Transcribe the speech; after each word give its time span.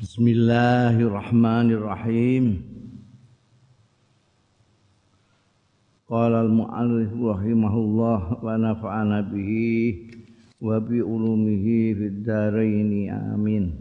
Bismillahirrahmanirrahim. 0.00 2.64
Qala 6.08 6.40
al-mu'allif 6.40 7.12
rahimahullah 7.12 8.40
wa 8.40 8.56
nafa'ana 8.56 9.28
bihi 9.28 10.08
wa 10.56 10.80
bi 10.80 11.04
ulumihi 11.04 12.00
fid 12.00 12.24
dharain 12.24 13.12
amin. 13.12 13.76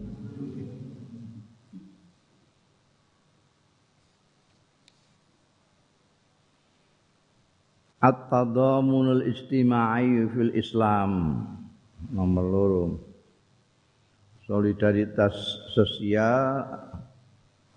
At-tadamunul 8.03 9.23
istima'i 9.23 10.27
fil 10.35 10.51
Islam 10.51 11.47
nomor 12.11 12.43
loro 12.43 13.08
solidaritas 14.49 15.37
sosial 15.77 16.65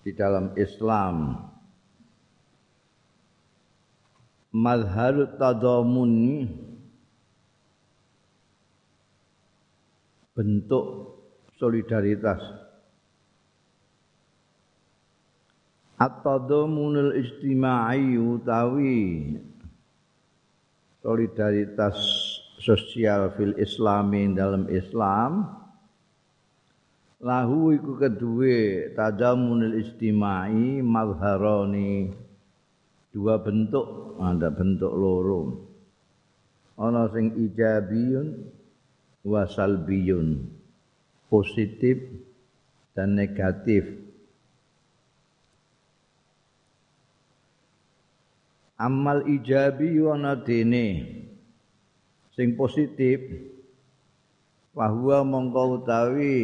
di 0.00 0.16
dalam 0.16 0.56
Islam. 0.56 1.36
Mazhar 4.56 5.36
tadamun 5.36 6.48
bentuk 10.32 11.12
solidaritas. 11.60 12.40
At-tadamunul 16.00 17.20
istima'i 17.20 18.16
utawi 18.16 19.38
solidaritas 21.04 21.94
sosial 22.58 23.30
fil 23.38 23.54
islami 23.60 24.34
dalam 24.34 24.66
Islam 24.66 25.61
lahu 27.22 27.70
iku 27.70 28.02
kedue 28.02 28.90
tadamunul 28.98 29.78
istimai 29.78 30.82
mazharani 30.82 32.10
dua 33.14 33.38
bentuk 33.38 34.18
ada 34.18 34.50
bentuk 34.50 34.90
loro. 34.90 35.70
Ana 36.74 37.06
sing 37.14 37.30
ijabiyun 37.38 38.50
wa 39.22 39.46
salbiyun. 39.46 40.50
Positif 41.30 41.96
dan 42.92 43.16
negatif. 43.16 43.86
Amal 48.76 49.24
ijabi 49.30 49.94
ana 50.02 50.34
dene. 50.34 51.06
Sing 52.34 52.58
positif 52.58 53.20
bahwa 54.74 55.22
mongko 55.22 55.80
utawi 55.80 56.36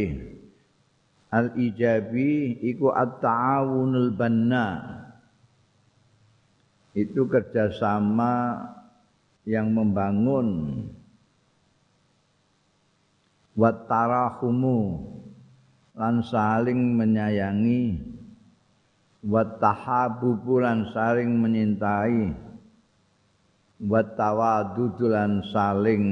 al 1.29 1.53
ijabi 1.57 2.57
iku 2.65 2.93
at 2.93 3.21
taawunul 3.21 4.13
banna. 4.17 4.97
Itu 6.97 7.29
kerjasama 7.29 8.65
yang 9.45 9.71
membangun. 9.71 10.49
Wat 13.59 13.91
tarahumu 13.91 15.05
lan 15.95 16.25
saling 16.25 16.97
menyayangi. 16.97 18.03
Wat 19.23 19.59
tahabubu 19.59 20.63
lan 20.63 20.91
saling 20.95 21.39
menyintai. 21.39 22.35
Wat 23.79 24.19
tawadudu 24.19 25.07
lan 25.07 25.43
saling 25.55 26.05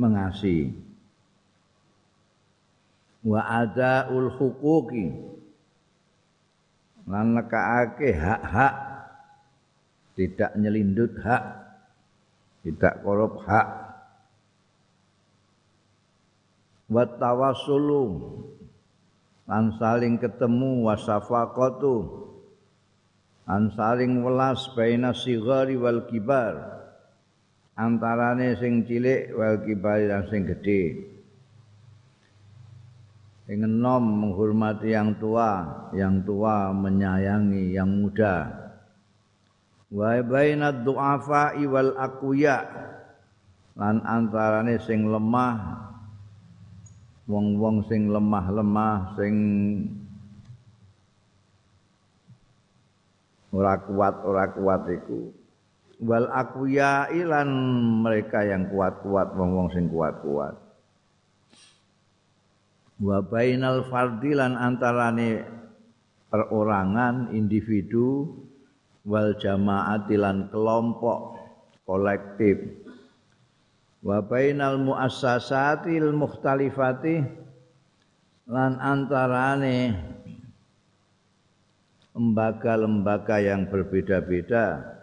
mengasihi 0.00 0.90
wa 3.24 3.40
adaul 3.44 4.32
huquqi. 4.32 5.12
Lan 7.10 7.36
nekaake 7.36 8.14
hak-hak. 8.14 8.74
Tidak 10.14 10.52
nyelindut 10.60 11.16
hak. 11.20 11.44
Tidak 12.64 13.02
korup 13.02 13.40
hak. 13.48 13.68
Wa 16.90 17.04
tawassulu 17.06 18.04
lan 19.48 19.74
saling 19.80 20.20
ketemu. 20.20 20.86
Wasafaqatu 20.86 21.96
lan 23.48 23.74
saling 23.74 24.22
welas 24.22 24.70
baina 24.78 25.10
sigari 25.10 25.74
wal 25.74 26.06
kibar 26.06 26.79
antarane 27.80 28.60
sing 28.60 28.84
cilik 28.84 29.32
wal 29.32 29.56
kibari 29.64 30.04
lan 30.04 30.28
sing 30.28 30.44
gedhe. 30.44 31.08
Sing 33.48 33.64
enom 33.64 34.04
menghormati 34.04 34.92
yang 34.92 35.16
tua 35.16 35.64
yang 35.96 36.20
tua 36.22 36.76
menyayangi 36.76 37.72
yang 37.72 37.88
muda. 37.88 38.52
Wa 39.90 40.20
baina 40.22 40.70
du'afa 40.70 41.56
wal 41.66 41.96
aqwiya 41.96 42.58
lan 43.80 44.04
antarane 44.04 44.76
sing 44.84 45.08
lemah 45.08 45.88
wong-wong 47.26 47.86
sing 47.88 48.10
lemah-lemah 48.10 49.14
sing 49.14 49.34
ora 53.50 53.74
kuat 53.82 54.14
ora 54.22 54.46
kuat 54.54 54.82
iku 54.90 55.39
wal 56.00 56.32
aqwiya 56.32 57.12
ilan 57.12 57.48
mereka 58.00 58.40
yang 58.40 58.72
kuat-kuat 58.72 59.36
wong-wong 59.36 59.68
sing 59.76 59.92
kuat-kuat. 59.92 60.56
Wa 63.00 63.20
bainal 63.24 63.84
fardi 63.88 64.32
lan 64.32 64.56
antarane 64.56 65.44
perorangan 66.32 67.32
individu 67.36 68.28
wal 69.04 69.36
jamaati 69.36 70.16
lan 70.16 70.48
kelompok 70.48 71.36
kolektif. 71.84 72.60
Wa 74.00 74.24
bainal 74.24 74.80
muassasatil 74.80 76.16
mukhtalifati 76.16 77.20
lan 78.48 78.80
antarane 78.80 79.92
lembaga-lembaga 82.16 83.36
yang 83.40 83.68
berbeda-beda 83.68 84.99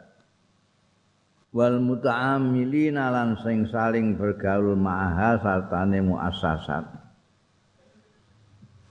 wal 1.56 1.80
muta'amilina 1.80 3.12
lan 3.12 3.40
sing 3.40 3.68
saling 3.72 4.19
bergaul 4.19 4.75
ma'aha 4.75 5.40
sartane 5.40 6.03
muassasat. 6.03 6.85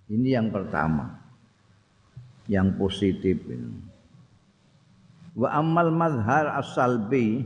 Ini 0.06 0.38
yang 0.38 0.48
pertama. 0.54 1.18
Yang 2.46 2.68
positif 2.78 3.36
ini. 3.50 3.82
Wa 5.36 5.58
ammal 5.58 5.92
madhar 5.92 6.48
as-salbi 6.56 7.44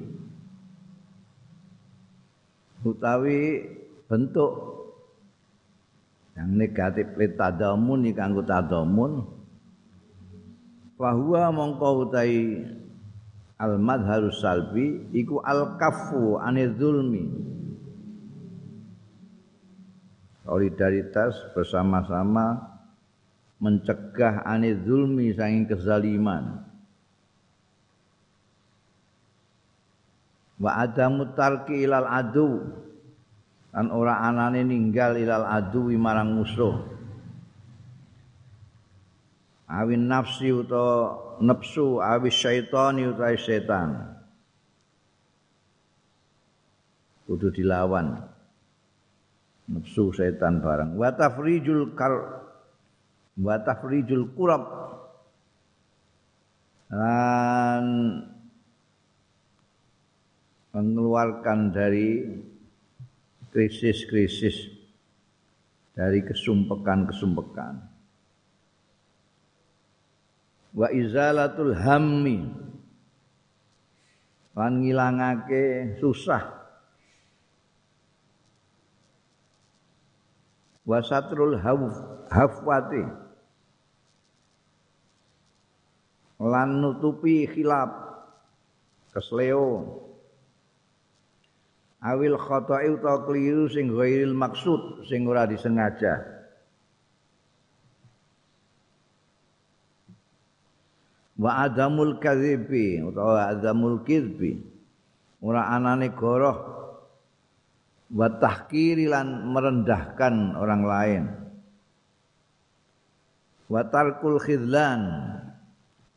utawi 2.85 3.67
bentuk 4.07 4.53
yang 6.39 6.57
negatif 6.57 7.13
litadamun 7.19 8.09
iki 8.09 8.17
kanggo 8.17 8.41
tadamun 8.47 9.27
bahwa 10.97 11.43
mongko 11.53 12.09
utahi 12.09 12.65
al 13.61 13.77
madharus 13.77 14.41
salbi 14.41 15.13
iku 15.13 15.45
al 15.45 15.77
kafu 15.77 16.41
anil 16.41 16.73
zulmi. 16.81 17.25
Solidaritas 20.49 21.37
bersama-sama 21.53 22.57
mencegah 23.61 24.49
anil 24.49 24.81
zulmi 24.89 25.37
saking 25.37 25.69
kezaliman. 25.69 26.65
Wa 30.57 30.81
adamu 30.81 31.37
tarki 31.37 31.85
ilal 31.85 32.09
adu 32.09 32.65
kan 33.71 33.93
ora 33.93 34.25
anane 34.25 34.65
ninggal 34.65 35.21
ilal 35.21 35.45
adu 35.45 35.93
marang 36.01 36.33
musuh. 36.35 36.81
Awin 39.71 40.11
nafsi 40.11 40.51
utawa 40.51 41.30
nafsu 41.41 42.05
awis 42.05 42.37
syaitani 42.37 43.09
utai 43.09 43.41
setan 43.41 44.21
kudu 47.25 47.49
dilawan. 47.55 48.27
Nafsu 49.71 50.11
setan 50.11 50.59
barang 50.59 50.99
wa 50.99 51.15
tafrijul 51.15 51.95
kar 51.95 52.43
wa 53.39 53.57
tafrijul 53.63 54.35
kurab 54.35 54.67
dan 56.91 57.87
mengeluarkan 60.75 61.71
dari 61.71 62.19
krisis-krisis 63.55 64.75
dari 65.95 66.23
kesumpekan-kesumpekan 66.27 67.90
wa 70.75 70.89
izalatul 70.91 71.75
hammi. 71.75 72.47
Lan 74.55 74.83
ngilangake 74.83 75.97
susah. 76.03 76.43
Wasatrul 80.85 81.55
hafwati. 82.29 83.05
Lan 86.43 86.71
nutupi 86.83 87.47
khilaf. 87.47 87.91
Kesleo. 89.15 89.87
Awil 92.01 92.41
khata'i 92.41 92.89
utawa 92.97 93.29
keliru 93.29 93.69
sing 93.69 93.93
ghairil 93.93 94.33
maksud 94.33 95.05
sing 95.05 95.29
ora 95.29 95.45
disengaja 95.45 96.40
wa 101.41 101.65
adamul 101.65 102.21
kadzibi 102.21 103.01
utawa 103.01 103.49
adamul 103.49 104.05
kizbi 104.05 104.61
ora 105.41 105.73
anane 105.73 106.13
goroh. 106.13 106.79
Wa 108.11 108.27
tahkiri 108.27 109.07
lan 109.07 109.55
merendahkan 109.55 110.59
orang 110.59 110.83
lain. 110.83 111.25
Wa 113.71 113.87
tarkul 113.87 114.43
khidlan 114.43 115.01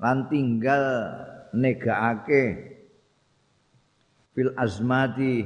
lan 0.01 0.17
tinggal 0.25 0.83
negaake 1.53 2.73
fil 4.33 4.51
azmati 4.57 5.45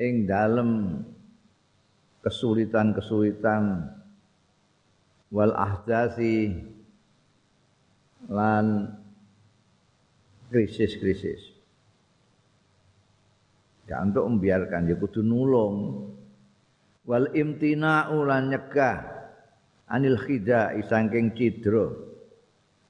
ing 0.00 0.24
dalem 0.24 1.04
kesulitan-kesulitan. 2.24 3.92
Wal 5.28 5.52
ahdasi 5.52 6.56
lan 8.28 8.92
krisis-krisis. 10.52 11.56
Ya 13.88 14.04
untuk 14.04 14.28
membiarkan 14.28 14.88
ya 14.88 14.96
kudu 15.00 15.24
nulung. 15.24 16.08
Wal 17.08 17.32
imtina'u 17.32 18.20
lan 18.28 18.52
nyegah 18.52 19.00
anil 19.88 20.20
khida 20.20 20.76
saking 20.84 21.32
cidra. 21.32 21.88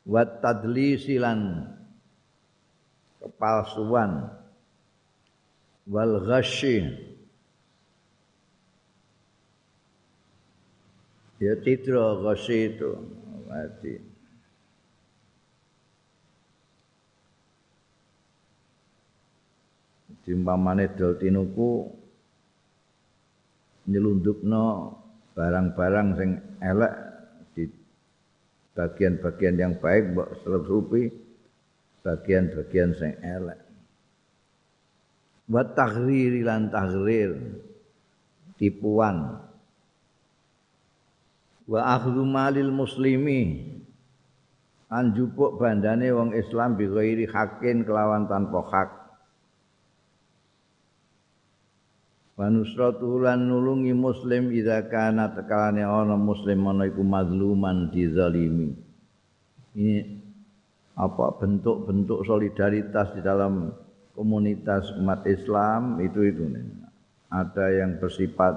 Wat 0.08 0.42
tadlisi 0.42 1.22
lan 1.22 1.70
kepalsuan 3.22 4.26
wal 5.88 6.14
ghasyi 6.24 6.84
ya 11.38 11.54
citra 11.60 12.24
ghasyi 12.24 12.74
itu 12.74 12.90
berarti 13.46 13.92
dimpamane 20.28 20.92
dol 20.92 21.16
tinuku 21.16 21.88
nyelundupno 23.88 24.92
barang-barang 25.32 26.08
sing 26.20 26.30
elek 26.60 26.94
di 27.56 27.64
bagian-bagian 28.76 29.56
yang 29.56 29.72
baik 29.80 30.12
mbok 30.12 30.28
selurupi 30.44 31.08
bagian-bagian 32.04 32.92
sing 32.92 33.16
elek. 33.24 33.56
Wa 35.48 35.64
taghrir 35.64 36.44
lan 36.44 36.68
taghrir 36.68 37.32
tipuan. 38.60 39.40
Wa 41.64 41.80
akhdhu 41.96 42.20
malil 42.28 42.68
muslimi 42.68 43.64
anjupuk 44.92 45.56
bandane 45.56 46.12
wong 46.12 46.36
Islam 46.36 46.76
bi 46.76 46.84
ghairi 46.84 47.24
hakin 47.24 47.88
kelawan 47.88 48.28
tanpa 48.28 48.60
hak 48.68 48.97
wa 52.38 52.46
nusratu 52.46 53.18
nulungi 53.18 53.90
muslim 53.90 54.54
idza 54.54 54.86
kana 54.86 55.34
tekalane 55.34 55.82
ana 55.82 56.14
muslim 56.14 56.70
ana 56.70 56.86
iku 56.86 57.02
mazluman 57.02 57.90
dizalimi. 57.90 58.78
Ini 59.74 59.96
apa 60.94 61.34
bentuk-bentuk 61.34 62.22
solidaritas 62.22 63.10
di 63.18 63.26
dalam 63.26 63.74
komunitas 64.14 64.94
umat 65.02 65.26
Islam 65.26 65.98
itu 65.98 66.30
itu. 66.30 66.46
Ada 67.28 67.74
yang 67.74 67.98
bersifat 67.98 68.54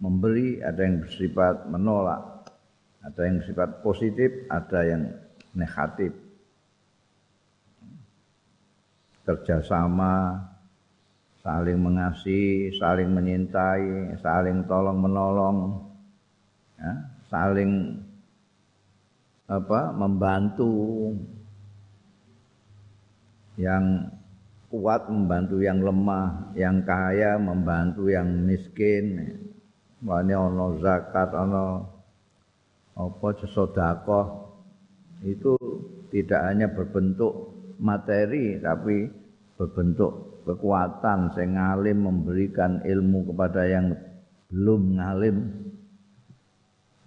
memberi, 0.00 0.64
ada 0.64 0.80
yang 0.80 1.04
bersifat 1.04 1.68
menolak, 1.68 2.48
ada 3.04 3.20
yang 3.28 3.44
bersifat 3.44 3.70
positif, 3.84 4.28
ada 4.48 4.80
yang 4.88 5.02
negatif. 5.52 6.12
Kerjasama, 9.22 10.34
saling 11.42 11.78
mengasihi, 11.78 12.70
saling 12.78 13.10
menyintai, 13.10 14.14
saling 14.22 14.62
tolong 14.70 14.98
menolong, 15.02 15.58
ya, 16.78 16.92
saling 17.26 17.98
apa 19.50 19.90
membantu 19.92 20.70
yang 23.58 24.08
kuat 24.72 25.10
membantu 25.10 25.60
yang 25.60 25.82
lemah, 25.82 26.54
yang 26.56 26.80
kaya 26.86 27.36
membantu 27.36 28.08
yang 28.08 28.26
miskin. 28.46 29.38
Wane 30.02 30.34
ana 30.34 30.66
zakat, 30.82 31.30
ana 31.30 31.86
apa 32.98 33.28
sedekah 33.38 34.26
itu 35.22 35.54
tidak 36.10 36.40
hanya 36.42 36.66
berbentuk 36.66 37.54
materi 37.78 38.58
tapi 38.58 39.21
berbentuk 39.62 40.42
kekuatan 40.42 41.30
sing 41.38 41.54
ngalim 41.54 42.02
memberikan 42.02 42.82
ilmu 42.82 43.30
kepada 43.30 43.62
yang 43.70 43.94
belum 44.50 44.98
ngalim 44.98 45.36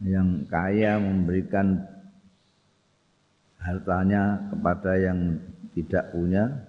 yang 0.07 0.47
kaya 0.47 0.95
memberikan 0.95 1.83
hartanya 3.59 4.39
kepada 4.55 4.95
yang 4.95 5.19
tidak 5.75 6.15
punya 6.15 6.63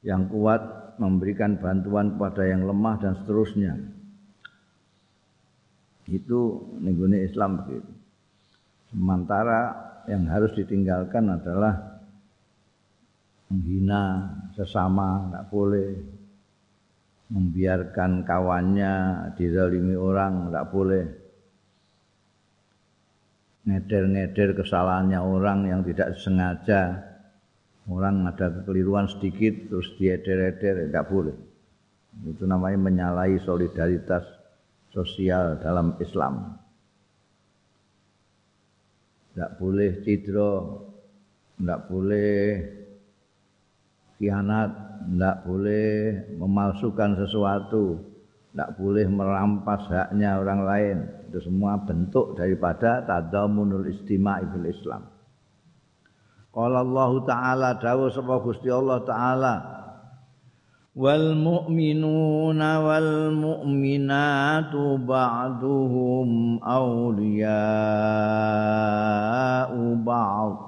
yang 0.00 0.24
kuat 0.32 0.62
memberikan 0.96 1.60
bantuan 1.60 2.16
kepada 2.16 2.42
yang 2.48 2.66
lemah 2.66 2.96
dan 2.98 3.12
seterusnya. 3.22 3.74
Itu 6.08 6.72
nenggone 6.80 7.22
Islam 7.28 7.62
begitu. 7.62 7.92
Sementara 8.88 9.76
yang 10.08 10.24
harus 10.32 10.56
ditinggalkan 10.56 11.28
adalah 11.28 11.87
menghina 13.48 14.32
sesama, 14.56 15.28
tidak 15.28 15.44
boleh. 15.52 15.90
Membiarkan 17.28 18.24
kawannya 18.24 18.92
dizalimi 19.36 19.92
orang, 19.92 20.48
tidak 20.48 20.66
boleh. 20.72 21.04
Ngeder-ngeder 23.68 24.56
kesalahannya 24.56 25.20
orang 25.20 25.68
yang 25.68 25.80
tidak 25.84 26.16
sengaja. 26.16 27.04
Orang 27.88 28.24
ada 28.24 28.48
kekeliruan 28.52 29.08
sedikit 29.12 29.68
terus 29.68 29.92
dieder-eder 30.00 30.88
tidak 30.88 31.04
boleh. 31.08 31.36
Itu 32.24 32.48
namanya 32.48 32.80
menyalahi 32.80 33.40
solidaritas 33.44 34.24
sosial 34.92 35.60
dalam 35.60 36.00
Islam. 36.00 36.56
Tidak 39.32 39.52
boleh 39.60 40.00
cidro 40.04 40.52
tidak 41.58 41.90
boleh 41.90 42.38
khianat 44.18 44.70
tidak 45.08 45.46
boleh 45.46 45.88
memalsukan 46.36 47.16
sesuatu 47.16 48.08
tidak 48.58 48.74
boleh 48.74 49.06
merampas 49.06 49.86
haknya 49.86 50.34
orang 50.40 50.66
lain. 50.66 51.06
Itu 51.30 51.38
semua 51.46 51.78
bentuk 51.78 52.34
daripada 52.34 53.06
tadamunul 53.06 53.86
istima'i 53.86 54.42
bil 54.50 54.66
Islam. 54.66 55.06
Qala 56.50 56.82
Allah 56.82 57.12
Ta'ala 57.22 57.78
dawuh 57.78 58.10
sapa 58.10 58.42
Gusti 58.42 58.66
Allah 58.66 58.98
Ta'ala 59.06 59.54
Wal 60.98 61.38
mu'minuna 61.38 62.82
wal 62.82 63.30
mu'minatu 63.30 64.98
ba'duhum 65.06 66.58
awliya'u 66.58 67.46
ba'd 70.02 70.67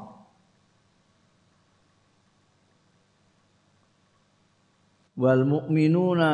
Wal 5.21 5.45
mu'minuna 5.45 6.33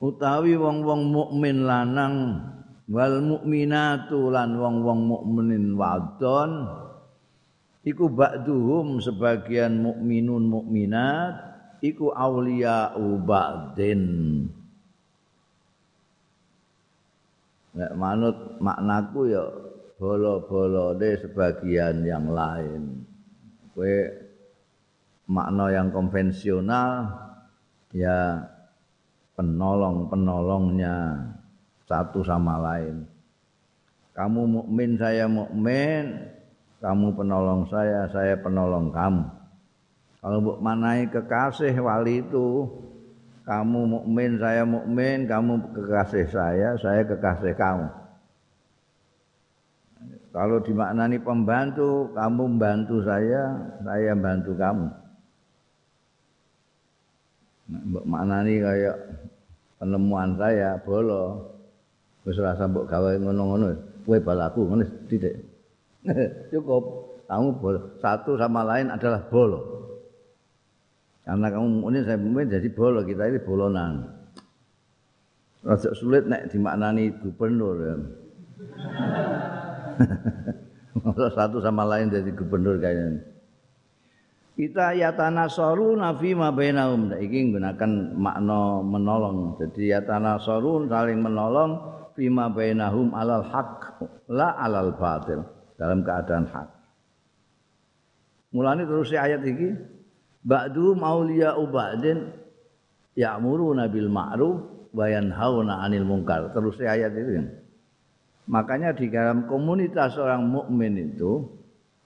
utawi 0.00 0.56
wong-wong 0.56 1.12
mukmin 1.12 1.68
lanang. 1.68 2.40
Wal 2.88 3.20
mu'minatu 3.20 4.32
lan 4.32 4.56
wong-wong 4.56 5.00
mukminin 5.04 5.76
wadon. 5.76 6.64
Iku 7.84 8.08
ba'duhum 8.08 8.96
sebagian 9.04 9.84
mukminun 9.84 10.48
mukminat 10.48 11.36
iku 11.84 12.16
aulia 12.16 12.96
ba'din. 12.96 14.04
Nek 17.76 17.92
manut 17.92 18.56
maknaku 18.56 19.20
ya 19.28 19.44
bolo-bolo 20.00 20.96
de 20.96 21.20
sebagian 21.20 22.08
yang 22.08 22.32
lain. 22.32 23.04
Kue 23.76 24.08
makna 25.28 25.68
yang 25.68 25.92
konvensional 25.92 27.24
ya 27.94 28.42
penolong-penolongnya 29.38 31.22
satu 31.86 32.26
sama 32.26 32.58
lain. 32.58 33.06
Kamu 34.14 34.42
mukmin, 34.46 34.98
saya 34.98 35.26
mukmin, 35.30 36.18
kamu 36.82 37.14
penolong 37.14 37.66
saya, 37.70 38.06
saya 38.10 38.34
penolong 38.38 38.90
kamu. 38.90 39.24
Kalau 40.22 40.38
manai 40.62 41.06
kekasih 41.10 41.74
wali 41.82 42.22
itu, 42.22 42.64
kamu 43.44 43.80
mukmin, 43.90 44.38
saya 44.38 44.62
mukmin, 44.62 45.26
kamu 45.26 45.60
kekasih 45.74 46.26
saya, 46.30 46.78
saya 46.78 47.02
kekasih 47.04 47.54
kamu. 47.58 47.88
Kalau 50.34 50.58
dimaknani 50.62 51.18
pembantu, 51.22 52.10
kamu 52.10 52.42
membantu 52.56 53.02
saya, 53.06 53.54
saya 53.86 54.12
bantu 54.18 54.50
kamu. 54.58 55.03
Mbok 57.74 58.04
maknani 58.06 58.62
kayak 58.62 58.96
penemuan 59.82 60.38
saya 60.38 60.78
bolo. 60.82 61.50
Wis 62.24 62.40
rasa 62.40 62.64
mbok 62.64 62.88
gawe 62.88 63.20
ngono-ngono, 63.20 63.76
kowe 64.06 64.18
balaku 64.22 64.64
ngono 64.64 64.84
titik. 65.10 65.34
Cukup. 66.54 66.84
Kamu 67.28 67.56
bolo. 67.58 67.80
Satu 68.00 68.36
sama 68.36 68.64
lain 68.64 68.92
adalah 68.92 69.26
bolo. 69.28 69.60
Karena 71.24 71.48
kamu 71.48 71.88
ini 71.88 71.98
saya 72.04 72.20
mungkin 72.20 72.52
jadi 72.52 72.68
bolo, 72.68 73.00
kita 73.00 73.32
ini 73.32 73.40
bolonan. 73.40 74.04
Rasa 75.64 75.96
sulit 75.96 76.28
nek 76.28 76.52
dimaknani 76.52 77.08
gubernur 77.24 77.76
ya. 77.80 77.96
satu 81.32 81.64
sama 81.64 81.88
lain 81.88 82.12
jadi 82.12 82.28
gubernur 82.36 82.76
kayaknya. 82.76 83.33
Kita 84.54 84.94
yatana 84.94 85.50
sorun 85.50 85.98
nafi 85.98 86.32
ma 86.34 86.54
bainahum. 86.54 87.10
Iki 87.10 87.38
menggunakan 87.50 87.90
makna 88.14 88.80
menolong. 88.82 89.58
Jadi 89.58 89.90
yatana 89.90 90.38
sorun 90.38 90.86
saling 90.86 91.18
menolong 91.18 91.78
fi 92.14 92.30
ma 92.30 92.46
bainahum 92.46 93.10
alal 93.14 93.42
haq 93.42 93.98
la 94.30 94.54
alal 94.54 94.94
batil 94.94 95.42
dalam 95.74 96.06
keadaan 96.06 96.46
hak. 96.46 96.68
Mulane 98.54 98.86
terus 98.86 99.10
ayat 99.10 99.42
iki 99.42 99.74
ba'du 100.46 100.94
mauliya 100.94 101.58
ubadin 101.58 102.30
ya'muruna 103.18 103.90
bil 103.90 104.06
ma'ruf 104.06 104.90
wa 104.94 105.06
yanhauna 105.10 105.82
'anil 105.82 106.06
munkar. 106.06 106.54
Terus 106.54 106.78
ayat 106.78 107.10
itu 107.18 107.42
kan 107.42 107.46
makanya 108.44 108.94
di 108.94 109.10
dalam 109.10 109.50
komunitas 109.50 110.14
orang 110.20 110.46
mukmin 110.46 110.94
itu 111.00 111.42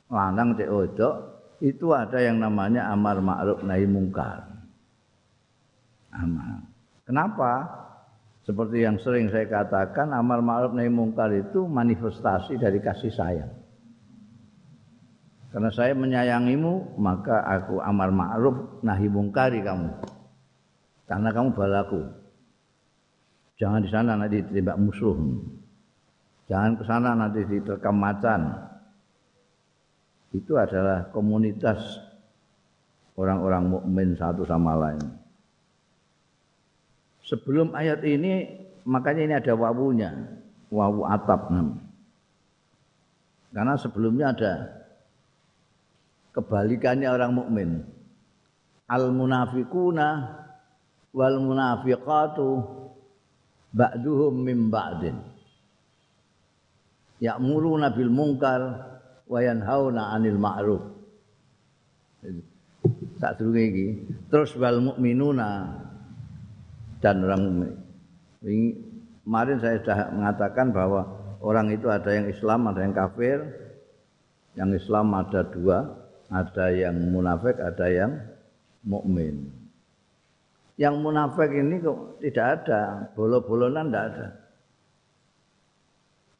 lanang 0.08 0.56
cek 0.56 0.70
odok 0.72 1.37
itu 1.58 1.90
ada 1.90 2.22
yang 2.22 2.38
namanya 2.38 2.86
amar 2.90 3.18
ma'ruf 3.18 3.66
nahi 3.66 3.86
mungkar. 3.86 4.46
Amar. 6.14 6.62
Kenapa? 7.02 7.52
Seperti 8.46 8.80
yang 8.80 8.96
sering 9.02 9.28
saya 9.28 9.44
katakan, 9.44 10.14
amar 10.14 10.40
ma'ruf 10.40 10.72
nahi 10.72 10.88
mungkar 10.88 11.34
itu 11.34 11.66
manifestasi 11.66 12.56
dari 12.56 12.78
kasih 12.78 13.12
sayang. 13.12 13.52
Karena 15.48 15.72
saya 15.72 15.96
menyayangimu, 15.96 17.00
maka 17.00 17.42
aku 17.42 17.80
amar 17.82 18.12
ma'ruf 18.14 18.84
nahi 18.84 19.08
mungkari 19.10 19.64
kamu. 19.64 19.90
Karena 21.08 21.28
kamu 21.32 21.48
balaku. 21.56 22.02
Jangan 23.58 23.80
di 23.82 23.90
sana 23.90 24.14
nanti 24.14 24.44
ditembak 24.44 24.78
musuh. 24.78 25.18
Jangan 26.46 26.72
ke 26.78 26.84
sana 26.86 27.10
nanti 27.18 27.42
diterkam 27.44 27.96
macan 27.98 28.67
itu 30.32 30.52
adalah 30.60 31.08
komunitas 31.08 31.80
orang-orang 33.16 33.64
mukmin 33.66 34.08
satu 34.14 34.44
sama 34.44 34.76
lain. 34.76 35.02
Sebelum 37.24 37.72
ayat 37.72 38.04
ini 38.04 38.44
makanya 38.88 39.22
ini 39.24 39.34
ada 39.36 39.52
wawunya, 39.56 40.10
wawu 40.72 41.04
atap 41.08 41.52
Karena 43.52 43.74
sebelumnya 43.80 44.36
ada 44.36 44.52
kebalikannya 46.36 47.08
orang 47.08 47.32
mukmin. 47.32 47.70
Al 48.88 49.12
munafiquna 49.12 50.08
wal 51.12 51.36
munafiqatu 51.40 52.48
ba'duhum 53.72 54.34
min 54.36 54.72
ba'din. 54.72 55.16
Ya'muruna 57.18 57.92
bil 57.92 58.12
munkar 58.14 58.60
wa 59.28 59.38
yanhauna 59.44 60.16
'anil 60.16 60.40
ma'ruf. 60.40 60.82
Tak 63.20 63.38
durunge 63.38 63.62
iki. 63.68 63.86
Terus 64.32 64.56
wal 64.56 64.80
mukminuna 64.80 65.76
dan 66.98 67.22
orang 67.22 67.42
mukmin. 67.44 67.74
Kemarin 69.28 69.58
saya 69.60 69.76
sudah 69.84 69.98
mengatakan 70.14 70.72
bahwa 70.72 71.04
orang 71.44 71.68
itu 71.70 71.86
ada 71.92 72.08
yang 72.10 72.26
Islam, 72.32 72.66
ada 72.72 72.80
yang 72.80 72.94
kafir. 72.96 73.38
Yang 74.56 74.82
Islam 74.82 75.14
ada 75.14 75.46
dua, 75.46 75.78
ada 76.32 76.66
yang 76.72 76.96
munafik, 77.14 77.60
ada 77.60 77.86
yang 77.86 78.18
mukmin. 78.82 79.52
Yang 80.78 80.94
munafik 80.98 81.50
ini 81.50 81.82
kok 81.82 82.22
tidak 82.22 82.46
ada, 82.62 82.82
bolo-bolonan 83.14 83.90
tidak 83.90 84.04
ada. 84.14 84.26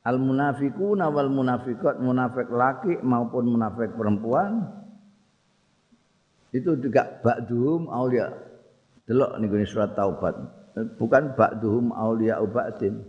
Al 0.04 0.16
munafiquna 0.20 1.10
wal 1.10 1.30
munafiqat 1.32 1.98
munafik 1.98 2.48
laki 2.50 3.00
maupun 3.02 3.44
munafik 3.48 3.94
perempuan. 3.96 4.66
Itu 6.54 6.80
juga 6.80 7.20
ba'duhum 7.20 7.92
aulia. 7.92 8.32
Delok 9.04 9.36
niku 9.40 9.60
surat 9.68 9.92
taubat. 9.92 10.34
Bukan 10.96 11.36
ba'duhum 11.36 11.92
aulia 11.92 12.40
ubatin 12.40 13.02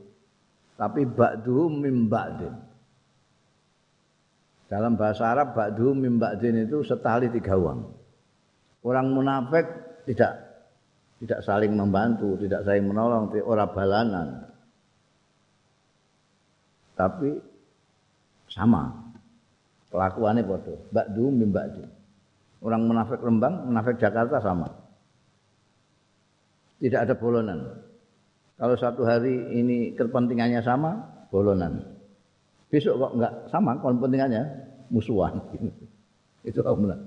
tapi 0.79 1.03
ba'duhum 1.03 1.83
mim 1.83 2.07
ba'din. 2.07 2.55
Dalam 4.71 4.95
bahasa 4.95 5.27
Arab 5.35 5.51
ba'duhum 5.51 5.99
mim 5.99 6.15
ba'din 6.15 6.63
itu 6.63 6.79
setali 6.87 7.27
tiga 7.27 7.59
uang. 7.59 7.83
Orang 8.87 9.11
munafik 9.11 9.67
tidak 10.07 10.49
tidak 11.19 11.43
saling 11.43 11.75
membantu 11.75 12.39
tidak 12.39 12.63
saling 12.63 12.87
menolong 12.87 13.27
orang 13.43 13.69
balanan 13.75 14.27
tapi 16.99 17.39
sama. 18.51 18.91
Kelakuannya 19.87 20.43
bodoh. 20.43 20.77
Ba'du 20.91 21.31
mim 21.31 21.49
ba'du 21.49 21.87
orang 22.59 22.81
munafik 22.91 23.23
Rembang 23.23 23.71
munafik 23.71 23.95
Jakarta 23.95 24.43
sama. 24.43 24.67
Tidak 26.79 26.99
ada 26.99 27.15
bolonan. 27.15 27.59
Kalau 28.59 28.75
satu 28.75 29.07
hari 29.07 29.55
ini 29.55 29.95
kepentingannya 29.95 30.59
sama 30.59 30.99
bolonan. 31.31 31.79
Besok 32.67 32.99
kok 32.99 33.11
enggak 33.15 33.33
sama 33.47 33.79
kepentingannya? 33.79 34.43
Musuhan. 34.91 35.39
Itu 36.49 36.63
Allah 36.63 36.99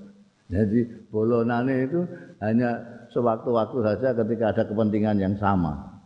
jadi 0.51 0.85
bolonannya 1.09 1.89
itu 1.89 2.05
hanya 2.43 2.77
sewaktu-waktu 3.09 3.77
saja 3.81 4.13
ketika 4.21 4.53
ada 4.53 4.63
kepentingan 4.67 5.17
yang 5.17 5.33
sama. 5.39 5.97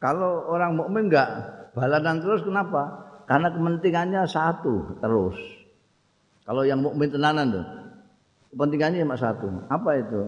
Kalau 0.00 0.48
orang 0.48 0.80
mukmin 0.80 1.12
enggak 1.12 1.28
balanan 1.76 2.24
terus 2.24 2.40
kenapa 2.46 3.05
karena 3.26 3.50
kepentingannya 3.50 4.22
satu 4.30 5.02
terus. 5.02 5.36
Kalau 6.46 6.62
yang 6.62 6.78
mukmin 6.78 7.10
tenanan 7.10 7.50
tuh, 7.50 7.66
kepentingannya 8.54 9.02
cuma 9.02 9.18
satu. 9.18 9.50
Apa 9.66 9.90
itu? 9.98 10.20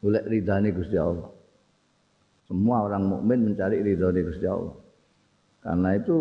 Boleh 0.00 0.24
ridhani 0.24 0.72
Gusti 0.72 0.96
Allah. 0.96 1.28
Semua 2.48 2.88
orang 2.88 3.04
mukmin 3.04 3.52
mencari 3.52 3.84
ridhani 3.84 4.20
Gusti 4.24 4.48
Allah. 4.48 4.72
Karena 5.60 5.98
itu 6.00 6.16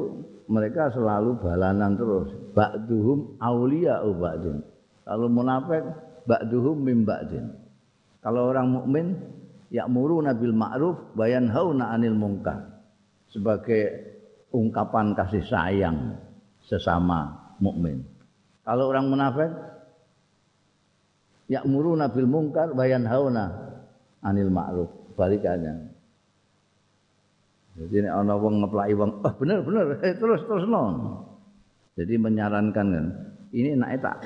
mereka 0.51 0.91
selalu 0.91 1.39
balanan 1.39 1.95
terus. 1.95 2.29
Ba'duhum 2.51 3.39
auliya 3.39 4.03
ba'din. 4.03 4.59
Kalau 5.07 5.27
munafik 5.31 5.85
ba'duhum 6.27 6.77
mim 6.83 7.07
ba'din. 7.07 7.47
Kalau 8.19 8.51
orang 8.51 8.73
mukmin 8.73 9.15
ya'muru 9.69 10.19
nabil 10.25 10.51
ma'ruf 10.51 10.97
bayan 11.13 11.47
hauna 11.47 11.93
anil 11.93 12.17
munkar. 12.17 12.81
Sebagai 13.29 14.14
ungkapan 14.55 15.11
kasih 15.11 15.43
sayang 15.43 16.15
sesama 16.63 17.53
mukmin. 17.59 18.07
Kalau 18.63 18.89
orang 18.89 19.11
munafik 19.11 19.51
muru 21.67 21.93
nabil 21.93 22.25
mungkar 22.25 22.73
bayan 22.73 23.05
hauna 23.05 23.53
anil 24.25 24.49
ma'ruf 24.49 24.89
balikannya. 25.13 25.93
Jadi 27.75 28.07
ini 28.07 28.09
ana 28.09 28.39
wong 28.39 28.63
ngeplaki 28.63 28.95
wong, 28.95 29.19
oh 29.19 29.33
bener 29.35 29.59
bener 29.61 29.99
eh, 29.99 30.15
terus 30.15 30.41
terus 30.47 30.63
non. 30.63 31.27
Jadi 31.99 32.15
menyarankan 32.15 32.87
kan, 32.91 33.05
ini 33.51 33.75
naik 33.75 33.99
tak 33.99 34.23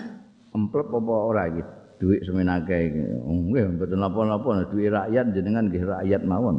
emplop 0.54 0.90
apa 0.94 1.14
ora 1.14 1.44
iki 1.50 1.62
duit 1.98 2.22
semenake 2.24 2.78
iki. 2.94 3.02
Nggih 3.26 3.78
mboten 3.78 3.98
napa-napa 3.98 4.70
duit 4.70 4.94
rakyat 4.94 5.34
jenengan 5.34 5.66
nggih 5.66 5.82
rakyat 5.82 6.22
mawon. 6.30 6.58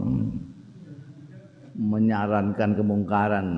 Menyarankan 1.80 2.76
kemungkaran. 2.76 3.49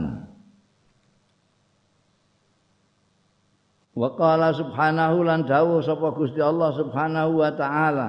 Wa 3.92 4.08
qala 4.14 4.54
subhanahu 4.54 5.26
lan 5.26 5.44
dawuh 5.44 5.82
sapa 5.82 6.14
Gusti 6.14 6.40
Allah 6.40 6.70
subhanahu 6.72 7.42
wa 7.42 7.50
taala 7.52 8.08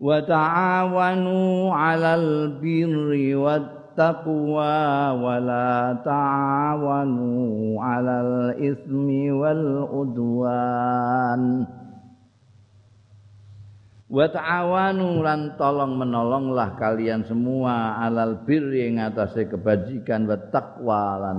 wa 0.00 0.16
ta'awanu 0.22 1.68
'alal 1.68 2.56
birri 2.62 3.36
wat 3.36 3.84
wattaqwa 3.94 5.14
wa 5.14 5.38
la 5.38 5.94
ta'awanu 6.02 7.78
'alal 7.78 8.58
itsmi 8.58 9.30
wal 9.30 9.86
udwan 9.86 11.62
wa 14.14 14.26
ta'awanu 14.30 15.26
lan 15.26 15.58
tolong 15.58 15.98
menolonglah 15.98 16.78
kalian 16.78 17.26
semua 17.26 17.98
alal 17.98 18.46
birri 18.46 18.86
ing 18.86 19.02
atase 19.02 19.50
kebajikan 19.50 20.30
wa 20.30 20.38
taqwa 20.54 21.02
lan 21.18 21.38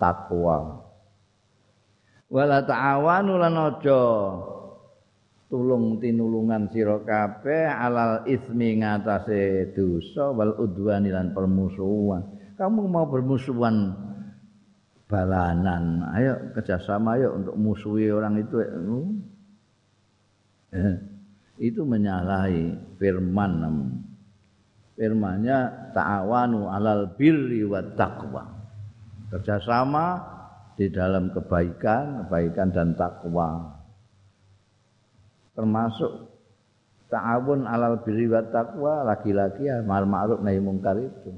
takwa. 0.00 0.80
Wala 2.32 2.64
ta'awanu 2.64 3.36
lan 3.36 3.54
aja 3.54 4.02
tulung 5.46 6.00
tinulungan 6.00 6.72
sira 6.72 6.98
kabeh 7.04 7.68
alal 7.68 8.24
ismi 8.26 8.80
ngatasé 8.80 9.76
dosa 9.76 10.32
wal 10.32 10.56
udwani 10.56 11.12
lan 11.12 11.36
permusuhan. 11.36 12.24
Kamu 12.56 12.88
mau 12.88 13.04
bermusuhan 13.06 13.92
balanan? 15.04 16.00
Ayo 16.16 16.50
kerjasama 16.56 17.20
ayo 17.20 17.36
untuk 17.36 17.54
musuhi 17.60 18.08
orang 18.08 18.40
itu 18.40 18.56
eh 20.72 21.15
itu 21.56 21.82
menyalahi 21.84 22.96
firman 23.00 23.52
firmannya 24.96 25.92
ta'awanu 25.92 26.72
alal 26.72 27.14
birri 27.14 27.62
wa 27.64 27.84
taqwa. 27.94 28.44
Kerjasama 29.28 30.06
di 30.76 30.88
dalam 30.92 31.32
kebaikan 31.32 32.24
kebaikan 32.24 32.68
dan 32.72 32.92
takwa 32.96 33.74
termasuk 35.56 36.28
ta'awun 37.08 37.64
alal 37.64 38.04
birri 38.04 38.28
wa 38.28 38.44
taqwa 38.44 39.08
laki-laki 39.08 39.68
ya 39.68 39.80
ma'ruf 39.84 40.40
nahi 40.44 40.60
mungkar 40.60 41.00
itu. 41.00 41.32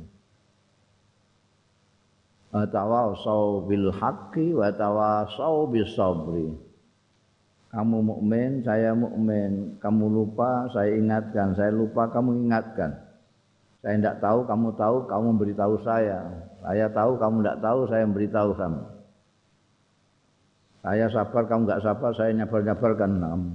Wa 2.49 2.65
tawasau 2.67 3.69
bil 3.69 3.93
haqqi 3.93 4.57
wa 4.57 4.73
tawasau 4.73 5.69
bis 5.71 5.93
sabri 5.95 6.68
kamu 7.69 8.01
mukmin, 8.01 8.65
saya 8.65 8.97
mukmin. 8.97 9.77
Kamu 9.77 10.09
lupa, 10.09 10.73
saya 10.73 10.97
ingatkan. 10.97 11.53
Saya 11.53 11.69
lupa, 11.69 12.09
kamu 12.09 12.49
ingatkan. 12.49 12.97
Saya 13.85 13.95
tidak 14.01 14.17
tahu, 14.25 14.39
kamu 14.49 14.69
tahu, 14.81 14.97
kamu 15.05 15.29
beritahu 15.37 15.75
saya. 15.85 16.19
Saya 16.65 16.89
tahu, 16.89 17.21
kamu 17.21 17.37
tidak 17.45 17.59
tahu, 17.61 17.81
saya 17.93 18.03
memberitahu 18.09 18.51
kamu. 18.57 18.83
Saya 20.81 21.07
sabar, 21.13 21.43
kamu 21.45 21.61
nggak 21.69 21.83
sabar, 21.85 22.11
saya 22.17 22.31
nyabar-nyabarkan 22.33 23.11
kamu. 23.21 23.51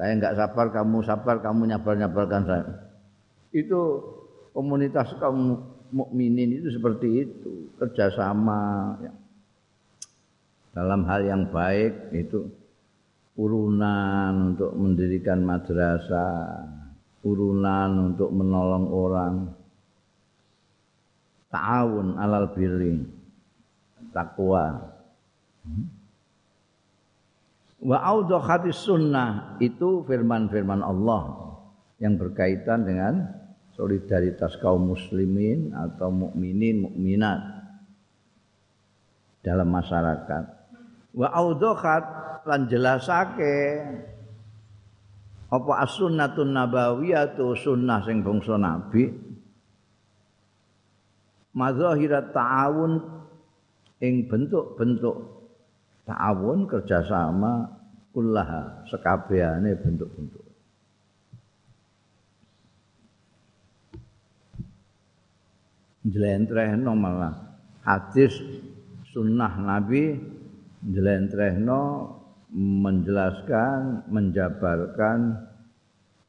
Saya 0.00 0.12
nggak 0.16 0.36
sabar, 0.40 0.66
kamu 0.72 0.96
sabar, 1.04 1.36
kamu 1.44 1.62
nyabar-nyabarkan 1.68 2.42
saya. 2.48 2.64
Itu 3.52 3.80
komunitas 4.56 5.12
kaum 5.20 5.60
mukminin 5.92 6.64
itu 6.64 6.72
seperti 6.72 7.28
itu, 7.28 7.68
kerjasama. 7.76 8.96
Ya 9.04 9.12
dalam 10.76 11.08
hal 11.08 11.24
yang 11.24 11.48
baik 11.48 12.12
itu 12.12 12.52
urunan 13.40 14.52
untuk 14.52 14.76
mendirikan 14.76 15.40
madrasah, 15.40 16.68
urunan 17.24 18.12
untuk 18.12 18.28
menolong 18.28 18.86
orang, 18.92 19.34
ta'awun 21.48 22.20
alal 22.20 22.52
birri, 22.52 23.00
takwa. 24.12 24.92
Wa 27.80 28.12
hadis 28.44 28.76
sunnah 28.76 29.56
itu 29.64 30.04
firman-firman 30.04 30.84
Allah 30.84 31.56
yang 32.04 32.20
berkaitan 32.20 32.84
dengan 32.84 33.24
solidaritas 33.72 34.60
kaum 34.60 34.92
muslimin 34.92 35.72
atau 35.72 36.12
mukminin 36.12 36.84
mukminat 36.84 37.40
dalam 39.40 39.72
masyarakat 39.72 40.55
wa 41.16 41.32
audhokat 41.32 42.04
lan 42.44 42.68
jelasake 42.68 43.80
apa 45.46 45.72
as-sunnatun 45.86 46.52
nabawiyatu 46.52 47.56
sunnah 47.56 48.04
sing 48.04 48.20
bangsa 48.20 48.60
nabi. 48.60 49.08
Mazahirat 51.56 52.36
ta'awun 52.36 53.00
ing 54.04 54.28
bentuk-bentuk 54.28 55.16
ta'awun 56.04 56.68
kerjasama 56.68 57.64
kullaha 58.12 58.84
sekabehane 58.84 59.72
bentuk-bentuk. 59.80 60.44
Jlentrehno 66.06 66.92
malah 66.92 67.34
hadis 67.82 68.36
sunnah 69.10 69.56
nabi 69.56 70.35
njlentrehno 70.86 71.82
menjelaskan 72.54 74.06
menjabarkan 74.06 75.34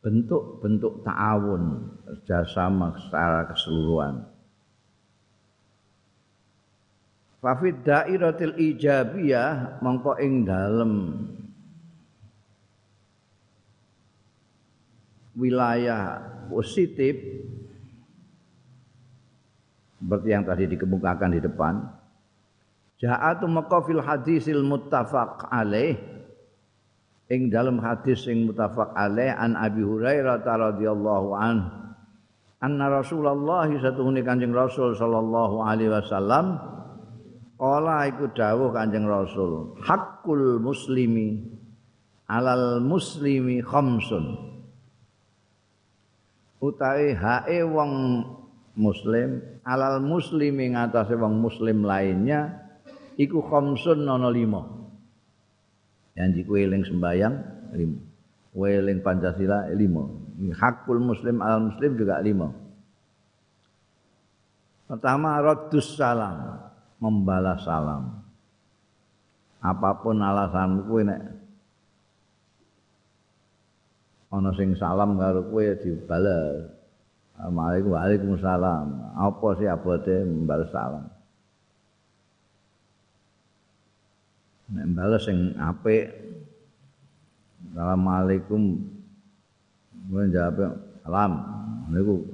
bentuk-bentuk 0.01 1.05
ta'awun 1.05 1.93
kerjasama 2.05 2.97
secara 3.05 3.45
keseluruhan. 3.53 4.25
Fafid 7.37 7.85
dairatil 7.85 8.57
ijabiyah 8.57 9.77
mongko 9.85 10.17
ing 10.17 10.41
dalem 10.41 10.93
wilayah 15.37 16.17
positif 16.49 17.13
seperti 20.01 20.27
yang 20.33 20.43
tadi 20.49 20.65
dikemukakan 20.65 21.37
di 21.37 21.41
depan 21.45 21.73
Ja'atu 22.97 23.45
maka 23.45 23.85
fil 23.85 24.01
hadisil 24.01 24.65
muttafaq 24.65 25.45
alaih. 25.53 25.97
Ing 27.27 27.51
dalam 27.53 27.77
hadis 27.83 28.25
sing 28.25 28.49
muttafaq 28.49 28.95
alaih 28.97 29.35
an 29.35 29.53
Abi 29.53 29.83
Hurairah 29.83 30.41
radhiyallahu 30.41 31.29
an 31.35 31.57
anna 32.63 32.89
Rasulullah 32.89 33.69
satuhune 33.69 34.25
Kanjeng 34.25 34.55
Rasul 34.55 34.97
sallallahu 34.97 35.61
alaihi 35.61 35.93
wasallam 35.93 36.57
qala 37.59 38.09
iku 38.09 38.31
dawuh 38.33 38.73
Kanjeng 38.73 39.05
Rasul 39.05 39.77
hakul 39.83 40.57
muslimi 40.57 41.45
alal 42.31 42.81
muslimi 42.81 43.61
khamsun. 43.61 44.55
Utawi 46.57 47.13
hae 47.13 47.61
wong 47.61 48.23
muslim 48.73 49.43
alal 49.61 50.01
muslimi 50.01 50.73
ngatasé 50.73 51.13
wong 51.13 51.37
muslim 51.37 51.85
lainnya 51.85 52.66
iku 53.17 53.41
khamsun 53.41 54.05
ana 54.05 54.29
lima. 54.29 54.61
Janji 56.13 56.45
kowe 56.45 56.57
eling 56.57 56.85
sembayang 56.85 57.35
lima. 57.73 57.99
Kowe 58.53 58.69
eling 58.69 59.01
Pancasila 59.01 59.69
lima. 59.73 60.05
Hakul 60.53 61.01
muslim 61.01 61.41
al 61.41 61.73
muslim 61.73 61.97
juga 61.97 62.21
lima. 62.21 62.53
Pertama 64.87 65.41
raddus 65.43 65.99
salam, 65.99 66.63
membalas 67.01 67.65
salam. 67.65 68.23
Apapun 69.59 70.21
alasan 70.21 70.85
kowe 70.85 71.01
nek 71.01 71.21
ana 74.31 74.53
sing 74.53 74.77
salam 74.77 75.17
karo 75.17 75.49
kowe 75.49 75.65
dibalas. 75.81 76.77
Assalamualaikum 77.37 77.93
Waalaikumsalam. 77.93 78.85
Apa 79.13 79.47
sih 79.61 79.69
abote 79.69 80.25
membalas 80.25 80.73
salam? 80.73 81.16
Nek 84.71 84.85
bales 84.95 85.23
sing 85.23 85.55
apik 85.55 86.27
Assalamualaikum. 87.77 88.73
Mungkin 90.09 90.33
jawab 90.33 90.81
salam. 91.05 91.31
Niku 91.93 92.25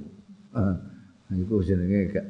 eh, 0.56 0.74
niku 1.36 1.60
jenenge 1.60 2.16
gak 2.16 2.26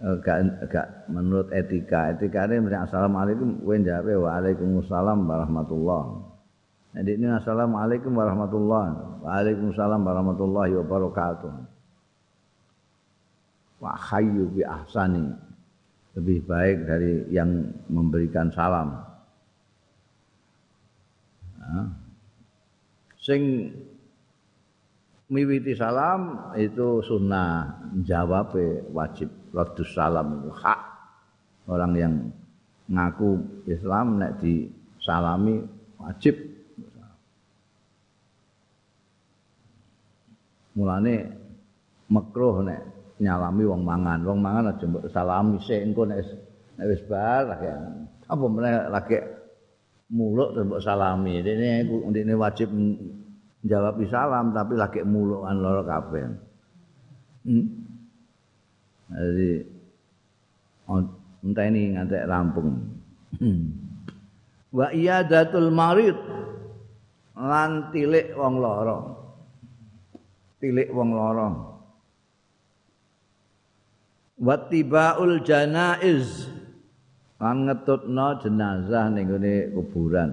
eh, 0.00 0.16
gak 0.24 0.38
gak 0.72 0.86
menurut 1.12 1.52
etika. 1.52 2.16
Etika 2.16 2.48
ini 2.48 2.64
mesti 2.64 2.80
assalamualaikum. 2.80 3.60
Kowe 3.60 3.76
jawab 3.76 4.08
waalaikumsalam 4.08 5.18
warahmatullah. 5.28 6.02
Jadi 6.96 7.10
ini 7.20 7.28
assalamualaikum 7.28 8.08
warahmatullah. 8.16 8.84
Waalaikumsalam 9.20 10.00
warahmatullahi 10.00 10.80
wabarakatuh. 10.80 11.52
Wa 13.84 14.00
hayyu 14.00 14.48
bi 14.48 14.64
ahsani. 14.64 15.28
Lebih 16.16 16.48
baik 16.48 16.88
dari 16.88 17.28
yang 17.28 17.68
memberikan 17.92 18.48
salam 18.48 19.09
sing 23.20 23.42
miwiti 25.30 25.72
salam 25.78 26.52
itu 26.58 27.00
sunnah. 27.06 27.80
Jawab 28.02 28.58
wajib. 28.90 29.30
Radus 29.50 29.90
salam 29.94 30.46
hak. 30.50 30.80
Orang 31.66 31.92
yang 31.98 32.14
ngaku 32.90 33.62
Islam 33.66 34.22
nek 34.22 34.38
disalami 34.42 35.62
wajib. 35.98 36.38
Mulane 40.74 41.14
makruh 42.10 42.62
nek 42.62 42.80
nyalami 43.18 43.62
wong 43.66 43.82
mangan. 43.82 44.18
Wong 44.22 44.38
mangan 44.38 44.70
aja 44.74 44.84
mbok 44.86 45.10
salami. 45.10 45.58
Sik 45.62 45.82
engko 45.82 46.06
nek 46.06 46.22
wis 46.86 47.02
bar 47.10 47.50
lagi. 47.50 47.66
Apa 48.30 48.44
meneh 48.46 48.86
lagi 48.86 49.18
muluk 50.10 50.58
terus 50.58 50.82
salami. 50.82 51.40
Dene 51.40 51.86
dene 52.10 52.34
wajib 52.34 52.70
jawab 53.64 54.02
salam 54.10 54.50
tapi 54.50 54.74
lagi 54.74 55.00
mulukan 55.06 55.56
loro 55.56 55.82
kabeh. 55.86 56.24
Hmm? 57.46 57.66
Jadi 59.10 59.50
entah 61.42 61.66
ini 61.66 61.96
ngantek 61.96 62.26
rampung. 62.26 62.68
Wa 64.76 64.94
iyadatul 64.94 65.74
marid 65.74 66.18
lan 67.34 67.90
tilik 67.90 68.34
wong 68.38 68.54
lara. 68.62 68.98
Tilik 70.62 70.88
wong 70.92 71.10
lara. 71.10 71.48
Wa 74.40 74.56
tibaul 74.70 75.42
janaiz 75.42 76.59
lan 77.40 77.56
ngetutno 77.64 78.36
jenazah 78.44 79.08
ning 79.08 79.26
kuburan. 79.72 80.30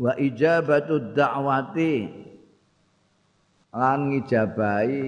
Wa 0.00 0.16
ijabatud 0.18 1.14
da'wati 1.14 1.94
lan 3.70 3.98
ngijabahi 4.10 5.06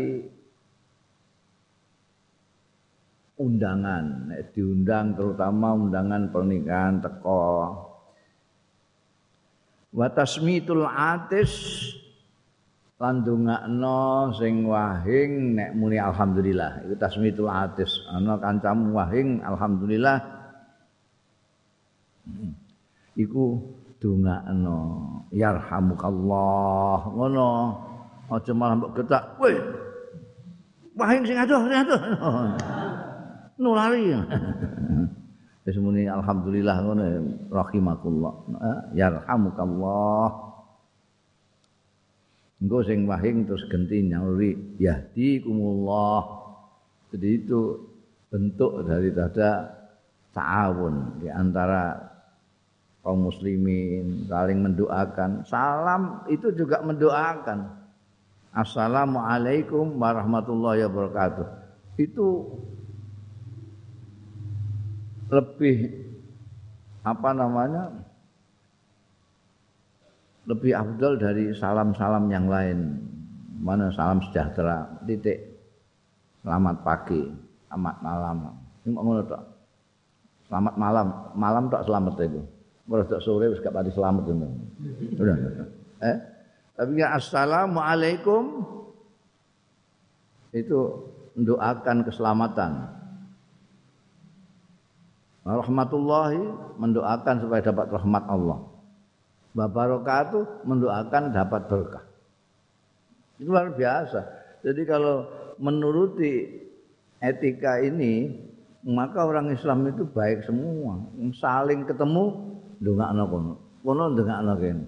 undangan 3.43 4.31
nek 4.31 4.55
diundang 4.55 5.19
terutama 5.19 5.75
undangan 5.75 6.31
pernikahan 6.31 7.03
teko 7.03 7.75
wa 9.91 10.07
tasmitul 10.15 10.87
atis 10.87 11.51
lan 13.03 13.27
dongakno 13.27 14.31
sing 14.39 14.63
wahing 14.63 15.59
nek 15.59 15.75
muni 15.75 15.99
alhamdulillah 15.99 16.87
iku 16.87 16.95
tasmitul 16.95 17.51
atis 17.51 18.07
ana 18.07 18.39
kancamu 18.39 18.95
wahing 18.95 19.43
alhamdulillah 19.43 20.23
iku 23.19 23.59
dongakno 23.99 24.79
yarhamukallah 25.35 27.11
ngono 27.11 27.49
aja 28.31 28.53
malah 28.55 28.79
mbok 28.79 28.95
getak 29.03 29.35
weh 29.43 29.59
wahing 30.95 31.27
sing 31.27 31.35
adoh 31.35 31.59
sing 31.67 31.75
adoh 31.75 32.01
nulari. 33.63 34.11
Wis 35.63 35.79
muni 35.79 36.11
alhamdulillah 36.11 36.77
ngono 36.83 37.03
rahimakumullah. 37.55 38.35
Yarhamukallah. 38.99 40.52
Engko 42.63 42.79
sing 42.87 43.11
wahing 43.11 43.43
terus 43.43 43.67
genti 43.67 44.07
nyauri 44.07 44.55
yahdikumullah. 44.79 46.23
Jadi 47.11 47.29
itu 47.43 47.91
bentuk 48.31 48.87
dari 48.87 49.11
daripada 49.11 49.67
ta'awun 50.31 51.19
di 51.19 51.29
antara 51.29 51.99
kaum 53.03 53.27
muslimin 53.27 54.31
saling 54.31 54.63
mendoakan. 54.63 55.43
Salam 55.43 56.23
itu 56.31 56.55
juga 56.55 56.79
mendoakan. 56.87 57.83
Assalamualaikum 58.55 59.99
warahmatullahi 59.99 60.87
wabarakatuh. 60.87 61.47
Itu 61.99 62.47
lebih 65.35 65.99
apa 67.03 67.35
namanya 67.35 68.12
lebih 70.47 70.75
afdal 70.75 71.19
dari 71.19 71.55
salam-salam 71.55 72.27
yang 72.31 72.51
lain. 72.51 72.99
Mana 73.63 73.95
salam 73.95 74.19
sejahtera. 74.27 74.91
Titik. 75.07 75.39
Selamat 76.43 76.83
pagi. 76.83 77.23
Selamat 77.71 77.97
malam. 78.03 78.37
Ini 78.83 78.91
ngono 78.91 79.23
tok? 79.23 79.43
Selamat 80.51 80.75
malam. 80.75 81.07
Malam 81.39 81.65
tak 81.71 81.87
selamat 81.87 82.15
itu. 82.27 82.43
Mereka 82.91 83.23
sore 83.23 83.47
wis 83.55 83.63
gak 83.63 83.79
selamat 83.95 84.23
itu 84.27 84.47
udah. 85.23 85.37
Eh? 86.03 86.17
Tapi 86.75 86.91
ya 86.99 87.15
assalamualaikum. 87.15 88.67
Itu 90.51 91.07
mendoakan 91.39 91.97
keselamatan. 92.03 92.73
Rahmatullahi 95.47 96.43
mendoakan 96.83 97.35
supaya 97.39 97.63
dapat 97.63 97.87
rahmat 97.95 98.25
Allah. 98.27 98.72
Wa 99.53 99.69
barakatuh 99.69 100.65
mendoakan 100.65 101.33
dapat 101.33 101.69
berkah. 101.69 102.05
Itu 103.37 103.53
luar 103.53 103.77
biasa. 103.77 104.21
Jadi 104.65 104.83
kalau 104.89 105.29
menuruti 105.61 106.63
etika 107.21 107.83
ini, 107.85 108.33
maka 108.87 109.29
orang 109.29 109.53
Islam 109.53 109.87
itu 109.93 110.09
baik 110.09 110.49
semua. 110.49 111.05
Saling 111.37 111.85
ketemu 111.85 112.25
ndongakno 112.81 113.23
kono. 113.29 113.53
Kono 113.83 114.05
ndongakno 114.17 114.53
kene. 114.57 114.87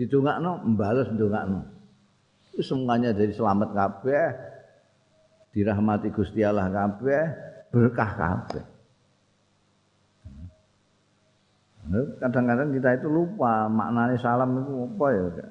Didongakno 0.00 0.50
mbales 0.74 1.08
ndongakno. 1.12 1.60
Itu 2.50 2.66
semuanya 2.66 3.14
dari 3.14 3.30
selamat 3.30 3.70
kabeh, 3.70 4.26
dirahmati 5.54 6.10
Gusti 6.10 6.42
Allah 6.42 6.66
kabeh, 6.68 7.22
berkah 7.70 8.10
kabeh. 8.18 8.64
Kadang-kadang 12.20 12.76
kita 12.76 13.00
itu 13.00 13.08
lupa 13.08 13.64
maknanya 13.72 14.20
salam 14.20 14.60
itu 14.60 14.72
apa 14.84 15.06
ya. 15.08 15.46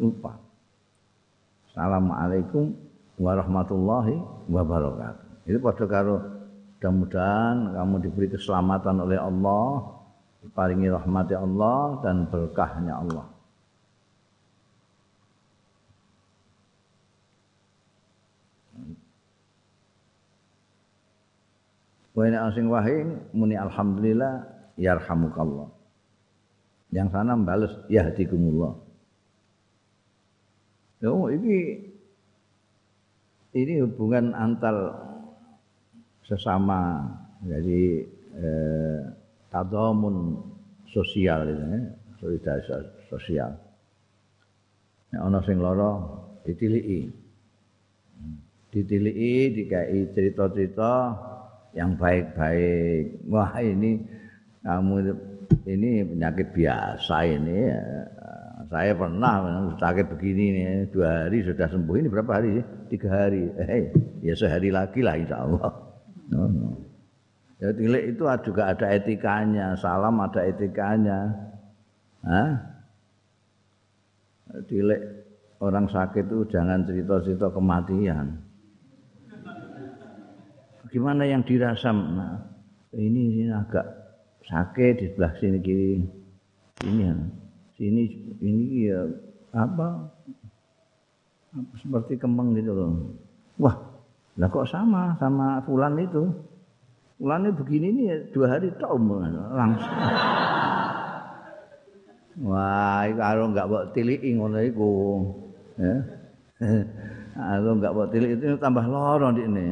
Lupa. 0.00 0.32
Assalamualaikum 1.68 2.72
warahmatullahi 3.20 4.16
wabarakatuh. 4.48 5.44
Itu 5.44 5.58
pada 5.60 5.84
karo 5.84 6.16
mudah-mudahan 6.80 7.76
kamu 7.76 7.94
diberi 8.08 8.28
keselamatan 8.32 9.04
oleh 9.04 9.18
Allah, 9.20 9.84
diparingi 10.44 10.88
rahmati 10.88 11.34
Allah 11.36 12.00
dan 12.00 12.28
berkahnya 12.28 13.00
Allah. 13.00 13.26
Wa 22.14 22.30
asing 22.30 22.70
wahing 22.70 23.18
muni 23.34 23.58
alhamdulillah 23.58 24.53
yarhamukallah. 24.78 25.70
Yang 26.94 27.08
sana 27.10 27.34
balas 27.34 27.74
yahdikumullah. 27.90 28.78
Oh, 31.04 31.28
ini 31.28 31.84
ini 33.54 33.74
hubungan 33.84 34.32
antar 34.32 34.74
sesama 36.24 37.04
jadi 37.44 38.08
eh, 38.34 39.00
tadamun 39.52 40.40
sosial 40.88 41.44
itu 41.50 41.60
ya, 41.60 41.80
solidaritas 42.22 42.84
sosial. 43.12 43.52
Nek 45.12 45.20
ana 45.20 45.38
sing 45.44 45.60
lara 45.60 46.02
ditiliki. 46.42 47.12
Ditiliki 48.74 49.54
dikai 49.54 50.10
cerita-cerita 50.10 50.92
yang 51.78 51.94
baik-baik. 51.94 53.22
Wah, 53.30 53.54
ini 53.62 54.02
kamu 54.64 54.94
ini 55.68 55.90
penyakit 56.08 56.56
biasa 56.56 57.16
ini 57.28 57.68
saya 58.72 58.96
pernah 58.96 59.44
sakit 59.76 60.06
begini 60.16 60.44
nih 60.50 60.66
dua 60.90 61.28
hari 61.28 61.44
sudah 61.44 61.68
sembuh. 61.68 61.94
Ini 62.00 62.08
berapa 62.10 62.32
hari 62.32 62.58
sih? 62.58 62.64
Tiga 62.96 63.08
hari. 63.12 63.46
Eh 63.60 63.92
ya 64.24 64.34
sehari 64.34 64.72
lagi 64.72 64.98
lah 65.04 65.14
insya 65.14 65.46
Allah. 65.46 65.70
No, 66.32 66.48
no. 66.48 66.68
ya 67.60 67.70
tilik 67.76 68.16
itu 68.16 68.24
juga 68.24 68.72
ada 68.72 68.86
etikanya. 68.90 69.76
Salam 69.76 70.18
ada 70.18 70.40
etikanya. 70.42 71.30
Hah? 72.24 72.52
tilik 74.70 75.02
orang 75.58 75.90
sakit 75.90 76.30
itu 76.30 76.46
jangan 76.50 76.86
cerita-cerita 76.86 77.50
kematian. 77.50 78.38
Gimana 80.94 81.26
yang 81.26 81.42
dirasam? 81.42 82.14
Nah, 82.14 82.38
ini, 82.94 83.42
ini 83.42 83.50
agak 83.50 84.03
sakit 84.46 84.92
di 85.00 85.06
sebelah 85.12 85.32
sini 85.40 85.58
kiri. 85.60 85.92
Sini 86.82 87.02
ya. 87.04 87.14
Sini 87.74 88.02
ini 88.38 88.86
ya 88.86 89.02
apa, 89.50 90.06
seperti 91.82 92.18
kembang 92.18 92.54
gitu 92.54 92.70
loh. 92.70 92.94
Wah 93.58 93.74
lah 94.34 94.50
kok 94.50 94.66
sama 94.70 95.14
sama 95.18 95.58
Fulan 95.66 95.98
itu? 95.98 96.30
Fulan 97.18 97.46
ini 97.46 97.54
begini 97.54 97.86
nih 97.94 98.30
dua 98.34 98.58
hari 98.58 98.70
tau 98.78 98.94
langsung. 99.54 99.94
Wah 102.46 103.06
kalau 103.14 103.50
nggak 103.54 103.66
bawa 103.70 103.90
tilik 103.94 104.22
ngono 104.22 104.58
itu 104.62 104.90
ya. 105.78 105.94
Kalau 107.34 107.72
nggak 107.78 107.94
bawa 107.94 108.06
tilik 108.10 108.38
itu 108.38 108.58
tambah 108.58 108.86
lorong 108.86 109.34
di 109.34 109.42
ini 109.46 109.66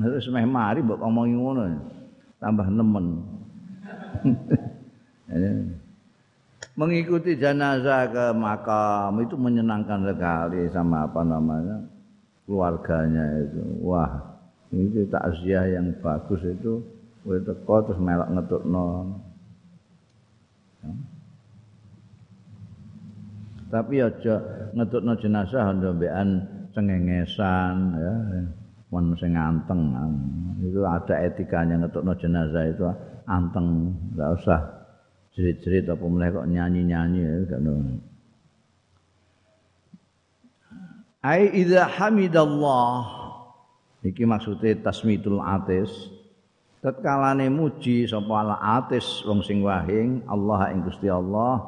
harus 0.00 0.28
meh 0.32 0.48
mari 0.48 0.80
mbok 0.80 1.00
ngomongi 1.00 1.36
ngono. 1.36 1.64
Tambah 2.40 2.72
nemen 2.72 3.29
mengikuti 6.80 7.36
jenazah 7.36 8.08
ke 8.08 8.26
makam 8.32 9.20
itu 9.20 9.36
menyenangkan 9.36 10.00
sekali 10.08 10.64
sama 10.72 11.04
apa 11.04 11.20
namanya 11.20 11.76
keluarganya 12.48 13.24
itu. 13.44 13.62
Wah 13.84 14.10
itu 14.72 15.04
takziah 15.12 15.66
yang 15.76 15.92
bagus 16.00 16.40
itu. 16.46 16.80
Kowe 17.20 17.36
teko 17.36 17.84
terus 17.84 18.00
melok 18.00 18.32
ngetutno 18.32 19.12
ya. 20.80 20.88
tapi 23.68 24.00
aja 24.00 24.40
ngetutno 24.72 25.12
jenazah 25.20 25.68
ndambekan 25.76 26.28
cengengesan 26.72 27.76
ya. 27.92 28.14
Mon 28.90 29.14
sing 29.20 29.36
anteng 29.38 29.94
itu 30.64 30.82
ada 30.82 31.14
etikanya 31.22 31.86
ngetutno 31.86 32.16
jenazah 32.16 32.64
itu 32.66 32.82
anteng 33.28 33.92
enggak 34.14 34.30
usah 34.40 34.60
jerit-jerit 35.34 35.88
apa 35.88 36.04
meneh 36.04 36.28
kok 36.32 36.48
nyanyi-nyanyi 36.48 37.20
ya 37.20 37.58
ai 41.20 41.52
idza 41.52 41.84
hamidallah. 41.84 43.20
Iki 44.00 44.24
maksude 44.24 44.80
tasmitul 44.80 45.44
atis. 45.44 45.92
Tatkalane 46.80 47.52
muji 47.52 48.08
sapa 48.08 48.40
ala 48.40 48.56
atis 48.80 49.20
wong 49.28 49.44
sing 49.44 49.60
wahing 49.60 50.24
Allah 50.24 50.72
ing 50.72 50.80
Gusti 50.88 51.12
Allah. 51.12 51.60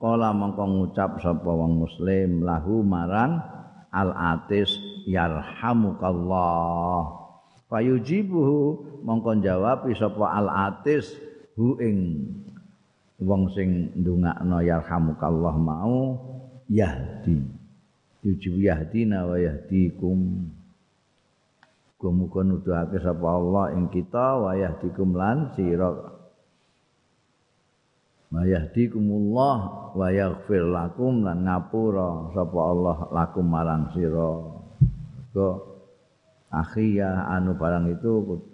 Kala 0.00 0.32
mongko 0.32 0.64
ngucap 0.64 1.20
sapa 1.20 1.44
wong 1.44 1.84
muslim 1.84 2.40
lahu 2.40 2.80
marang 2.80 3.44
al 3.92 4.16
atis 4.16 4.72
yarhamukallah. 5.04 7.12
Fayujibuhu 7.68 8.87
mongko 9.04 9.42
jawab 9.42 9.86
sapa 9.94 10.24
al 10.34 10.48
atis 10.48 11.14
hu 11.54 11.78
ing 11.82 12.28
wong 13.18 13.50
sing 13.54 13.94
ndongakno 13.98 14.62
yarhamukallah 14.62 15.54
mau 15.58 15.96
yahdi 16.70 17.42
yujibu 18.22 18.62
yahdina 18.62 19.26
wa 19.26 19.36
yahdikum 19.38 20.50
Muga-muga 21.98 22.46
nuduhake 22.46 23.02
sapa 23.02 23.26
Allah 23.26 23.74
ing 23.74 23.90
kita 23.90 24.38
wa 24.38 24.54
yahdikum 24.54 25.18
lan 25.18 25.50
sira. 25.58 25.90
Wa 28.30 28.46
yahdikumullah 28.46 29.58
wa 29.98 30.06
yaghfir 30.06 30.62
lakum 30.62 31.26
lan 31.26 31.42
ngapura 31.42 32.30
sapa 32.38 32.54
Allah 32.54 32.96
lakum 33.10 33.50
marang 33.50 33.90
sira. 33.90 34.30
Go 35.34 35.48
akhiyah 36.54 37.34
anu 37.34 37.58
barang 37.58 37.90
itu 37.90 38.46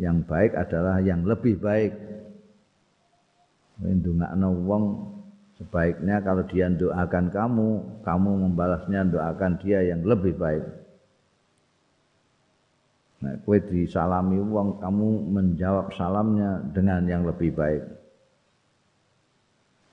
yang 0.00 0.24
baik 0.24 0.56
adalah 0.56 0.96
yang 1.04 1.28
lebih 1.28 1.60
baik. 1.60 1.92
Ndongakno 3.84 4.48
wong 4.64 4.84
sebaiknya 5.60 6.24
kalau 6.24 6.40
dia 6.48 6.72
doakan 6.72 7.28
kamu, 7.28 7.68
kamu 8.00 8.30
membalasnya 8.48 9.04
doakan 9.12 9.60
dia 9.60 9.84
yang 9.84 10.00
lebih 10.00 10.32
baik. 10.40 10.64
Nah, 13.20 13.36
kue 13.44 13.60
disalami 13.60 14.40
uang, 14.40 14.80
kamu 14.80 15.08
menjawab 15.28 15.92
salamnya 15.92 16.64
dengan 16.72 17.04
yang 17.04 17.28
lebih 17.28 17.52
baik. 17.52 17.84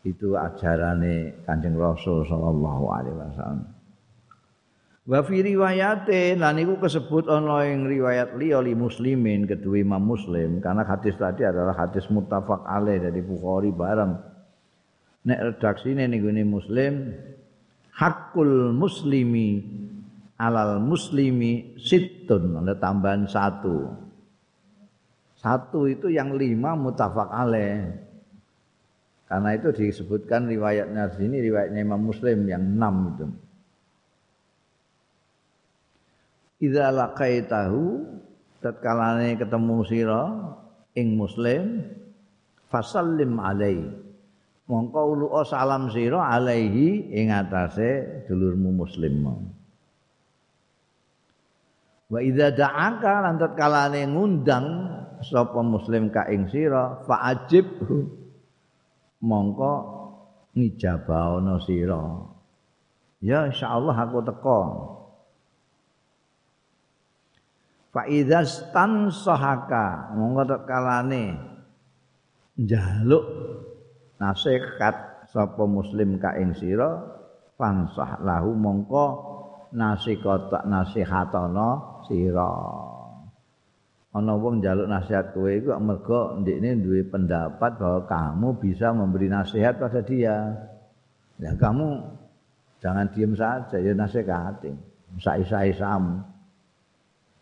Itu 0.07 0.39
ajarane 0.39 1.43
Kanjeng 1.43 1.75
Rasul 1.75 2.23
sallallahu 2.23 2.85
alaihi 2.87 3.19
wasallam. 3.19 3.76
Wa 5.07 5.23
fi 5.23 5.39
riwayate 5.39 6.35
lan 6.35 6.59
iku 6.59 6.83
kesebut 6.83 7.31
ana 7.31 7.63
ing 7.63 7.87
riwayat 7.87 8.35
liya 8.35 8.59
li 8.59 8.75
muslimin 8.75 9.47
kedua 9.47 9.79
Imam 9.79 10.03
Muslim 10.03 10.59
karena 10.59 10.83
hadis 10.83 11.15
tadi 11.15 11.47
adalah 11.47 11.79
hadis 11.79 12.11
muttafaq 12.11 12.67
alaih 12.67 12.99
dari 12.99 13.23
Bukhari 13.23 13.71
bareng. 13.71 14.19
Nek 15.31 15.39
redaksine 15.39 16.11
ning 16.11 16.27
Muslim 16.51 17.15
hakul 17.95 18.75
muslimi 18.75 19.63
alal 20.43 20.83
muslimi 20.83 21.79
situn 21.79 22.67
ada 22.67 22.75
tambahan 22.75 23.31
satu. 23.31 23.87
Satu 25.39 25.87
itu 25.87 26.11
yang 26.11 26.35
lima 26.35 26.75
mutafak 26.75 27.31
alaih. 27.31 27.95
Karena 29.23 29.55
itu 29.55 29.71
disebutkan 29.71 30.51
riwayatnya 30.51 31.15
sini 31.15 31.39
riwayatnya 31.39 31.79
Imam 31.79 32.11
Muslim 32.11 32.43
yang 32.43 32.59
enam 32.75 33.15
itu 33.15 33.46
Idza 36.57 36.89
laqaitahu 36.89 37.83
tatkalane 38.65 39.37
ketemu 39.37 39.77
sira 39.85 40.23
ing 40.97 41.13
muslim 41.13 41.85
fasallim 42.65 43.37
alaihi 43.37 43.93
mongko 44.65 45.01
ulu 45.13 45.27
salam 45.45 45.93
sira 45.93 46.33
alaihi 46.33 47.13
ing 47.13 47.29
atase 47.29 48.25
dulurmu 48.25 48.73
muslim 48.73 49.21
Wa 52.07 52.23
idza 52.23 52.55
da'aka 52.55 53.13
lan 53.19 53.35
tatkalane 53.35 54.07
ngundang 54.07 54.65
sapa 55.19 55.59
muslim 55.59 56.07
ka 56.07 56.23
ing 56.31 56.47
sira 56.47 57.03
fa'ajib 57.03 57.67
mongko 59.19 59.73
ngijabahono 60.55 61.59
sira. 61.61 61.99
Ya 63.19 63.45
insyaallah 63.51 63.97
aku 63.97 64.19
teko. 64.23 64.59
Fa 67.97 68.05
idza 68.05 68.45
stansahaka 68.45 70.13
mongko 70.13 70.45
tatkalane 70.45 71.33
njaluk 72.61 73.25
nasihat 74.21 75.25
sapa 75.33 75.65
muslim 75.65 76.21
ka 76.21 76.37
ing 76.37 76.53
sira 76.53 76.93
fansah 77.57 78.21
lahu 78.21 78.53
mongko 78.53 79.05
nasikata 79.73 80.69
nasihatana 80.69 81.97
sira. 82.05 82.53
Ana 84.13 84.33
wong 84.37 84.61
njaluk 84.61 84.93
nasihat 84.93 85.33
kowe 85.33 85.49
iku 85.49 85.73
mergo 85.81 86.37
ndekne 86.37 86.77
duwe 86.77 87.01
pendapat 87.01 87.81
bahwa 87.81 88.05
kamu 88.05 88.61
bisa 88.61 88.93
memberi 88.93 89.25
nasihat 89.25 89.81
pada 89.81 90.05
dia. 90.05 90.53
Ya 91.41 91.49
kamu 91.57 91.97
jangan 92.77 93.09
diam 93.09 93.33
saja 93.33 93.81
ya 93.81 93.97
nasihati 93.97 94.69
sai-sai 95.17 95.73
sam 95.73 96.36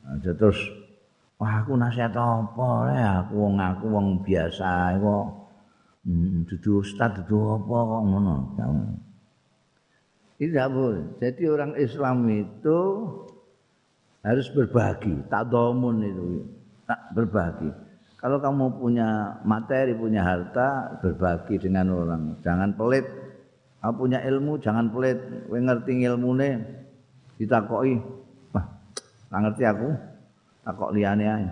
nah, 0.06 0.16
terus 0.22 0.60
wah 1.42 1.66
aku 1.66 1.74
nasihat 1.74 2.14
apa 2.14 2.70
ya 2.94 3.10
aku 3.26 3.34
wong 3.42 3.58
aku 3.58 3.86
wong 3.90 4.08
biasa 4.22 4.96
kok 5.02 5.26
hmm, 6.06 6.46
dudu 6.48 6.86
ustaz 6.86 7.18
dudu 7.18 7.58
apa 7.58 7.76
kok 7.76 8.02
ngono 8.06 8.36
tidak 10.36 10.68
boleh. 10.68 11.04
Jadi 11.24 11.44
orang 11.48 11.72
Islam 11.80 12.28
itu 12.28 12.80
harus 14.20 14.48
berbagi, 14.52 15.16
tak 15.32 15.48
domun 15.48 16.04
itu, 16.04 16.44
tak 16.84 17.00
berbagi. 17.16 17.72
Kalau 18.20 18.42
kamu 18.44 18.82
punya 18.82 19.40
materi, 19.48 19.96
punya 19.96 20.26
harta, 20.26 21.00
berbagi 21.00 21.56
dengan 21.62 21.94
orang. 21.94 22.24
Jangan 22.44 22.76
pelit. 22.76 23.06
Kamu 23.80 23.96
punya 23.96 24.20
ilmu, 24.26 24.60
jangan 24.60 24.92
pelit. 24.92 25.22
Kowe 25.48 25.60
ngerti 25.62 26.04
ilmune, 26.04 26.52
ditakoki. 27.40 27.96
Ngerti 29.44 29.64
aku. 29.68 29.90
Takok 30.66 30.94
liyane 30.96 31.26
ae. 31.26 31.48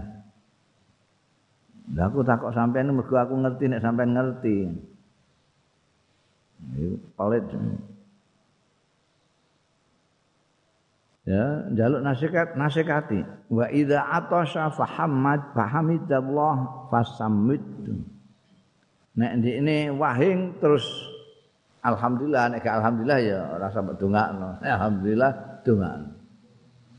Lah 1.93 2.08
aku 2.08 2.24
takok 2.24 2.56
sampean 2.56 2.96
mergo 2.96 3.15
aku 3.19 3.36
ngerti 3.36 3.63
nek 3.67 3.84
sampean 3.84 4.15
ngerti. 4.15 4.58
Pelit. 7.19 7.43
ya 11.24 11.72
jaluk 11.72 12.04
nasihat 12.04 12.60
nasihati 12.60 13.24
wa 13.48 13.65
idza 13.72 14.04
atasha 14.12 14.67
fahammad 14.76 15.39
fahamidallah 15.56 16.88
fasammit 16.91 17.63
nek 19.15 19.39
ini 19.39 19.88
wahing 19.96 20.60
terus 20.60 20.84
alhamdulillah 21.80 22.52
nek 22.52 22.67
alhamdulillah 22.67 23.19
ya 23.24 23.39
ora 23.56 23.72
sampe 23.72 23.96
dongakno 23.96 24.60
alhamdulillah 24.60 25.32
dongakno 25.63 26.23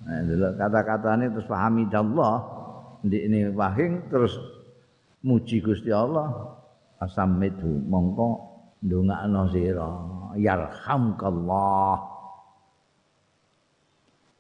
nah 0.05 0.21
delok 0.21 0.53
kata-katane 0.61 1.33
terus 1.33 1.49
fahamidallah 1.49 2.55
ini 3.05 3.53
wahing 3.53 4.09
terus 4.09 4.33
muji 5.21 5.61
Gusti 5.61 5.93
Allah. 5.93 6.57
Fasammithu 6.97 7.85
mongko 7.85 8.29
ndongakno 8.81 9.43
sira. 9.53 9.91
Yarhamkallah. 10.41 11.97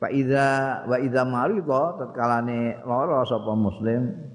Fa 0.00 0.08
idza 0.08 0.46
wa 0.88 0.96
idza 0.96 1.22
marida 1.28 1.82
tatkalane 2.00 2.80
lara 2.84 3.24
sapa 3.28 3.52
muslim 3.52 4.32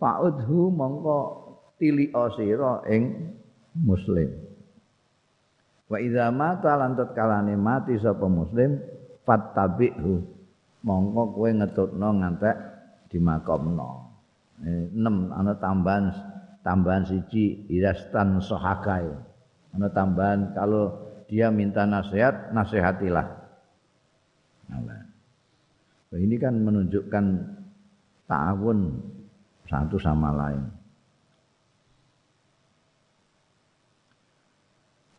fa'udhu 0.00 0.72
mongko 0.72 1.18
tilika 1.76 2.32
sira 2.32 2.80
ing 2.88 3.32
muslim. 3.76 4.28
Wa 5.88 6.00
idza 6.00 6.32
mata 6.32 6.80
lan 6.80 6.96
tatkalane 6.96 7.54
mati 7.60 7.96
sapa 8.00 8.24
muslim 8.24 8.80
fattabi'hu 9.28 10.24
mongko 10.88 11.22
kowe 11.36 11.50
ngetutno 11.52 12.08
ngantek 12.24 12.56
dimakamno. 13.12 14.08
6 14.64 14.96
ana 15.36 15.52
tambahan 15.60 16.08
tambahan 16.64 17.04
siji 17.04 17.68
irastan 17.68 18.40
sahakai. 18.40 19.04
Ana 19.76 19.92
tambahan 19.92 20.56
kalau 20.56 20.96
dia 21.28 21.52
minta 21.52 21.84
nasihat, 21.84 22.56
nasihatilah. 22.56 23.28
Nah, 24.72 25.04
ini 26.16 26.40
kan 26.40 26.56
menunjukkan 26.56 27.24
ta'awun 28.24 28.96
satu 29.68 30.00
sama 30.00 30.32
lain. 30.32 30.64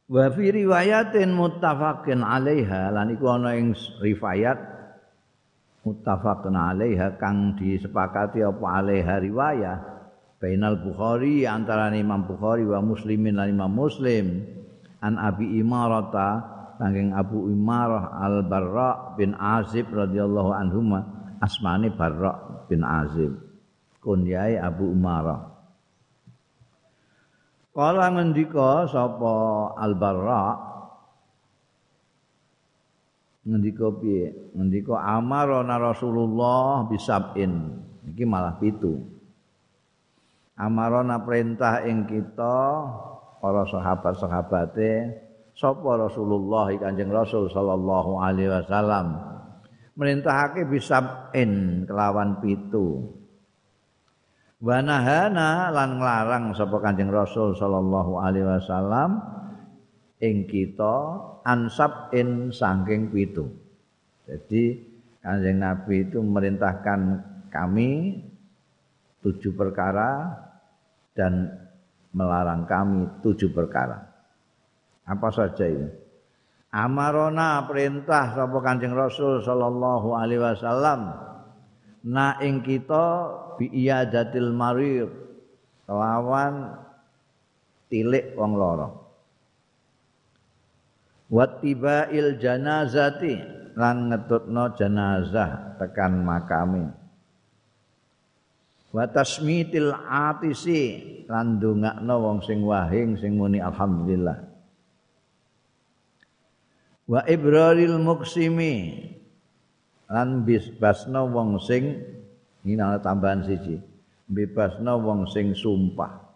Wa 0.09 0.25
fi 0.33 0.49
riwayatin 0.49 1.37
muttafaqin 1.37 2.25
'alaiha 2.25 2.89
lan 2.89 3.13
iku 3.13 3.29
ana 3.29 3.53
ing 3.53 3.77
riwayat 4.01 4.57
muttafaqun 5.85 6.57
'alaiha 6.57 7.21
kang 7.21 7.53
disepakati 7.53 8.41
apa 8.41 8.65
'alaiha 8.65 9.15
riwayah 9.21 9.77
bainal 10.41 10.81
Bukhari 10.81 11.45
antara 11.45 11.93
Imam 11.93 12.25
Bukhari 12.25 12.65
wa 12.65 12.81
Muslimin 12.81 13.37
lan 13.37 13.53
Imam 13.53 13.69
Muslim. 13.69 14.57
An 14.99 15.15
Abi 15.15 15.61
Imarata 15.61 16.43
saking 16.75 17.15
Abu 17.15 17.47
Imarah 17.47 18.19
Al 18.19 18.43
Barra 18.43 19.15
bin 19.15 19.31
Azib 19.37 19.87
radhiyallahu 19.93 20.51
anhuma 20.57 21.05
asmane 21.39 21.93
Barra 21.93 22.65
bin 22.67 22.81
Azib. 22.81 23.31
Kunyai 24.01 24.57
Abu 24.57 24.89
Imarah 24.91 25.48
Kala 27.79 28.11
ngendika 28.11 28.91
sapa 28.91 29.31
Al-Barra 29.79 30.51
ngendika 33.47 33.87
piye? 33.95 34.51
Ngendika 34.51 34.99
amarona 34.99 35.79
Rasulullah 35.79 36.83
bisabin. 36.91 37.79
Iki 38.03 38.27
malah 38.27 38.59
pitu. 38.59 38.99
Amarona 40.59 41.23
perintah 41.23 41.87
ing 41.87 42.03
kita 42.03 42.59
para 43.39 43.63
sahabat-sahabate 43.63 44.91
sapa 45.55 45.91
Rasulullah 45.95 46.67
Kanjeng 46.75 47.15
Rasul 47.15 47.47
sallallahu 47.47 48.19
alaihi 48.19 48.59
wasallam 48.59 49.23
merintahake 49.95 50.67
bisabin 50.67 51.87
kelawan 51.87 52.43
pitu. 52.43 53.18
Wanahana 54.59 55.71
lan 55.71 56.03
nglarang 56.03 56.51
sapa 56.51 56.83
Kanjeng 56.83 57.07
Rasul 57.07 57.55
sallallahu 57.55 58.19
alaihi 58.19 58.43
wasallam 58.43 59.23
ing 60.19 60.51
kita 60.51 60.95
ansab 61.47 62.11
in 62.11 62.51
saking 62.51 63.07
pitu. 63.07 63.47
Jadi 64.27 64.83
Kanjeng 65.23 65.63
Nabi 65.63 66.03
itu 66.03 66.19
merintahkan 66.19 66.99
kami 67.47 68.19
tujuh 69.23 69.55
perkara 69.55 70.27
dan 71.15 71.55
melarang 72.11 72.67
kami 72.67 73.07
tujuh 73.23 73.55
perkara. 73.55 74.11
Apa 75.07 75.31
saja 75.31 75.71
itu? 75.71 75.87
Amarona 76.75 77.63
perintah 77.63 78.35
sapa 78.35 78.59
Kanjeng 78.59 78.91
Rasul 78.91 79.39
sallallahu 79.39 80.19
alaihi 80.19 80.43
wasallam 80.43 81.28
na 82.05 82.39
ing 82.39 82.63
kita 82.63 83.05
bi 83.59 83.67
iyadatil 83.71 84.51
marid 84.55 85.11
lawan 85.89 86.79
tilik 87.91 88.35
wong 88.37 88.53
lara. 88.55 88.89
Wattiba'il 91.29 92.41
janazati 92.41 93.37
lan 93.77 94.09
ngetutno 94.09 94.73
jenazah 94.73 95.77
tekan 95.77 96.25
makame 96.25 96.89
wa 98.89 99.05
tasmitil 99.05 99.93
atisi 100.09 100.81
lan 101.29 101.61
ndongakno 101.61 102.15
wong 102.17 102.39
sing 102.41 102.65
wahing 102.65 103.17
sing 103.21 103.37
muni 103.37 103.61
alhamdulillah. 103.61 104.49
Wa 107.09 107.25
ibraril 107.25 107.97
muksimi 108.01 109.05
lan 110.09 110.43
bebasno 110.43 111.29
wong 111.29 111.61
sing 111.61 112.01
ini 112.65 112.81
ana 112.81 112.97
tambahan 112.97 113.45
siji 113.45 113.77
bebasno 114.29 115.01
wong 115.01 115.25
sing 115.25 115.57
sumpah. 115.57 116.29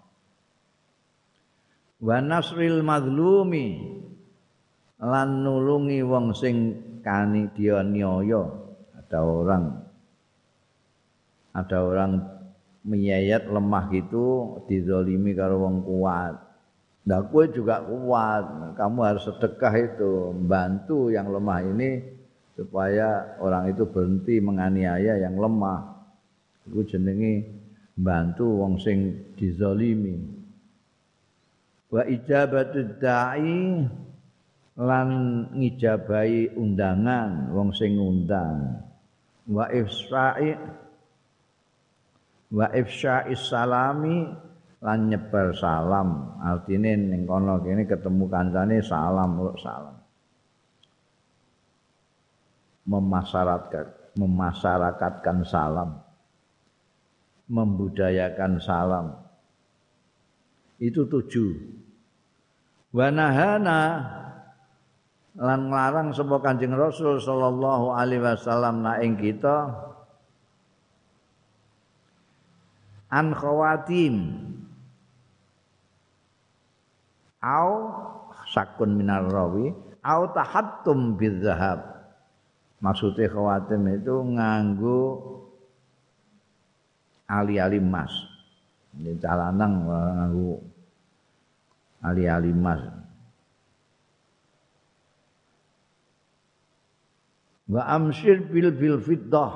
Wa 2.03 2.19
nasril 2.19 2.83
mazlumi 2.83 3.79
lan 4.99 5.45
nulungi 5.45 6.01
wong 6.03 6.33
sing 6.33 6.55
kani 7.05 7.53
dia 7.53 7.85
nyoyo. 7.85 8.73
Ada 8.97 9.19
orang 9.21 9.63
ada 11.53 11.77
orang 11.85 12.11
menyayat 12.83 13.47
lemah 13.47 13.93
gitu 13.93 14.57
dizolimi 14.65 15.37
karo 15.37 15.61
wong 15.61 15.85
kuat. 15.85 16.35
Nah, 17.03 17.19
kue 17.27 17.51
juga 17.51 17.83
kuat. 17.83 18.73
Kamu 18.79 18.99
harus 19.03 19.27
sedekah 19.27 19.75
itu, 19.75 20.31
membantu 20.31 21.11
yang 21.11 21.27
lemah 21.29 21.59
ini 21.67 21.99
supaya 22.53 23.37
orang 23.41 23.73
itu 23.73 23.83
berhenti 23.89 24.37
menganiaya 24.37 25.17
yang 25.21 25.37
lemah. 25.37 26.05
Iku 26.69 26.85
jenenge 26.85 27.43
bantu 27.97 28.63
wong 28.63 28.79
sing 28.79 29.33
dizalimi. 29.35 30.21
Wa 31.93 32.05
ijabatu 32.09 32.97
da'i 32.97 33.85
lan 34.73 35.09
ngijabahi 35.53 36.57
undangan 36.57 37.53
wong 37.53 37.69
sing 37.73 37.97
ngundang. 37.97 38.81
Wa 39.45 39.69
ifsa'i 39.69 40.55
wa 42.53 42.69
ifsya'i 42.69 43.33
salami 43.37 44.29
lan 44.81 44.99
nyebar 45.09 45.53
salam. 45.57 46.37
Artine 46.41 46.97
ning 46.97 47.29
kono 47.29 47.61
kene 47.61 47.85
ketemu 47.85 48.25
kancane 48.29 48.77
salam 48.81 49.37
salam. 49.61 49.92
Memasyarakatkan 52.83 54.17
memasyarakatkan 54.19 55.37
salam 55.47 56.03
membudayakan 57.53 58.57
salam. 58.57 59.13
Itu 60.79 61.07
tujuh. 61.07 61.83
Wanahana 62.93 63.81
lan 65.33 65.59
nglarang 65.69 66.13
sapa 66.13 66.37
Kanjeng 66.45 66.77
Rasul 66.77 67.17
sallallahu 67.17 67.89
alaihi 67.93 68.21
wasallam 68.21 68.85
na 68.85 69.01
ing 69.01 69.17
kita 69.17 69.73
an 73.09 73.33
khawatim 73.33 74.45
au 77.41 77.69
sakun 78.45 78.93
minar 78.93 79.25
rawi 79.25 79.73
au 80.05 80.21
tahattum 80.37 81.17
bidzahab 81.17 81.92
maksudnya 82.83 83.31
khawatim 83.31 83.87
itu 83.95 84.15
nganggu 84.35 85.01
ali-ali 87.31 87.79
emas. 87.79 88.11
Ini 88.99 89.15
calanang 89.23 89.87
nganggu 89.87 90.51
ali-ali 92.03 92.51
emas. 92.51 92.83
Wa 97.71 97.87
amsir 97.95 98.43
bil 98.51 98.75
bil 98.75 98.99
fiddah. 98.99 99.51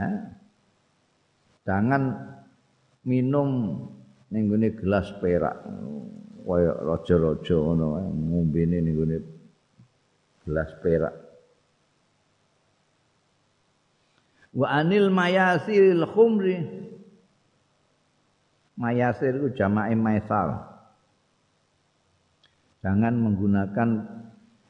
Eh? 0.00 0.16
Jangan 1.68 2.02
minum 3.04 3.76
ning 4.32 4.48
gelas 4.80 5.12
perak. 5.20 5.60
Kaya 6.50 6.74
raja-raja 6.82 7.54
ngono 7.54 8.10
ngombene 8.10 8.82
ning 8.82 8.96
gelas 10.42 10.72
perak. 10.80 11.14
Wa 14.54 14.66
anil 14.70 15.10
mayasiril 15.10 16.06
khumri. 16.10 16.58
Mayasir 18.80 19.36
itu 19.36 19.52
jama'i 19.60 19.92
maisal. 19.92 20.56
Jangan 22.80 23.12
menggunakan 23.12 23.88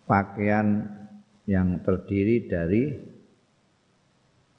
pakaian 0.02 0.82
yang 1.46 1.78
terdiri 1.86 2.50
dari 2.50 2.90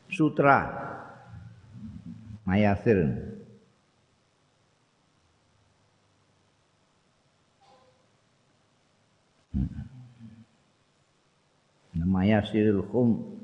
sutra. 0.08 0.72
Mayasir. 2.48 3.28
Mayasiril 11.92 12.88
khum 12.88 13.41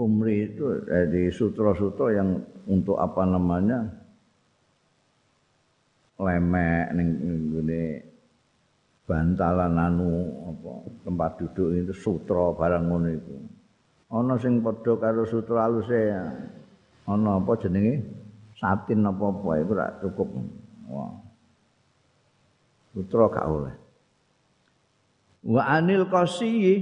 kumri 0.00 0.48
itu 0.48 0.80
dari 0.88 1.28
sutra-sutra 1.28 2.16
yang 2.16 2.40
untuk 2.64 2.96
apa 2.96 3.20
namanya? 3.28 3.84
Lemek 6.16 6.96
ngene 6.96 7.84
bantalan 9.04 9.76
anu 9.76 10.08
apa 10.48 10.72
tempat 11.04 11.30
duduk 11.36 11.68
itu 11.76 11.92
sutra 11.92 12.56
barang 12.56 12.84
ngono 12.88 13.08
itu 13.08 13.34
ana 14.12 14.36
sing 14.40 14.60
padha 14.60 14.96
karo 15.00 15.24
sutra 15.28 15.68
aluse 15.68 16.00
ana 17.04 17.30
apa 17.36 17.52
jenenge? 17.60 18.00
Satin 18.56 19.04
apa 19.04 19.24
apa 19.32 19.50
iku 19.60 19.72
ora 19.72 19.88
cukup. 20.00 20.28
Wah. 20.92 21.12
Sutra 22.92 23.24
gak 23.32 23.48
oleh. 23.48 23.74
Wa 25.48 25.80
anil 25.80 26.04
qasiyyi 26.04 26.74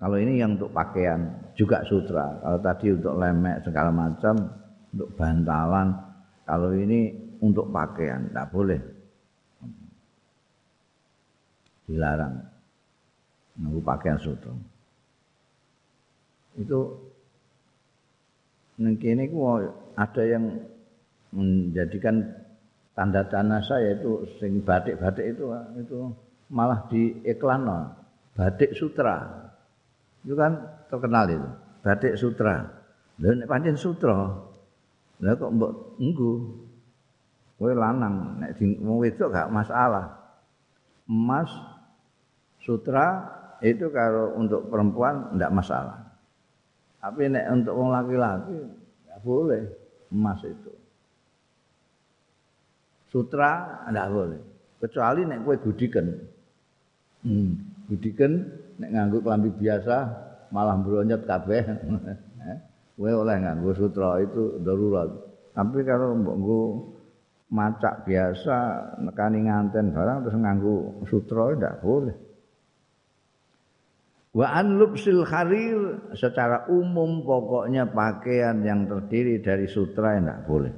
kalau 0.00 0.16
ini 0.16 0.40
yang 0.40 0.56
untuk 0.56 0.72
pakaian 0.72 1.28
juga 1.52 1.84
sutra. 1.84 2.40
Kalau 2.40 2.58
tadi 2.64 2.88
untuk 2.88 3.20
lemek 3.20 3.68
segala 3.68 3.92
macam, 3.92 4.32
untuk 4.96 5.12
bantalan. 5.12 5.92
Kalau 6.48 6.72
ini 6.72 7.12
untuk 7.44 7.68
pakaian, 7.68 8.32
tidak 8.32 8.48
boleh. 8.48 8.80
Dilarang. 11.84 12.40
Nunggu 13.60 13.80
pakaian 13.84 14.16
sutra. 14.16 14.56
Itu 16.56 16.96
ini 18.80 19.28
ada 20.00 20.22
yang 20.24 20.64
menjadikan 21.36 22.24
tanda 22.96 23.20
tanda 23.28 23.60
saya 23.60 24.00
itu 24.00 24.24
sing 24.40 24.64
batik-batik 24.64 25.36
itu 25.36 25.44
itu 25.76 26.10
malah 26.48 26.88
di 26.88 27.20
iklan 27.22 27.68
batik 28.34 28.74
sutra 28.74 29.49
itu 30.24 30.34
kan 30.36 30.52
terkenal 30.92 31.24
itu. 31.28 31.48
Batik 31.80 32.14
sutra. 32.20 32.68
Lha 33.20 33.36
nek 33.36 33.48
pancen 33.48 33.76
sutra 33.76 34.32
lha 35.20 35.32
kok 35.36 35.52
mbok 35.52 36.00
nggo? 36.00 36.32
Kowe 37.60 37.72
lanang 37.76 38.40
nek 38.40 38.56
wong 38.80 39.04
wedok 39.04 39.32
gak 39.36 39.52
masalah. 39.52 40.16
Emas 41.04 41.52
sutra 42.64 43.28
itu 43.60 43.92
kalau 43.92 44.32
untuk 44.40 44.72
perempuan 44.72 45.36
ndak 45.36 45.52
masalah. 45.52 46.00
Tapi 47.00 47.28
nek 47.28 47.44
untuk 47.52 47.76
wong 47.76 47.92
laki-laki 47.92 48.56
nggak 49.04 49.20
boleh 49.20 49.62
emas 50.12 50.40
itu. 50.44 50.72
Sutra 53.12 53.84
ndak 53.92 54.08
boleh. 54.08 54.40
Kecuali 54.80 55.20
nek 55.28 55.44
kowe 55.44 55.56
gudiken. 55.60 56.06
Hmm, 57.20 57.52
gudiken 57.92 58.59
nek 58.80 58.90
nganggo 58.96 59.18
klambi 59.20 59.52
biasa 59.52 59.96
malah 60.50 60.80
bronyot 60.80 61.28
kabeh. 61.28 61.62
Eh, 62.40 62.58
kowe 62.96 63.12
oleh 63.12 63.36
nganggo 63.40 63.70
sutra 63.76 64.16
itu 64.24 64.60
darurat. 64.64 65.08
Tapi 65.52 65.84
kalau 65.84 66.16
mbok 66.16 66.36
nggo 66.40 66.60
macak 67.50 68.06
biasa 68.06 68.56
nekani 69.02 69.50
nganten 69.50 69.90
barang 69.92 70.18
terus 70.24 70.36
nganggo 70.38 70.76
sutra 71.04 71.52
ndak 71.52 71.84
boleh. 71.84 72.16
Wa 74.30 74.46
an 74.54 74.78
lubsil 74.78 75.26
kharir 75.26 76.14
secara 76.14 76.70
umum 76.70 77.26
pokoknya 77.26 77.90
pakaian 77.90 78.62
yang 78.62 78.86
terdiri 78.86 79.42
dari 79.42 79.66
sutra 79.66 80.14
ndak 80.22 80.46
boleh. 80.46 80.74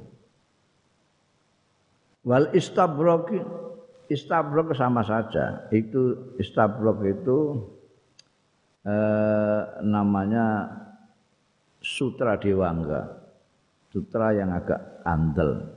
Wal 2.25 2.49
istabrok 2.55 3.29
istabrok 4.09 4.73
sama 4.73 5.05
saja. 5.05 5.69
Itu 5.69 6.33
istabrok 6.41 7.03
itu 7.05 7.37
eh, 8.87 9.61
namanya 9.83 10.69
sutra 11.79 12.39
dewangga. 12.39 13.23
Sutra 13.91 14.33
yang 14.33 14.49
agak 14.55 15.05
andel. 15.05 15.69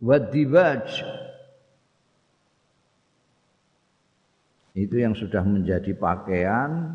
Wadibaj. 0.00 0.86
Itu 4.78 4.96
yang 5.02 5.18
sudah 5.18 5.42
menjadi 5.42 5.92
pakaian 5.98 6.94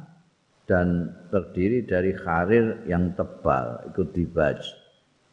dan 0.65 1.13
terdiri 1.29 1.85
dari 1.85 2.15
karir 2.15 2.87
yang 2.87 3.13
tebal 3.13 3.83
itu 3.91 4.07
dibaj. 4.09 4.63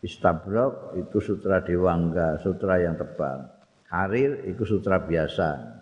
Istabrok 0.02 0.98
itu 0.98 1.22
sutra 1.22 1.62
dewangga 1.62 2.42
sutra 2.42 2.82
yang 2.82 2.98
tebal. 2.98 3.46
Karir 3.86 4.42
itu 4.50 4.66
sutra 4.66 4.98
biasa 4.98 5.81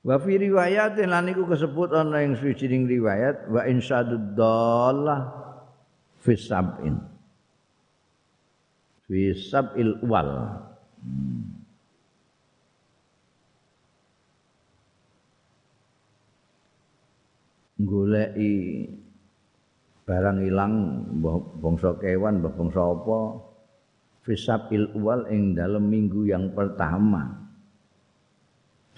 Wa 0.00 0.16
fi 0.16 0.40
riwayat 0.40 0.96
lan 0.96 1.28
iku 1.28 1.44
kesebut 1.44 1.92
ana 1.92 2.24
ing 2.24 2.32
suwijining 2.40 2.88
riwayat 2.88 3.52
wa 3.52 3.68
insyadud 3.68 4.32
dallah 4.32 5.28
fi 6.24 6.32
sab'in. 6.36 6.96
Fi 9.04 9.36
sab'il 9.36 10.00
wal. 10.08 10.30
Hmm. 11.00 11.60
barang 20.10 20.38
ilang 20.42 20.74
bangsa 21.62 21.96
kewan 21.96 22.42
bangsa 22.42 22.82
apa 22.82 23.20
fisabil 24.26 24.90
wal 24.98 25.24
ing 25.30 25.54
dalam 25.54 25.86
minggu 25.86 26.28
yang 26.28 26.50
pertama 26.52 27.46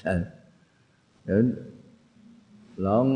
Dan 0.02 0.26
long. 2.78 3.10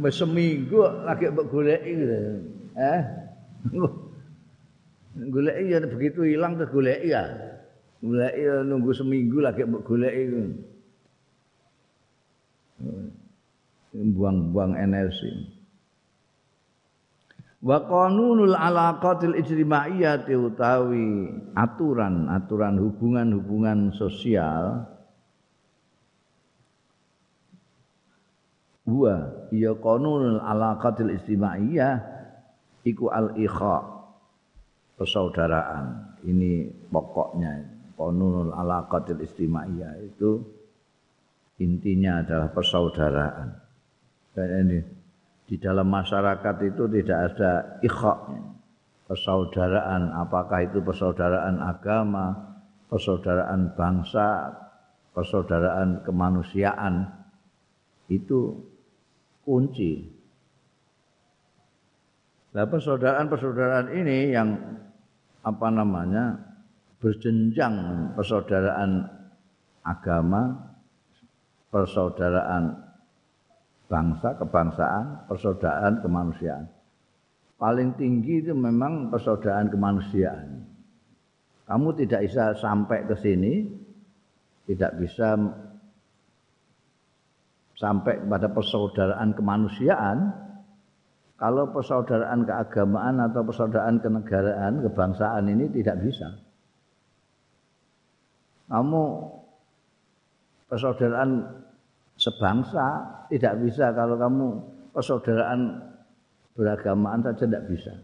Seminggu 0.00 0.80
lagi 1.04 1.28
mbok 1.28 1.46
goleki 1.52 1.92
eh? 2.72 3.02
Goleki 5.34 5.76
ya 5.76 5.84
begitu 5.84 6.24
hilang 6.24 6.56
terus 6.56 6.72
goleki 6.72 7.12
ya. 7.12 7.28
Goleki 8.00 8.40
ya 8.40 8.64
nunggu 8.64 8.96
seminggu 8.96 9.44
lagi 9.44 9.68
mbok 9.68 9.84
goleki 9.84 10.56
buang-buang 13.92 14.78
energi. 14.78 15.60
Wa 17.60 17.84
qanunul 17.84 18.56
alaqatil 18.56 19.36
ijtimaiyati 19.36 20.32
utawi 20.32 21.28
aturan-aturan 21.52 22.80
hubungan-hubungan 22.80 23.92
sosial 23.92 24.88
huwa 28.90 29.46
ya 29.54 29.70
qanunul 29.78 30.42
alaqatil 30.42 31.14
istimaiyah 31.14 32.02
iku 32.82 33.06
al 33.14 33.38
ikha 33.38 33.78
persaudaraan. 34.98 36.18
Ini 36.26 36.68
pokoknya 36.90 37.52
qanunul 37.94 38.50
alaqatil 38.52 39.22
istimaiyah 39.22 40.02
itu 40.02 40.42
intinya 41.62 42.26
adalah 42.26 42.50
persaudaraan. 42.50 43.48
Dan 44.34 44.48
ini 44.66 44.78
di 45.46 45.56
dalam 45.62 45.86
masyarakat 45.86 46.56
itu 46.66 46.82
tidak 46.90 47.18
ada 47.30 47.52
ikha. 47.86 48.14
Persaudaraan 49.06 50.14
apakah 50.14 50.62
itu 50.66 50.78
persaudaraan 50.82 51.58
agama 51.58 52.50
persaudaraan 52.90 53.74
bangsa 53.78 54.50
persaudaraan 55.14 56.02
kemanusiaan 56.02 57.06
itu 58.10 58.58
kunci. 59.44 60.20
Nah, 62.50 62.66
persaudaraan-persaudaraan 62.66 63.94
ini 63.94 64.34
yang 64.34 64.58
apa 65.40 65.68
namanya 65.70 66.34
berjenjang 66.98 67.74
persaudaraan 68.18 69.06
agama, 69.86 70.58
persaudaraan 71.70 72.74
bangsa, 73.86 74.36
kebangsaan, 74.36 75.30
persaudaraan 75.30 75.94
kemanusiaan. 76.02 76.64
Paling 77.60 77.94
tinggi 77.96 78.40
itu 78.40 78.52
memang 78.56 79.12
persaudaraan 79.12 79.68
kemanusiaan. 79.68 80.64
Kamu 81.70 81.94
tidak 81.94 82.26
bisa 82.26 82.56
sampai 82.58 83.06
ke 83.06 83.14
sini, 83.14 83.62
tidak 84.66 84.96
bisa 84.98 85.38
sampai 87.80 88.20
kepada 88.20 88.52
persaudaraan 88.52 89.32
kemanusiaan 89.32 90.18
kalau 91.40 91.64
persaudaraan 91.72 92.44
keagamaan 92.44 93.16
atau 93.24 93.40
persaudaraan 93.40 93.96
kenegaraan 94.04 94.84
kebangsaan 94.84 95.48
ini 95.48 95.72
tidak 95.72 95.96
bisa. 96.04 96.28
Kamu 98.68 99.02
persaudaraan 100.68 101.48
sebangsa 102.20 102.86
tidak 103.32 103.56
bisa 103.64 103.88
kalau 103.96 104.20
kamu 104.20 104.46
persaudaraan 104.92 105.80
beragamaan 106.52 107.24
saja 107.24 107.48
tidak 107.48 107.64
bisa. 107.72 107.96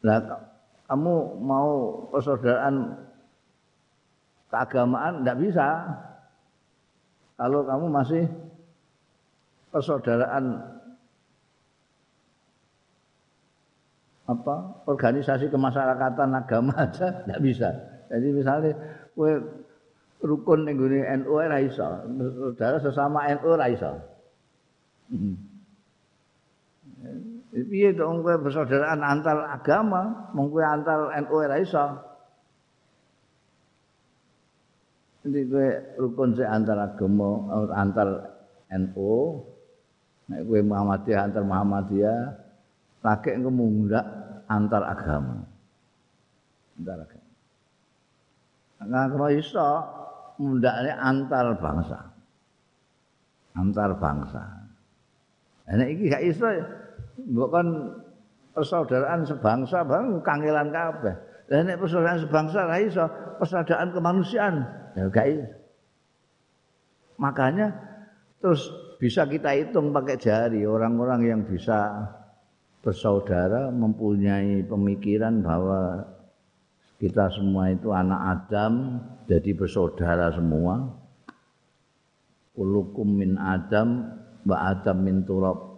Nah, 0.00 0.16
kamu 0.88 1.14
mau 1.44 2.00
persaudaraan 2.08 2.96
keagamaan 4.50 5.22
tidak 5.22 5.38
bisa. 5.38 5.68
Kalau 7.38 7.64
kamu 7.64 7.86
masih 7.88 8.28
persaudaraan 9.70 10.60
apa 14.30 14.54
organisasi 14.86 15.50
kemasyarakatan 15.50 16.30
agama 16.36 16.74
aja 16.84 17.24
tidak 17.24 17.40
bisa. 17.40 17.68
Jadi 18.10 18.28
misalnya 18.34 18.72
kue 19.14 19.38
rukun 20.20 20.66
ning 20.68 20.76
NU 21.24 21.32
ora 21.32 21.58
iso, 21.62 21.86
saudara 22.36 22.76
sesama 22.82 23.30
NU 23.40 23.46
ora 23.46 23.66
iso. 23.70 23.90
Hmm. 25.10 25.34
Piye 27.50 27.90
to 27.96 28.04
kowe 28.06 28.34
persaudaraan 28.38 29.02
antar 29.02 29.48
agama, 29.48 30.30
mung 30.36 30.52
antar 30.58 31.14
NU 31.24 31.34
iso. 31.58 32.09
Jadi 35.20 35.40
kowe 35.52 35.68
rukun 36.00 36.32
sik 36.32 36.48
antar 36.48 36.80
agama, 36.80 37.44
antar 37.76 38.08
NU, 38.72 39.36
nek 40.32 40.40
kowe 40.48 40.60
Muhammadiyah 40.64 41.20
antar 41.28 41.44
Muhammadiyah, 41.44 42.20
lagi 43.04 43.28
engko 43.36 43.50
mundak 43.52 44.06
antar 44.48 44.82
agama. 44.88 45.44
Antar 46.80 46.98
agama. 47.04 47.28
Nah, 48.80 49.04
kalau 49.12 49.28
iso 49.28 49.68
mundaknya 50.40 50.96
antar 50.96 51.52
bangsa. 51.60 52.00
Antar 53.52 53.92
bangsa. 54.00 54.40
Nah, 55.68 55.84
ini 55.84 56.08
gak 56.08 56.24
iso 56.24 56.48
bukan 57.28 57.92
persaudaraan 58.56 59.28
sebangsa 59.28 59.84
bang 59.84 60.24
kangelan 60.24 60.72
kabeh. 60.72 61.14
Lah 61.52 61.60
nek 61.60 61.76
persaudaraan 61.76 62.24
sebangsa 62.24 62.64
ra 62.64 62.80
iso 62.80 63.04
persaudaraan 63.36 63.92
kemanusiaan. 63.92 64.79
Ya 64.98 65.06
gak. 65.06 65.26
Makanya 67.20 67.68
terus 68.40 68.72
bisa 68.96 69.28
kita 69.28 69.52
hitung 69.52 69.92
pakai 69.92 70.16
jari 70.16 70.64
orang-orang 70.64 71.20
yang 71.28 71.40
bisa 71.44 72.08
bersaudara 72.80 73.68
mempunyai 73.68 74.64
pemikiran 74.64 75.44
bahwa 75.44 76.08
kita 76.96 77.32
semua 77.32 77.72
itu 77.72 77.92
anak 77.92 78.20
Adam 78.40 79.00
jadi 79.28 79.52
bersaudara 79.56 80.32
semua. 80.32 80.96
Ulukum 82.56 83.08
min 83.08 83.40
Adam 83.40 84.04
wa 84.44 84.56
Adam 84.68 84.98
min 85.00 85.24
turab 85.24 85.70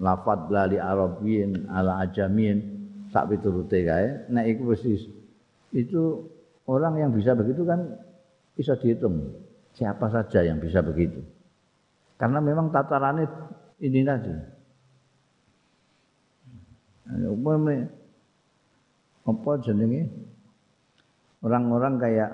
lafad 0.00 0.48
lali 0.48 0.80
arabin 0.80 1.68
ala 1.68 2.04
ajamin 2.04 2.80
sak 3.12 3.28
piturute 3.28 3.84
kae 3.84 4.32
nek 4.32 4.44
iku 4.48 4.72
wis 4.72 4.84
itu 5.76 6.24
orang 6.64 6.98
yang 6.98 7.10
bisa 7.12 7.36
begitu 7.36 7.62
kan 7.68 8.00
bisa 8.60 8.76
dihitung 8.76 9.32
siapa 9.72 10.12
saja 10.12 10.44
yang 10.44 10.60
bisa 10.60 10.84
begitu. 10.84 11.24
Karena 12.20 12.44
memang 12.44 12.68
tatarannya 12.68 13.24
ini 13.80 14.04
tadi. 14.04 14.34
Umumnya 17.24 17.88
apa 19.24 19.50
jenenge? 19.64 20.12
Orang-orang 21.40 21.96
kayak 21.96 22.30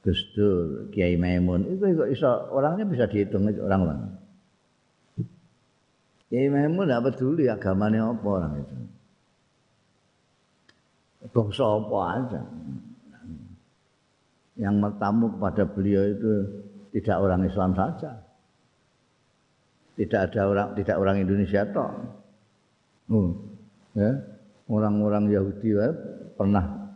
Gus 0.00 0.32
Dur, 0.32 0.88
Kiai 0.88 1.20
Maimun 1.20 1.68
itu 1.68 1.84
kok 1.92 2.08
iso 2.08 2.48
orangnya 2.56 2.88
bisa 2.88 3.04
dihitung 3.04 3.44
orang-orang 3.44 4.16
Ya 6.30 6.46
Imamu 6.46 6.86
tidak 6.86 7.10
peduli 7.10 7.50
agamanya 7.50 8.14
apa 8.14 8.22
orang 8.30 8.62
itu. 8.62 8.76
Bangsa 11.34 11.66
apa 11.66 11.98
aja. 12.16 12.40
Yang 14.60 14.74
bertamu 14.84 15.32
kepada 15.40 15.62
beliau 15.64 16.04
itu 16.04 16.32
tidak 16.92 17.16
orang 17.16 17.42
Islam 17.48 17.72
saja. 17.72 18.12
Tidak 19.96 20.20
ada 20.20 20.40
orang 20.44 20.68
tidak 20.76 20.96
orang 21.00 21.16
Indonesia 21.24 21.64
toh. 21.72 21.90
Ya. 23.96 24.10
Orang-orang 24.70 25.26
Yahudi 25.34 25.74
ya, 25.74 25.90
pernah 26.38 26.94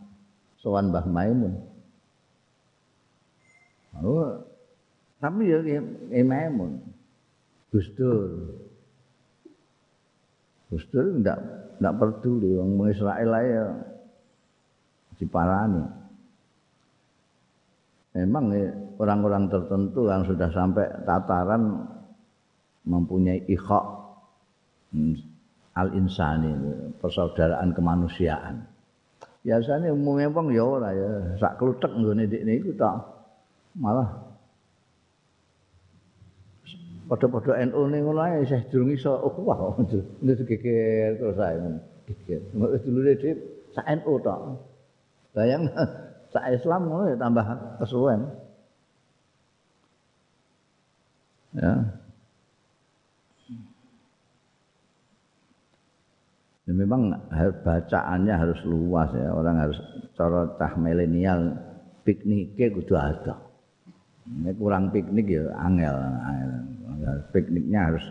sowan 0.63 0.93
Mbah 0.93 1.05
Maimun. 1.11 1.53
Oh, 3.99 4.39
tapi 5.19 5.51
ya 5.51 5.59
Maimun. 6.23 6.79
Gus 7.75 7.91
Dur. 7.99 8.55
Gus 10.71 10.87
Dur 10.87 11.19
ndak 11.19 11.39
ndak 11.83 11.95
peduli 11.99 12.55
wong 12.55 12.87
Israel 12.87 13.31
ya 13.43 13.65
diparani. 15.19 15.83
Memang 18.15 18.47
orang-orang 18.95 19.51
tertentu 19.51 20.07
yang 20.07 20.23
sudah 20.23 20.47
sampai 20.55 20.87
tataran 21.03 21.83
mempunyai 22.87 23.43
ikhak 23.51 23.85
hmm, 24.95 25.19
al-insani, 25.75 26.55
persaudaraan 27.03 27.75
kemanusiaan. 27.75 28.63
Biasanya 29.43 29.91
umumnya 29.91 30.31
bang 30.31 30.47
ya 30.55 30.63
ora 30.63 30.89
ya, 30.95 31.37
sak 31.37 31.59
klutek 31.61 31.91
nggone 31.91 32.25
dik 32.25 32.43
niku 32.47 32.73
tak 32.79 32.97
malah 33.77 34.09
padha-padha 37.05 37.61
NU 37.69 37.81
ning 37.93 38.01
ngono 38.09 38.21
ae 38.25 38.41
isih 38.41 38.65
durung 38.73 38.89
iso 38.89 39.13
oh 39.13 39.35
wah 39.45 39.77
ndek 39.77 40.41
geger 40.49 41.21
terus 41.21 41.37
ae. 41.37 41.61
Ngono 41.61 41.77
geger. 42.09 42.41
Ngono 42.57 42.75
dulure 42.81 43.13
dhek 43.21 43.37
sak 43.77 43.85
NU 44.01 44.13
tok. 44.25 44.39
Bayang 45.35 45.69
sak 46.35 46.51
Islam 46.51 46.91
ngono 46.91 47.03
ya 47.07 47.17
tambah 47.17 47.45
kesuwen 47.79 48.21
ya 51.55 51.73
Ya, 56.65 56.73
memang 56.73 57.13
bacaannya 57.61 58.33
harus 58.33 58.57
luas 58.65 59.13
ya 59.13 59.29
orang 59.29 59.69
harus 59.69 59.77
cara 60.17 60.49
cah 60.57 60.73
milenial 60.73 61.53
pikniknya 62.01 62.73
kudu 62.73 62.97
ada 62.97 63.37
ini 64.25 64.49
kurang 64.57 64.89
piknik 64.89 65.29
ya 65.29 65.53
angel, 65.61 65.93
angel. 66.25 66.49
pikniknya 67.29 67.79
harus 67.93 68.05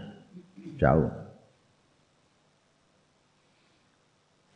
jauh. 0.79 1.11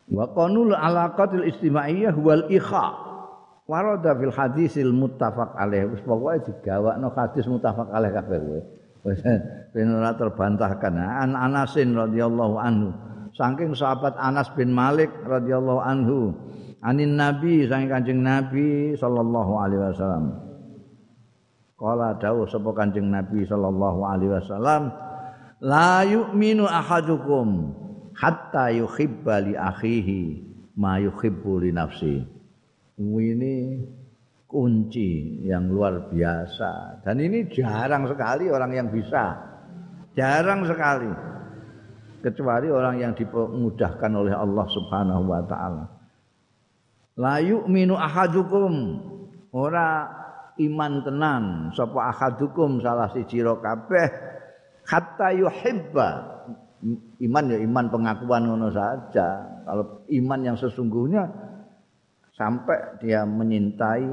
Wa 0.09 0.25
qanul 0.33 0.73
alaqatil 0.73 1.51
istimaiyah 1.51 2.15
wal 2.15 2.47
ikha. 2.47 3.08
Warada 3.69 4.17
fil 4.17 4.33
hadisil 4.33 4.97
muttafaq 4.97 5.53
alaih. 5.61 5.93
Wis 5.93 6.01
pokoke 6.01 6.49
digawakno 6.49 7.13
hadis 7.13 7.45
muttafaq 7.45 7.93
alaih 7.93 8.17
kabeh 8.17 8.41
kowe. 8.41 8.61
Wis 9.05 9.21
ben 9.77 9.93
ora 9.93 10.17
terbantahkan. 10.17 10.97
An 10.97 11.37
Anasin 11.37 11.93
radhiyallahu 11.93 12.57
anhu. 12.57 12.97
Saking 13.37 13.77
sahabat 13.77 14.17
Anas 14.17 14.49
bin 14.57 14.73
Malik 14.73 15.13
radhiyallahu 15.29 15.85
anhu. 15.85 16.33
Anin 16.81 17.21
Nabi 17.21 17.69
saking 17.69 17.93
Kanjeng 17.93 18.25
Nabi 18.25 18.97
sallallahu 18.97 19.53
alaihi 19.61 19.83
wasallam. 19.85 20.25
Kala 21.77 22.17
dawuh 22.17 22.49
sapa 22.49 22.73
Kanjeng 22.73 23.13
Nabi 23.13 23.45
sallallahu 23.47 24.01
alaihi 24.03 24.33
wasallam, 24.33 24.91
la 25.63 26.03
yu'minu 26.09 26.67
ahadukum 26.67 27.77
hatta 28.17 28.75
yuhibba 28.75 29.45
li 29.45 29.55
akhihi 29.55 30.21
ma 30.75 30.99
yuhibbu 30.99 31.63
li 31.63 31.71
nafsi. 31.71 32.38
Ini 32.99 33.55
kunci 34.49 35.45
yang 35.47 35.71
luar 35.71 36.11
biasa 36.11 37.05
dan 37.07 37.23
ini 37.23 37.47
jarang 37.55 38.11
sekali 38.11 38.51
orang 38.51 38.73
yang 38.75 38.89
bisa. 38.91 39.39
Jarang 40.19 40.67
sekali. 40.67 41.13
Kecuali 42.19 42.67
orang 42.67 42.99
yang 42.99 43.13
dimudahkan 43.15 44.11
oleh 44.11 44.35
Allah 44.35 44.67
Subhanahu 44.67 45.23
wa 45.31 45.43
taala. 45.47 45.85
La 47.15 47.39
yu'minu 47.39 47.95
ahadukum 47.95 48.99
ora 49.55 50.11
iman 50.59 50.93
tenan 51.07 51.45
sapa 51.71 52.11
ahadukum 52.11 52.83
salah 52.83 53.07
siji 53.15 53.47
kabeh 53.47 54.07
hatta 54.87 55.29
yuhibba 55.39 56.09
iman 57.23 57.45
ya 57.47 57.59
iman 57.63 57.87
pengakuan 57.91 58.43
ngono 58.47 58.71
saja 58.71 59.47
kalau 59.67 60.03
iman 60.11 60.41
yang 60.43 60.57
sesungguhnya 60.59 61.48
sampai 62.39 63.03
dia 63.03 63.27
menyintai 63.27 64.07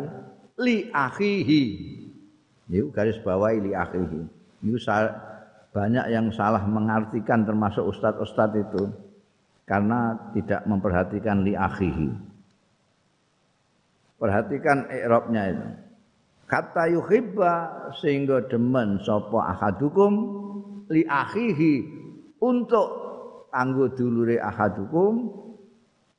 li 0.59 0.89
akhihi. 0.89 1.63
Itu 2.65 2.89
garis 2.89 3.21
bawahi 3.21 3.69
li 3.69 3.71
akhihi. 3.77 4.21
Itu 4.65 4.77
banyak 5.69 6.05
yang 6.09 6.33
salah 6.33 6.65
mengartikan 6.65 7.45
termasuk 7.45 7.85
ustadz-ustadz 7.85 8.57
itu. 8.57 8.83
Karena 9.65 10.17
tidak 10.33 10.65
memperhatikan 10.65 11.45
li 11.45 11.53
akhihi. 11.53 12.09
Perhatikan 14.17 14.89
i'rabnya 14.89 15.43
itu. 15.53 15.67
Kata 16.45 16.85
yuhibba 16.89 17.53
sehingga 17.97 18.45
demen 18.45 19.01
sapa 19.01 19.53
ahadukum 19.53 20.13
li 20.89 21.05
akhihi. 21.05 21.73
Untuk 22.45 22.87
kanggo 23.49 23.89
dulure 23.89 24.37
ahadukum 24.37 25.33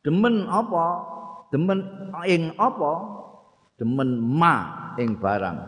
demen 0.03 0.49
apa 0.51 1.16
demen 1.53 2.11
ing 2.27 2.55
apa? 2.57 2.93
Demen 3.77 4.21
ma 4.21 4.57
ing 4.97 5.21
barang. 5.21 5.59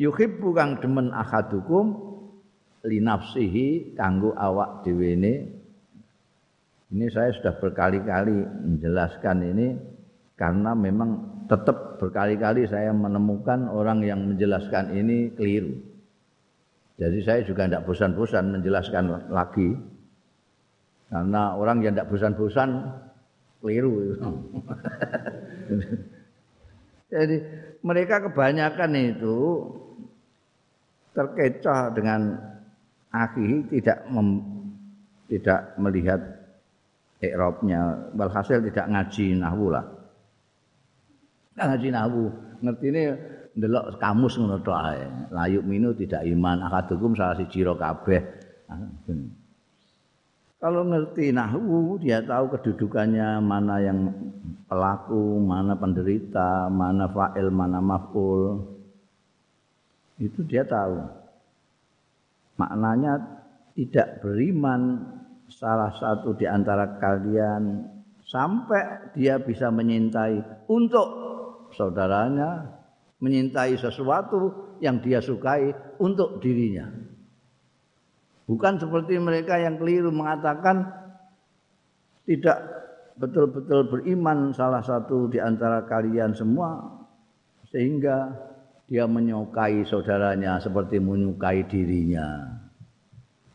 Yuhibbu 0.00 0.56
kang 0.56 0.80
demen 0.80 1.12
ahadukum 1.12 1.92
li 2.88 2.98
nafsihi 3.04 3.92
kanggo 3.92 4.32
awak 4.32 4.80
dhewe 4.88 5.12
ini 6.90 7.06
saya 7.06 7.30
sudah 7.30 7.54
berkali-kali 7.62 8.34
menjelaskan 8.66 9.36
ini 9.46 9.78
karena 10.34 10.74
memang 10.74 11.44
tetap 11.46 12.02
berkali-kali 12.02 12.66
saya 12.66 12.90
menemukan 12.90 13.70
orang 13.70 14.02
yang 14.02 14.26
menjelaskan 14.26 14.90
ini 14.98 15.30
keliru. 15.38 15.78
Jadi 16.98 17.18
saya 17.22 17.40
juga 17.46 17.70
tidak 17.70 17.86
bosan-bosan 17.86 18.58
menjelaskan 18.58 19.04
lagi. 19.30 19.70
Karena 21.10 21.54
orang 21.54 21.82
yang 21.82 21.94
tidak 21.94 22.10
bosan-bosan 22.10 22.70
keliru. 23.60 24.16
Jadi 27.10 27.36
mereka 27.82 28.22
kebanyakan 28.30 28.90
itu 28.96 29.66
terkecoh 31.10 31.90
dengan 31.94 32.38
akhir 33.10 33.66
tidak 33.74 33.98
mem, 34.08 34.28
tidak 35.26 35.74
melihat 35.74 36.20
ikrabnya 37.18 38.10
walhasil 38.14 38.62
tidak 38.62 38.86
ngaji 38.86 39.36
nahwu 39.36 39.74
lah. 39.74 39.84
Ngaji 41.58 41.88
nahwu, 41.92 42.30
ngerti 42.62 42.86
ini 42.94 43.02
ndelok 43.58 43.98
kamus 43.98 44.38
ngono 44.38 44.62
tok. 44.62 44.78
Layuk 45.34 45.66
minu 45.66 45.92
tidak 45.98 46.22
iman 46.24 46.62
akadukum 46.70 47.18
salah 47.18 47.36
siji 47.36 47.66
ro 47.66 47.74
kabeh. 47.74 48.22
Kalau 50.60 50.84
ngerti 50.84 51.32
nahwu 51.32 51.96
dia 51.96 52.20
tahu 52.20 52.52
kedudukannya 52.52 53.40
mana 53.40 53.80
yang 53.80 54.12
pelaku, 54.68 55.40
mana 55.40 55.72
penderita, 55.72 56.68
mana 56.68 57.08
fa'il, 57.08 57.48
mana 57.48 57.80
maf'ul. 57.80 58.60
Itu 60.20 60.44
dia 60.44 60.68
tahu. 60.68 61.00
Maknanya 62.60 63.40
tidak 63.72 64.20
beriman 64.20 65.00
salah 65.48 65.96
satu 65.96 66.36
di 66.36 66.44
antara 66.44 67.00
kalian 67.00 67.88
sampai 68.28 69.16
dia 69.16 69.40
bisa 69.40 69.72
menyintai 69.72 70.68
untuk 70.68 71.08
saudaranya, 71.72 72.68
menyintai 73.24 73.80
sesuatu 73.80 74.76
yang 74.84 75.00
dia 75.00 75.24
sukai 75.24 75.72
untuk 75.96 76.36
dirinya. 76.44 77.09
Bukan 78.50 78.82
seperti 78.82 79.14
mereka 79.22 79.62
yang 79.62 79.78
keliru 79.78 80.10
mengatakan 80.10 80.90
tidak 82.26 82.58
betul-betul 83.14 83.86
beriman 83.86 84.50
salah 84.50 84.82
satu 84.82 85.30
di 85.30 85.38
antara 85.38 85.86
kalian 85.86 86.34
semua 86.34 86.98
sehingga 87.70 88.34
dia 88.90 89.06
menyukai 89.06 89.86
saudaranya 89.86 90.58
seperti 90.58 90.98
menyukai 90.98 91.62
dirinya. 91.70 92.58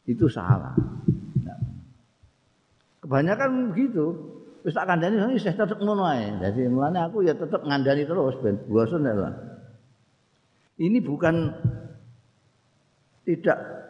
Itu 0.08 0.32
salah. 0.32 0.72
Kebanyakan 3.04 3.76
begitu. 3.76 4.16
Wis 4.64 4.74
tak 4.74 4.88
kandhani 4.88 5.36
wis 5.36 5.44
tetep 5.44 5.76
ngono 5.78 6.08
ae. 6.08 6.40
Dadi 6.40 6.72
mulane 6.72 7.04
aku 7.04 7.20
ya 7.28 7.36
tetep 7.36 7.68
ngandani 7.68 8.08
terus 8.08 8.40
ben 8.40 8.64
bosen 8.72 9.04
lah. 9.04 9.36
Ini 10.80 11.04
bukan 11.04 11.52
tidak 13.28 13.85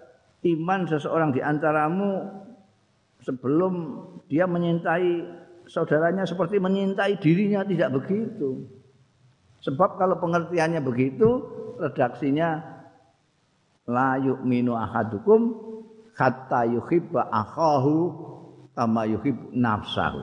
iman 0.45 0.85
seseorang 0.85 1.33
di 1.33 1.41
antaramu 1.41 2.29
sebelum 3.25 3.73
dia 4.29 4.45
menyintai 4.45 5.25
saudaranya 5.65 6.29
seperti 6.29 6.61
menyintai 6.61 7.17
dirinya 7.17 7.65
tidak 7.65 7.97
begitu. 8.01 8.69
Sebab 9.65 9.97
kalau 9.97 10.21
pengertiannya 10.21 10.77
begitu, 10.85 11.41
redaksinya 11.81 12.61
la 13.89 14.21
yu'minu 14.21 14.77
ahadukum 14.77 15.57
hatta 16.13 16.69
yuhibba 16.69 17.25
akhahu 17.33 18.13
kama 18.77 19.09
yuhib 19.09 19.33
nafsahu. 19.49 20.21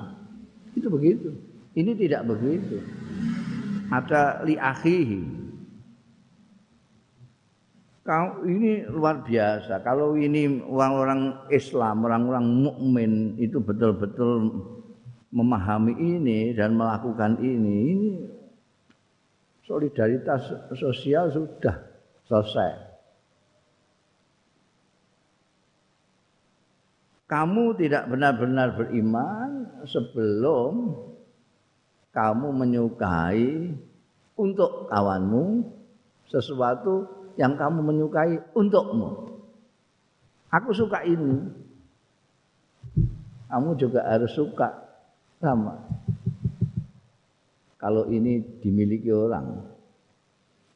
Itu 0.79 0.87
begitu. 0.87 1.35
Ini 1.75 1.99
tidak 1.99 2.31
begitu. 2.31 2.79
Ada 3.91 4.47
li 4.47 4.55
akhihi 4.55 5.41
Kau 8.03 8.42
ini 8.42 8.82
luar 8.90 9.22
biasa. 9.22 9.78
Kalau 9.86 10.18
ini 10.18 10.59
orang-orang 10.59 11.46
Islam, 11.55 12.03
orang-orang 12.03 12.46
mukmin 12.50 13.12
itu 13.38 13.62
betul-betul 13.62 14.50
memahami 15.30 15.94
ini 15.96 16.50
dan 16.50 16.74
melakukan 16.74 17.38
ini, 17.38 17.76
ini 17.94 18.12
solidaritas 19.62 20.50
sosial 20.74 21.30
sudah 21.30 21.78
selesai. 22.26 22.90
Kamu 27.30 27.78
tidak 27.78 28.11
benar-benar 28.11 28.76
beriman 28.76 29.64
sebelum 29.86 30.98
kamu 32.12 32.48
menyukai 32.50 33.72
untuk 34.36 34.90
kawanmu 34.90 35.64
sesuatu 36.28 37.22
yang 37.37 37.57
kamu 37.57 37.80
menyukai 37.80 38.41
untukmu. 38.53 39.33
Aku 40.53 40.70
suka 40.76 41.01
ini. 41.05 41.49
Kamu 43.49 43.76
juga 43.76 44.05
harus 44.05 44.33
suka 44.33 44.68
sama. 45.41 45.76
Kalau 47.76 48.09
ini 48.09 48.41
dimiliki 48.61 49.11
orang. 49.12 49.72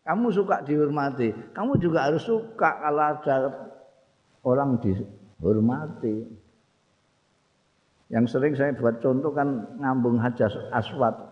Kamu 0.06 0.30
suka 0.30 0.62
dihormati, 0.62 1.34
kamu 1.50 1.82
juga 1.82 2.06
harus 2.06 2.22
suka 2.22 2.78
kalau 2.78 3.02
ada 3.10 3.36
orang 4.46 4.78
dihormati. 4.78 6.22
Yang 8.06 8.38
sering 8.38 8.54
saya 8.54 8.70
buat 8.78 9.02
contoh 9.02 9.34
kan 9.34 9.66
ngambung 9.82 10.22
hajar 10.22 10.46
aswad 10.70 11.25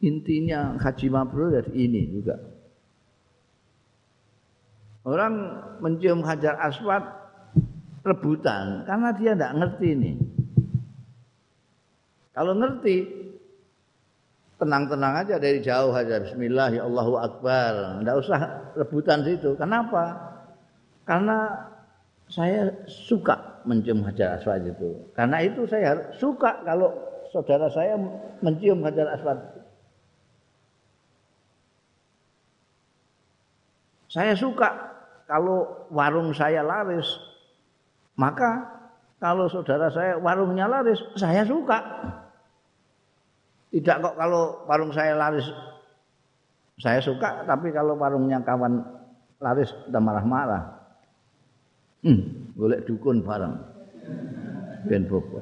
intinya 0.00 0.80
haji 0.80 1.06
mabrur 1.12 1.52
dari 1.52 1.72
ini 1.76 2.02
juga. 2.08 2.36
Orang 5.04 5.34
mencium 5.80 6.20
hajar 6.24 6.60
aswad 6.60 7.04
rebutan 8.04 8.84
karena 8.84 9.08
dia 9.16 9.32
tidak 9.36 9.52
ngerti 9.56 9.86
ini. 9.96 10.12
Kalau 12.36 12.56
ngerti 12.56 12.96
tenang-tenang 14.60 15.24
aja 15.24 15.40
dari 15.40 15.64
jauh 15.64 15.92
aja 15.92 16.20
Bismillah 16.20 16.68
ya 16.72 16.82
Allahu 16.84 17.16
Akbar. 17.16 18.00
Tidak 18.00 18.16
usah 18.16 18.40
rebutan 18.76 19.24
situ. 19.24 19.56
Kenapa? 19.56 20.16
Karena 21.08 21.68
saya 22.28 22.68
suka 22.86 23.64
mencium 23.64 24.04
hajar 24.04 24.40
aswad 24.40 24.68
itu. 24.68 25.10
Karena 25.16 25.44
itu 25.44 25.64
saya 25.64 26.12
suka 26.16 26.60
kalau 26.64 26.92
saudara 27.32 27.68
saya 27.72 27.96
mencium 28.44 28.84
hajar 28.84 29.16
aswad 29.16 29.59
Saya 34.10 34.34
suka 34.34 34.90
kalau 35.30 35.86
warung 35.94 36.34
saya 36.34 36.66
laris. 36.66 37.06
Maka 38.18 38.66
kalau 39.22 39.46
saudara 39.46 39.86
saya 39.94 40.18
warungnya 40.18 40.66
laris, 40.66 40.98
saya 41.14 41.46
suka. 41.46 41.78
Tidak 43.70 43.96
kok 44.02 44.18
kalau 44.18 44.66
warung 44.66 44.90
saya 44.90 45.14
laris 45.14 45.46
saya 46.82 46.98
suka, 46.98 47.46
tapi 47.46 47.70
kalau 47.70 47.94
warungnya 47.94 48.42
kawan 48.42 48.82
laris 49.38 49.70
kita 49.86 50.02
marah-marah. 50.02 50.80
Hmm, 52.02 52.50
boleh 52.58 52.82
dukun 52.82 53.22
bareng. 53.22 53.54
Ben 54.90 55.06
bobo. 55.06 55.38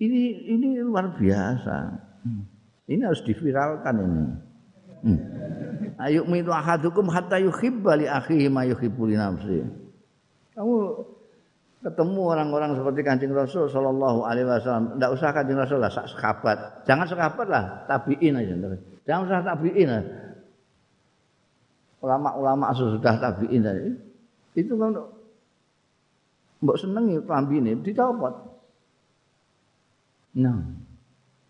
Ini 0.00 0.22
ini 0.48 0.80
luar 0.80 1.12
biasa. 1.12 1.76
Hmm. 2.24 2.42
Ini 2.88 3.02
harus 3.04 3.20
diviralkan 3.26 4.00
ini. 4.00 4.51
Hmm. 5.02 5.18
Ayo 5.98 6.26
mitu 6.26 6.50
ahadukum 6.50 7.10
hatta 7.10 7.38
yuhibba 7.38 7.98
li 7.98 8.06
akhihi 8.06 8.46
ma 8.50 8.62
yuhibbu 8.66 9.02
li 9.10 9.14
nafsi. 9.18 9.62
Kamu 10.54 10.74
ketemu 11.82 12.22
orang-orang 12.22 12.78
seperti 12.78 13.00
Kanjeng 13.02 13.34
Rasul 13.34 13.66
sallallahu 13.66 14.22
alaihi 14.22 14.46
wasallam, 14.46 14.98
enggak 14.98 15.10
usah 15.10 15.34
Kanjeng 15.34 15.58
Rasul 15.58 15.82
lah 15.82 15.90
sahabat. 15.90 16.86
Jangan 16.86 17.06
sahabat 17.10 17.46
lah, 17.50 17.64
tabiin 17.90 18.38
aja. 18.38 18.54
Jangan 19.02 19.22
usah 19.26 19.42
tabiin 19.42 19.88
lah. 19.90 20.04
Ulama-ulama 22.02 22.70
sudah 22.74 23.14
tabiin 23.18 23.62
tadi. 23.62 23.90
Itu 24.58 24.78
kan 24.78 24.94
mbok 26.62 26.78
senengi 26.78 27.18
klambine 27.26 27.74
dicopot. 27.82 28.34
Nah, 30.38 30.58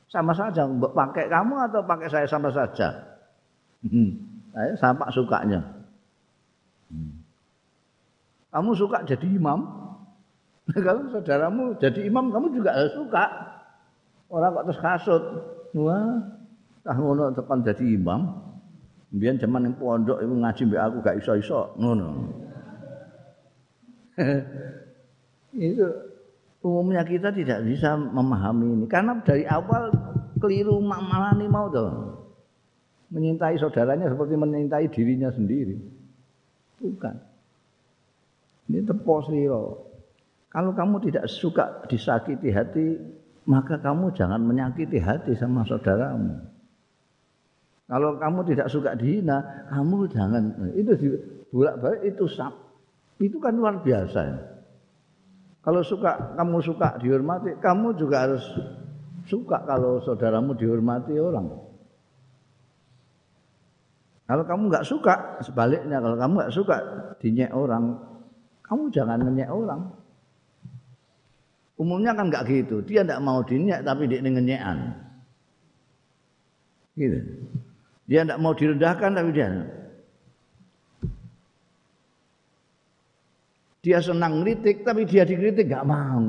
sama 0.08 0.32
saja 0.32 0.64
mbok 0.64 0.96
pakai 0.96 1.28
kamu 1.28 1.54
atau 1.68 1.80
pakai 1.84 2.08
saya 2.08 2.24
sama 2.24 2.48
saja. 2.48 3.11
Hmm. 3.82 4.10
Saya 4.52 4.72
sama 4.78 5.08
sukanya. 5.10 5.60
Kamu 8.52 8.76
suka 8.76 9.00
jadi 9.08 9.26
imam? 9.32 9.64
Kalau 10.86 11.08
saudaramu 11.08 11.74
jadi 11.80 12.06
imam, 12.06 12.30
kamu 12.30 12.52
juga 12.54 12.76
harus 12.76 12.94
suka. 12.94 13.24
Orang 14.28 14.52
kok 14.54 14.64
terus 14.68 14.80
kasut. 14.80 15.22
Wah, 15.72 16.20
tah 16.84 16.96
ngono 16.96 17.32
tekan 17.32 17.64
jadi 17.64 17.96
imam. 17.96 18.28
Biar 19.12 19.36
zaman 19.40 19.68
yang 19.68 19.76
pondok 19.76 20.24
itu 20.24 20.32
ngaji 20.32 20.62
mbak 20.68 20.80
aku 20.88 20.96
gak 21.04 21.18
iso-iso. 21.20 21.72
Ngono. 21.76 22.08
itu 25.52 25.84
umumnya 26.64 27.04
kita 27.04 27.28
tidak 27.32 27.64
bisa 27.64 27.96
memahami 27.96 28.72
ini 28.72 28.86
karena 28.88 29.18
dari 29.24 29.44
awal 29.44 29.92
keliru 30.40 30.80
nih 30.80 31.48
mau 31.48 31.68
tuh 31.68 32.11
menyintai 33.12 33.60
saudaranya 33.60 34.08
seperti 34.08 34.34
menyintai 34.34 34.88
dirinya 34.88 35.28
sendiri. 35.28 35.76
Bukan. 36.80 37.16
Ini 38.72 38.80
tepo 38.88 39.20
siro. 39.28 39.92
Kalau 40.48 40.72
kamu 40.72 40.96
tidak 41.08 41.28
suka 41.28 41.84
disakiti 41.88 42.48
hati, 42.52 42.96
maka 43.48 43.76
kamu 43.80 44.16
jangan 44.16 44.40
menyakiti 44.40 45.00
hati 45.00 45.36
sama 45.36 45.64
saudaramu. 45.68 46.40
Kalau 47.88 48.16
kamu 48.16 48.40
tidak 48.48 48.68
suka 48.72 48.96
dihina, 48.96 49.68
kamu 49.68 50.08
jangan 50.08 50.72
itu 50.72 51.20
bolak-balik 51.52 52.16
itu 52.16 52.24
sap. 52.32 52.56
Itu 53.20 53.36
kan 53.38 53.54
luar 53.54 53.84
biasa. 53.84 54.20
Ya. 54.24 54.38
Kalau 55.62 55.84
suka 55.86 56.34
kamu 56.34 56.58
suka 56.58 56.98
dihormati, 56.98 57.54
kamu 57.62 57.94
juga 57.94 58.26
harus 58.26 58.42
suka 59.30 59.62
kalau 59.62 60.02
saudaramu 60.02 60.58
dihormati 60.58 61.14
orang. 61.22 61.61
Kalau 64.32 64.48
kamu 64.48 64.72
nggak 64.72 64.88
suka, 64.88 65.44
sebaliknya 65.44 66.00
kalau 66.00 66.16
kamu 66.16 66.32
nggak 66.40 66.54
suka 66.56 66.76
dinyek 67.20 67.52
orang, 67.52 68.00
kamu 68.64 68.88
jangan 68.88 69.20
menyek 69.20 69.52
orang. 69.52 69.92
Umumnya 71.76 72.16
kan 72.16 72.32
nggak 72.32 72.48
gitu, 72.48 72.80
dia 72.80 73.04
nggak 73.04 73.20
mau 73.20 73.44
dinyek 73.44 73.84
tapi 73.84 74.08
dia 74.08 74.24
ngenyekan. 74.24 74.78
Gitu. 76.96 77.20
Dia 78.08 78.24
nggak 78.24 78.40
mau 78.40 78.56
direndahkan 78.56 79.10
tapi 79.12 79.30
dia 79.36 79.48
dia 83.84 83.98
senang 84.00 84.40
kritik 84.40 84.80
tapi 84.80 85.04
dia 85.04 85.28
dikritik 85.28 85.68
nggak 85.68 85.84
mau. 85.84 86.24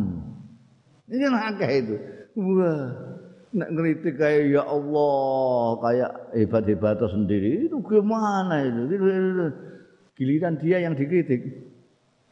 Ini 1.07 1.23
kan 1.23 1.55
itu. 1.71 1.95
Wah, 2.35 3.12
Nek 3.53 3.69
ngeritik 3.69 4.17
kayak 4.17 4.49
ya 4.49 4.63
Allah, 4.65 5.77
kayak 5.77 6.11
hebat-hebat 6.33 6.97
sendiri 7.05 7.69
itu 7.69 7.77
gimana 7.85 8.65
itu? 8.65 8.81
Giliran 10.17 10.57
dia 10.57 10.81
yang 10.81 10.97
dikritik. 10.97 11.69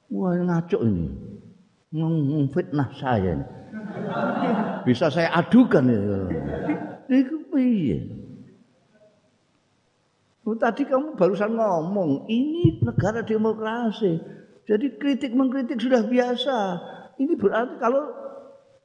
Wah 0.10 0.34
ngaco 0.34 0.82
ini. 0.82 1.08
Memfitnah 1.94 2.90
saya. 2.98 3.38
Bisa 4.82 5.14
saya 5.14 5.30
adukan 5.38 5.86
itu. 5.94 6.18
Itu 7.12 7.36
piye? 7.54 8.00
Oh, 10.42 10.58
tadi 10.58 10.90
kamu 10.90 11.14
barusan 11.14 11.54
ngomong, 11.54 12.26
ini 12.26 12.82
negara 12.82 13.22
demokrasi. 13.22 14.18
Jadi 14.66 14.98
kritik 14.98 15.38
mengkritik 15.38 15.78
sudah 15.78 16.02
biasa. 16.02 16.58
Ini 17.22 17.38
berarti 17.38 17.78
kalau 17.78 18.10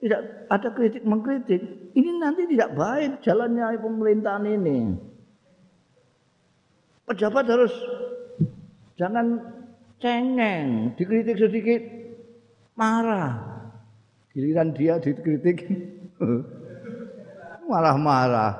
tidak 0.07 0.47
ada 0.47 0.69
kritik 0.71 1.03
mengkritik, 1.03 1.61
ini 1.99 2.11
nanti 2.23 2.47
tidak 2.47 2.79
baik 2.79 3.19
jalannya 3.27 3.75
pemerintahan 3.75 4.47
ini. 4.47 4.79
Pejabat 7.11 7.45
harus 7.51 7.75
jangan 8.95 9.43
cengeng, 9.99 10.95
dikritik 10.95 11.43
sedikit 11.43 11.83
marah. 12.79 13.35
Giliran 14.31 14.71
dia 14.71 15.03
dikritik 15.03 15.67
malah 17.71 17.99
marah. 17.99 18.53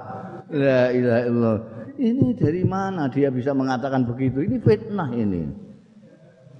La 0.51 0.90
ilaha 0.90 1.20
illallah. 1.26 1.59
Ini 1.97 2.36
dari 2.36 2.62
mana 2.66 3.09
dia 3.09 3.30
bisa 3.30 3.57
mengatakan 3.57 4.05
begitu? 4.05 4.42
Ini 4.42 4.59
fitnah 4.61 5.11
ini. 5.14 5.47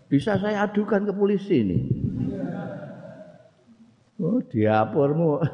Bisa 0.07 0.39
saya 0.39 0.64
adukan 0.70 1.07
ke 1.07 1.12
polisi 1.12 1.61
ini. 1.61 1.78
Oh, 4.16 4.40
diapurmu. 4.48 5.44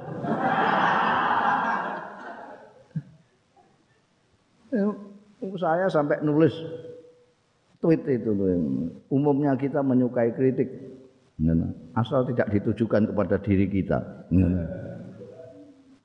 saya 5.63 5.87
sampai 5.87 6.19
nulis 6.27 6.55
tweet 7.83 8.03
itu 8.07 8.31
loh. 8.35 8.51
Umumnya 9.11 9.55
kita 9.59 9.83
menyukai 9.83 10.35
kritik. 10.35 10.71
Asal 11.99 12.27
tidak 12.31 12.51
ditujukan 12.55 13.11
kepada 13.11 13.37
diri 13.43 13.67
kita. 13.67 13.99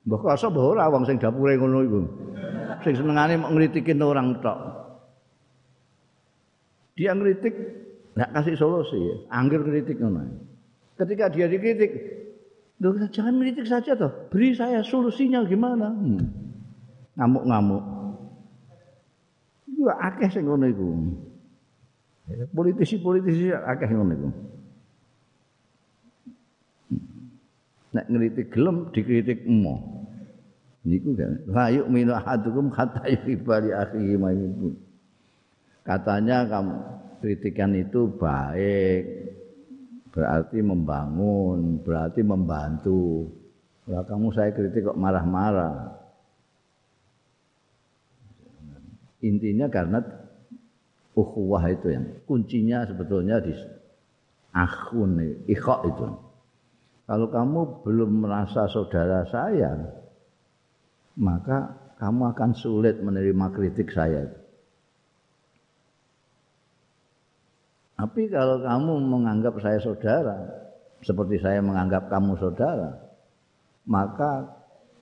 Mbah 0.08 0.20
kasa 0.24 0.50
mbah 0.50 0.64
ora 0.74 0.90
wong 0.90 1.06
sing 1.06 1.18
dapure 1.22 1.54
ngono 1.54 1.78
iku. 1.86 2.00
Sing 2.82 2.94
senengane 2.98 3.38
mau 3.38 3.50
ngritikin 3.54 4.02
orang 4.02 4.38
tok. 4.42 4.58
Dia 6.98 7.14
ngritik 7.14 7.54
nggak 8.18 8.30
kasih 8.34 8.58
solusi, 8.58 8.98
angger 9.30 9.62
kritik 9.62 10.02
ngono. 10.02 10.26
Ketika 10.98 11.30
dia 11.30 11.46
dikritik, 11.46 11.92
Loh, 12.78 12.94
jangan 13.10 13.34
menitik 13.34 13.66
saja 13.66 13.98
toh. 13.98 14.30
Beri 14.30 14.54
saya 14.54 14.86
solusinya 14.86 15.42
gimana? 15.42 15.90
Hmm. 15.90 16.22
Ngamuk-ngamuk. 17.18 17.82
Itu 19.66 19.90
akeh 19.90 20.30
sing 20.30 20.46
ngono 20.46 20.66
iku. 20.70 20.86
Politisi-politisi 22.54 23.50
akeh 23.50 23.90
ngono 23.90 24.12
iku. 24.14 24.28
Nek 27.98 28.06
ngritik 28.06 28.46
gelem 28.54 28.94
dikritik 28.94 29.42
emo. 29.42 30.06
Niku 30.86 31.18
kan. 31.18 31.34
La 31.50 31.74
yu'minu 31.74 32.14
ahadukum 32.14 32.70
hatta 32.70 33.10
yuhibba 33.10 33.58
akhihi 33.58 34.14
ma 34.14 34.30
Katanya 35.82 36.46
kamu 36.46 36.76
kritikan 37.18 37.74
itu 37.74 38.06
baik, 38.14 39.02
berarti 40.12 40.58
membangun, 40.60 41.80
berarti 41.82 42.20
membantu. 42.24 43.28
Kalau 43.88 44.04
kamu 44.04 44.26
saya 44.36 44.50
kritik 44.52 44.84
kok 44.88 45.00
marah-marah. 45.00 45.96
Intinya 49.24 49.66
karena 49.66 49.98
ukhuwah 51.18 51.64
itu 51.72 51.90
yang 51.90 52.06
kuncinya 52.28 52.86
sebetulnya 52.86 53.42
di 53.42 53.50
akhun, 54.54 55.42
ikhok 55.50 55.80
itu. 55.90 56.06
Kalau 57.08 57.26
kamu 57.32 57.60
belum 57.82 58.10
merasa 58.28 58.68
saudara 58.68 59.24
saya, 59.32 59.74
maka 61.16 61.74
kamu 61.98 62.36
akan 62.36 62.50
sulit 62.54 63.00
menerima 63.02 63.46
kritik 63.50 63.90
saya. 63.90 64.28
Tapi 67.98 68.30
kalau 68.30 68.62
kamu 68.62 68.92
menganggap 69.10 69.58
saya 69.58 69.82
saudara, 69.82 70.38
seperti 71.02 71.42
saya 71.42 71.58
menganggap 71.58 72.06
kamu 72.06 72.38
saudara, 72.38 72.94
maka 73.90 74.54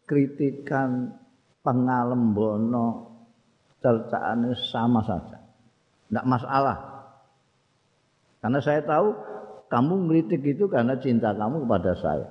kritikan 0.09 1.13
pengalembono 1.61 3.13
cercaannya 3.85 4.57
sama 4.73 5.05
saja. 5.05 5.37
Tidak 6.09 6.25
masalah. 6.25 6.77
Karena 8.41 8.65
saya 8.65 8.81
tahu 8.81 9.13
kamu 9.69 10.09
ngeritik 10.09 10.41
itu 10.57 10.65
karena 10.65 10.97
cinta 10.97 11.37
kamu 11.37 11.69
kepada 11.69 11.93
saya. 12.01 12.29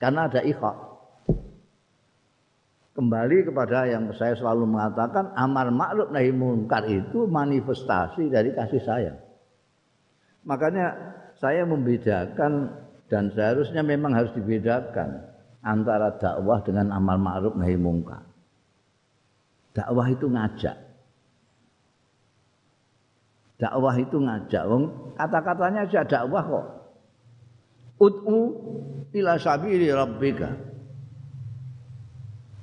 Karena 0.00 0.32
ada 0.32 0.40
ikhak. 0.48 0.76
Kembali 2.96 3.36
kepada 3.44 3.84
yang 3.84 4.08
saya 4.16 4.32
selalu 4.32 4.64
mengatakan 4.64 5.36
amar 5.36 5.68
maklum 5.68 6.08
nahi 6.08 6.32
munkar 6.32 6.88
itu 6.88 7.28
manifestasi 7.28 8.32
dari 8.32 8.56
kasih 8.56 8.82
sayang. 8.82 9.27
Makanya 10.48 10.96
saya 11.36 11.68
membedakan 11.68 12.72
dan 13.12 13.28
seharusnya 13.36 13.84
memang 13.84 14.16
harus 14.16 14.32
dibedakan 14.32 15.28
antara 15.60 16.16
dakwah 16.16 16.64
dengan 16.64 16.88
amal 16.88 17.20
ma'ruf 17.20 17.52
nahi 17.52 17.76
mungkar. 17.76 18.24
Dakwah 19.76 20.08
itu 20.08 20.24
ngajak. 20.24 20.76
Dakwah 23.60 23.94
itu 24.00 24.16
ngajak. 24.16 24.64
Kata-katanya 25.20 25.84
aja 25.84 26.00
dakwah 26.08 26.44
kok. 26.48 26.66
Ud'u 28.00 28.38
ila 29.12 29.36
sabili 29.36 29.92
rabbika. 29.92 30.48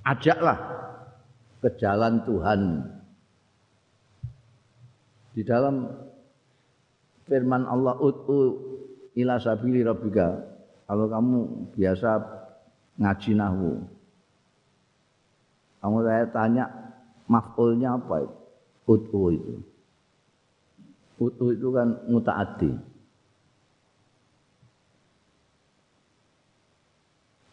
Ajaklah 0.10 0.58
ke 1.62 1.70
jalan 1.78 2.24
Tuhan. 2.26 2.62
Di 5.36 5.44
dalam 5.44 6.05
firman 7.26 7.66
Allah 7.66 7.98
ut'u 7.98 8.58
ila 9.18 9.42
sabili 9.42 9.82
rabbika. 9.82 10.56
Kalau 10.86 11.10
kamu 11.10 11.38
biasa 11.74 12.22
ngaji 13.02 13.32
nahwu. 13.34 13.74
Kamu 15.82 15.98
saya 16.06 16.26
tanya 16.30 16.66
maf'ulnya 17.26 17.98
apa 17.98 18.26
itu? 18.26 18.38
Ut'u 18.86 19.22
itu. 19.34 19.54
Ut'u 21.18 21.46
itu 21.54 21.68
kan 21.74 21.88
mutaaddi. 22.06 22.72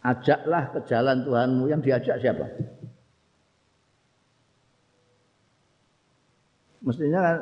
Ajaklah 0.03 0.75
ke 0.75 0.81
jalan 0.91 1.23
Tuhanmu 1.23 1.71
yang 1.71 1.79
diajak 1.79 2.19
siapa? 2.19 2.43
Mestinya 6.83 7.21
kan 7.23 7.39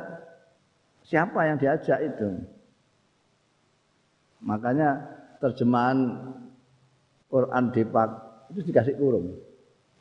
Siapa 1.11 1.43
yang 1.43 1.59
diajak 1.59 1.99
itu? 2.07 2.39
Makanya 4.47 4.95
terjemahan 5.43 6.31
Quran 7.27 7.65
Depak 7.75 8.09
itu 8.55 8.63
dikasih 8.71 8.95
kurung. 8.95 9.35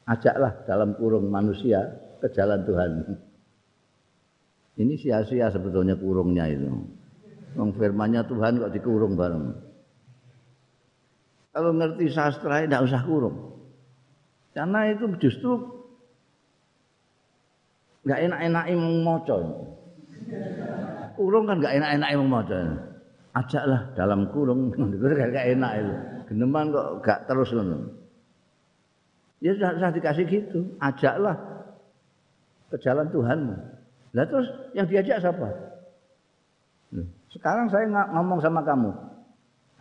Ajaklah 0.05 0.70
dalam 0.70 0.93
kurung 1.01 1.34
manusia 1.34 1.82
ke 2.22 2.30
jalan 2.30 2.62
Tuhan. 2.62 2.91
Ini 4.78 4.93
sia-sia 5.01 5.49
sebetulnya 5.49 5.97
kurungnya 5.97 6.45
itu. 6.45 6.70
Wong 7.57 7.74
Tuhan 8.30 8.62
kok 8.62 8.74
dikurung 8.74 9.18
bareng. 9.18 9.49
Kalau 11.49 11.74
ngerti 11.74 12.05
sastra 12.14 12.64
tidak 12.64 12.86
usah 12.86 13.01
kurung. 13.01 13.57
Karena 14.53 14.93
itu 14.93 15.10
justru 15.18 15.57
nggak 18.05 18.20
enak-enak 18.30 18.66
mau 18.78 18.93
moco. 19.01 19.38
Kurung 21.20 21.51
kan 21.51 21.59
nggak 21.59 21.84
enak-enak 21.84 22.09
mau 22.15 22.39
moco. 22.39 22.55
Ajaklah 23.36 23.91
dalam 23.91 24.32
kurung, 24.32 24.72
itu 24.95 25.03
gak 25.03 25.51
enak 25.51 25.72
itu. 25.84 25.93
Geneman 26.32 26.72
kok 26.72 27.03
gak 27.03 27.28
terus 27.28 27.51
ngono. 27.51 27.91
Ya 29.43 29.51
sudah, 29.51 29.76
sudah 29.76 29.91
dikasih 29.91 30.26
gitu, 30.32 30.80
ajaklah 30.80 31.36
ke 32.72 32.80
jalan 32.80 33.11
Tuhanmu. 33.11 33.55
Lah 34.15 34.26
terus 34.32 34.47
yang 34.72 34.88
diajak 34.88 35.20
siapa? 35.20 35.47
Sekarang 37.36 37.67
saya 37.67 37.86
ngomong 37.91 38.39
sama 38.39 38.63
kamu, 38.63 38.95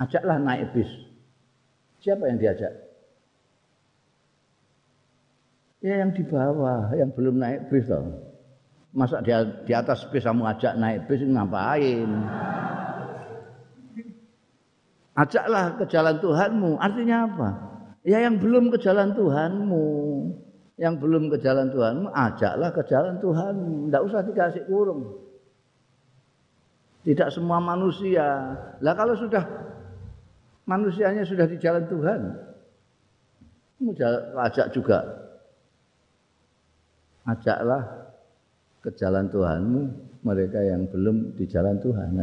ajaklah 0.03 0.43
naik 0.43 0.75
bis. 0.75 0.91
Siapa 2.03 2.27
yang 2.27 2.43
diajak? 2.43 2.75
Ya 5.87 6.03
yang 6.03 6.11
di 6.11 6.27
bawah, 6.27 6.91
yang 6.99 7.15
belum 7.15 7.39
naik 7.39 7.71
bis 7.71 7.87
toh. 7.87 8.28
Masa 8.97 9.21
di, 9.21 9.31
di 9.69 9.73
atas 9.77 10.09
bis 10.09 10.25
kamu 10.25 10.49
ajak 10.49 10.73
naik 10.81 11.05
bis 11.05 11.21
ngapain? 11.21 12.09
Ajaklah 15.19 15.77
ke 15.77 15.85
jalan 15.91 16.17
Tuhanmu. 16.23 16.71
Artinya 16.81 17.27
apa? 17.27 17.49
Ya 18.07 18.25
yang 18.25 18.41
belum 18.41 18.73
ke 18.73 18.79
jalan 18.81 19.13
Tuhanmu. 19.13 19.87
Yang 20.79 20.95
belum 21.03 21.27
ke 21.35 21.43
jalan 21.43 21.75
Tuhanmu, 21.75 22.07
ajaklah 22.15 22.71
ke 22.71 22.83
jalan 22.87 23.19
Tuhanmu. 23.19 23.91
Tidak 23.91 24.03
usah 24.07 24.21
dikasih 24.23 24.63
kurung. 24.71 25.27
Tidak 27.03 27.29
semua 27.35 27.59
manusia. 27.59 28.55
Lah 28.79 28.95
kalau 28.95 29.19
sudah 29.19 29.43
manusianya 30.71 31.27
sudah 31.27 31.51
di 31.51 31.59
jalan 31.59 31.83
Tuhan, 31.91 32.21
kamu 33.83 33.91
ajak 34.39 34.71
juga. 34.71 35.03
Ajaklah 37.27 38.08
ke 38.89 38.97
jalan 38.97 39.29
Tuhanmu 39.29 39.83
mereka 40.25 40.65
yang 40.65 40.89
belum 40.89 41.37
di 41.37 41.45
jalan 41.45 41.77
Tuhan. 41.77 42.17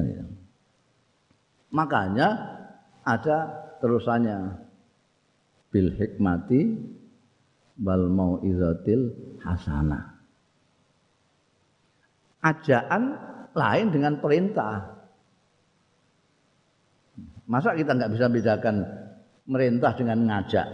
Makanya 1.70 2.28
ada 3.06 3.38
terusannya 3.78 4.66
bil 5.70 5.94
hikmati 5.94 6.74
wal 7.86 8.10
mauizatil 8.10 9.14
hasanah. 9.46 10.18
Ajaan 12.42 13.14
lain 13.54 13.88
dengan 13.94 14.18
perintah. 14.18 15.06
Masa 17.46 17.78
kita 17.78 17.94
nggak 17.94 18.14
bisa 18.18 18.26
bedakan 18.26 18.82
merintah 19.46 19.94
dengan 19.94 20.18
ngajak? 20.26 20.68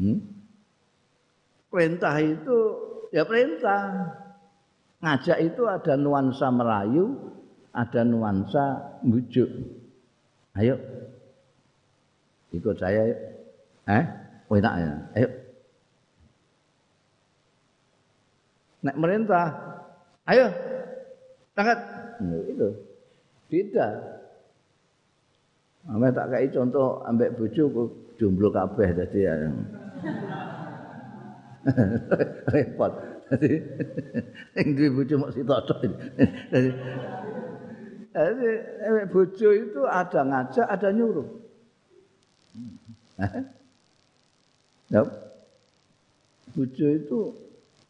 Hmm? 0.00 0.18
Perintah 1.68 2.16
itu 2.16 2.91
ya 3.12 3.22
perintah. 3.28 4.16
Ngajak 5.02 5.38
itu 5.42 5.62
ada 5.66 5.94
nuansa 5.98 6.48
merayu, 6.48 7.14
ada 7.74 8.00
nuansa 8.02 8.98
bujuk. 9.04 9.50
Ayo. 10.56 10.78
Ikut 12.52 12.76
saya. 12.76 13.08
Eh? 13.88 14.04
Oh 14.46 14.56
enak 14.56 14.74
ya. 14.78 14.92
Ayo. 15.16 15.28
Nek 18.82 18.96
merintah. 18.98 19.48
Ayo. 20.28 20.46
Tangkat. 21.56 21.78
Nah, 22.22 22.42
itu. 22.46 22.68
Beda. 23.48 23.88
Ame 25.90 26.14
tak 26.14 26.30
kai 26.30 26.46
contoh 26.54 27.02
ambek 27.10 27.34
bojoku 27.34 28.14
jomblo 28.14 28.54
kabeh 28.54 28.94
dadi 28.94 29.26
ya. 29.26 29.34
Repot. 32.50 32.92
Dadi 33.30 33.62
sing 34.52 34.66
duwe 34.76 34.88
bojo 34.92 35.14
mok 35.22 35.32
sitok 35.32 35.60
tok. 35.66 35.78
Dadi 36.52 36.70
ewek 38.86 39.06
bojo 39.08 39.48
itu 39.56 39.80
ada 39.88 40.20
ngajak, 40.20 40.66
ada 40.68 40.88
nyuruh. 40.92 41.28
Ya. 44.92 45.00
Bojo 46.52 46.86
itu 46.92 47.18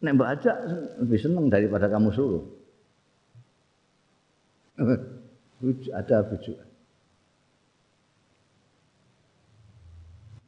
nek 0.02 0.14
mbak 0.14 0.30
ajak 0.38 0.56
lebih 1.02 1.18
seneng 1.18 1.50
daripada 1.50 1.90
kamu 1.90 2.14
suruh. 2.14 2.44
Ada 5.90 6.22
bojo. 6.26 6.71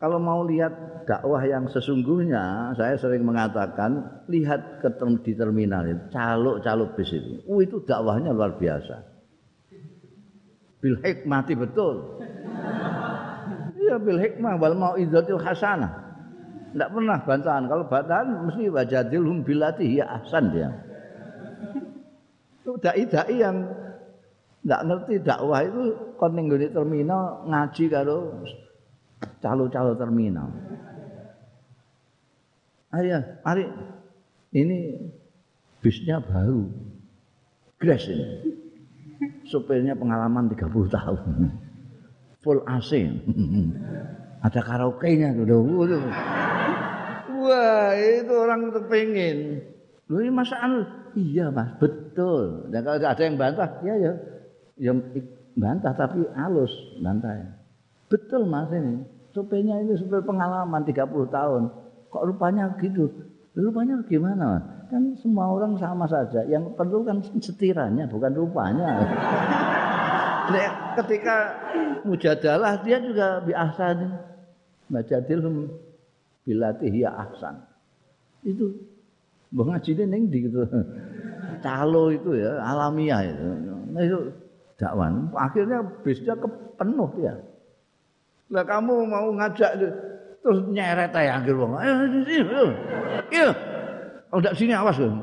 Kalau 0.04 0.20
mau 0.20 0.44
lihat 0.44 1.08
dakwah 1.08 1.40
yang 1.48 1.64
sesungguhnya, 1.72 2.76
saya 2.76 3.00
sering 3.00 3.24
mengatakan 3.24 4.20
lihat 4.28 4.84
ke 4.84 4.92
di 5.24 5.32
terminal 5.32 5.88
itu, 5.88 6.12
caluk-caluk 6.12 6.92
bis 6.92 7.08
itu. 7.16 7.40
Uh, 7.48 7.64
itu 7.64 7.80
dakwahnya 7.88 8.36
luar 8.36 8.60
biasa 8.60 9.14
bil 10.84 11.00
hikmati 11.00 11.56
betul. 11.56 12.20
Iya 13.80 13.96
bil 13.96 14.20
hikmah 14.20 14.60
wal 14.60 14.76
mau'izatil 14.76 15.40
hasanah. 15.40 16.04
Tidak 16.76 16.88
pernah 16.92 17.18
bantahan. 17.24 17.64
Kalau 17.64 17.88
bantahan 17.88 18.28
mesti 18.44 18.68
wajadilhum 18.68 19.40
bilati 19.40 19.96
ya 19.96 20.20
ahsan 20.20 20.52
dia. 20.52 20.68
Itu 22.60 22.76
dai-dai 22.76 23.40
yang 23.40 23.64
tidak 24.60 24.80
ngerti 24.84 25.14
dakwah 25.24 25.60
itu 25.64 25.82
kon 26.20 26.36
terminal 26.52 27.48
ngaji 27.48 27.84
karo 27.88 28.44
calo-calo 29.44 29.92
terminal. 30.00 30.48
Ayo, 32.96 33.20
mari 33.44 33.68
ini 34.56 34.96
bisnya 35.84 36.24
baru. 36.24 36.64
Grace 37.76 38.08
ini 38.08 38.26
supirnya 39.44 39.92
pengalaman 39.92 40.48
30 40.48 40.88
tahun. 40.88 41.52
Full 42.40 42.64
AC. 42.64 42.90
Ada 44.40 44.60
karaoke-nya 44.64 45.36
tuh. 45.36 45.64
Wah, 47.44 47.92
itu 47.92 48.32
orang 48.32 48.72
pengen. 48.88 49.60
Lu 50.08 50.20
ini 50.20 50.32
masa 50.32 50.60
anu? 50.64 50.84
Iya, 51.16 51.48
Mas, 51.52 51.76
betul. 51.80 52.68
Dan 52.68 52.84
kalau 52.84 53.00
ada 53.00 53.22
yang 53.24 53.36
bantah, 53.36 53.68
ya 53.84 53.94
ya. 54.00 54.12
Ya 54.74 54.92
bantah 55.54 55.92
tapi 55.96 56.24
halus 56.36 56.72
bantah. 57.00 57.56
Betul, 58.12 58.44
Mas 58.48 58.68
ini. 58.72 59.13
Supirnya 59.34 59.82
ini 59.82 59.98
supir 59.98 60.22
pengalaman 60.22 60.86
30 60.86 61.10
tahun. 61.26 61.62
Kok 62.14 62.24
rupanya 62.30 62.70
gitu? 62.78 63.10
Rupanya 63.58 63.98
gimana? 64.06 64.62
Kan 64.86 65.18
semua 65.18 65.50
orang 65.50 65.74
sama 65.74 66.06
saja. 66.06 66.46
Yang 66.46 66.78
perlu 66.78 67.02
kan 67.02 67.18
setirannya, 67.42 68.06
bukan 68.06 68.30
rupanya. 68.30 69.02
Ketika 70.94 71.36
mujadalah 72.06 72.78
dia 72.78 73.02
juga 73.02 73.42
biasa 73.42 73.98
majadil 74.86 75.66
bilatih 76.46 76.92
ya 76.94 77.10
ahsan. 77.26 77.58
Itu 78.46 78.70
mbah 79.50 79.74
ngajine 79.74 80.04
ning 80.06 80.30
di 80.30 80.46
gitu. 80.46 80.62
Calo 81.64 82.12
itu 82.12 82.38
ya, 82.38 82.60
alamiah 82.60 83.24
itu. 83.24 83.46
Nah 83.90 84.02
itu 84.04 84.18
dakwan. 84.78 85.32
Akhirnya 85.34 85.82
bisnya 86.04 86.36
kepenuh 86.36 87.08
dia. 87.18 87.34
Lah 88.54 88.62
kamu 88.62 89.10
mau 89.10 89.34
ngajak 89.34 89.82
terus 90.38 90.58
nyeret 90.70 91.10
aja 91.10 91.42
akhir 91.42 91.54
wong. 91.58 91.74
Ayo, 91.74 93.50
Oh, 94.34 94.42
tidak 94.42 94.58
sini 94.58 94.74
awas 94.74 94.98
loh. 94.98 95.14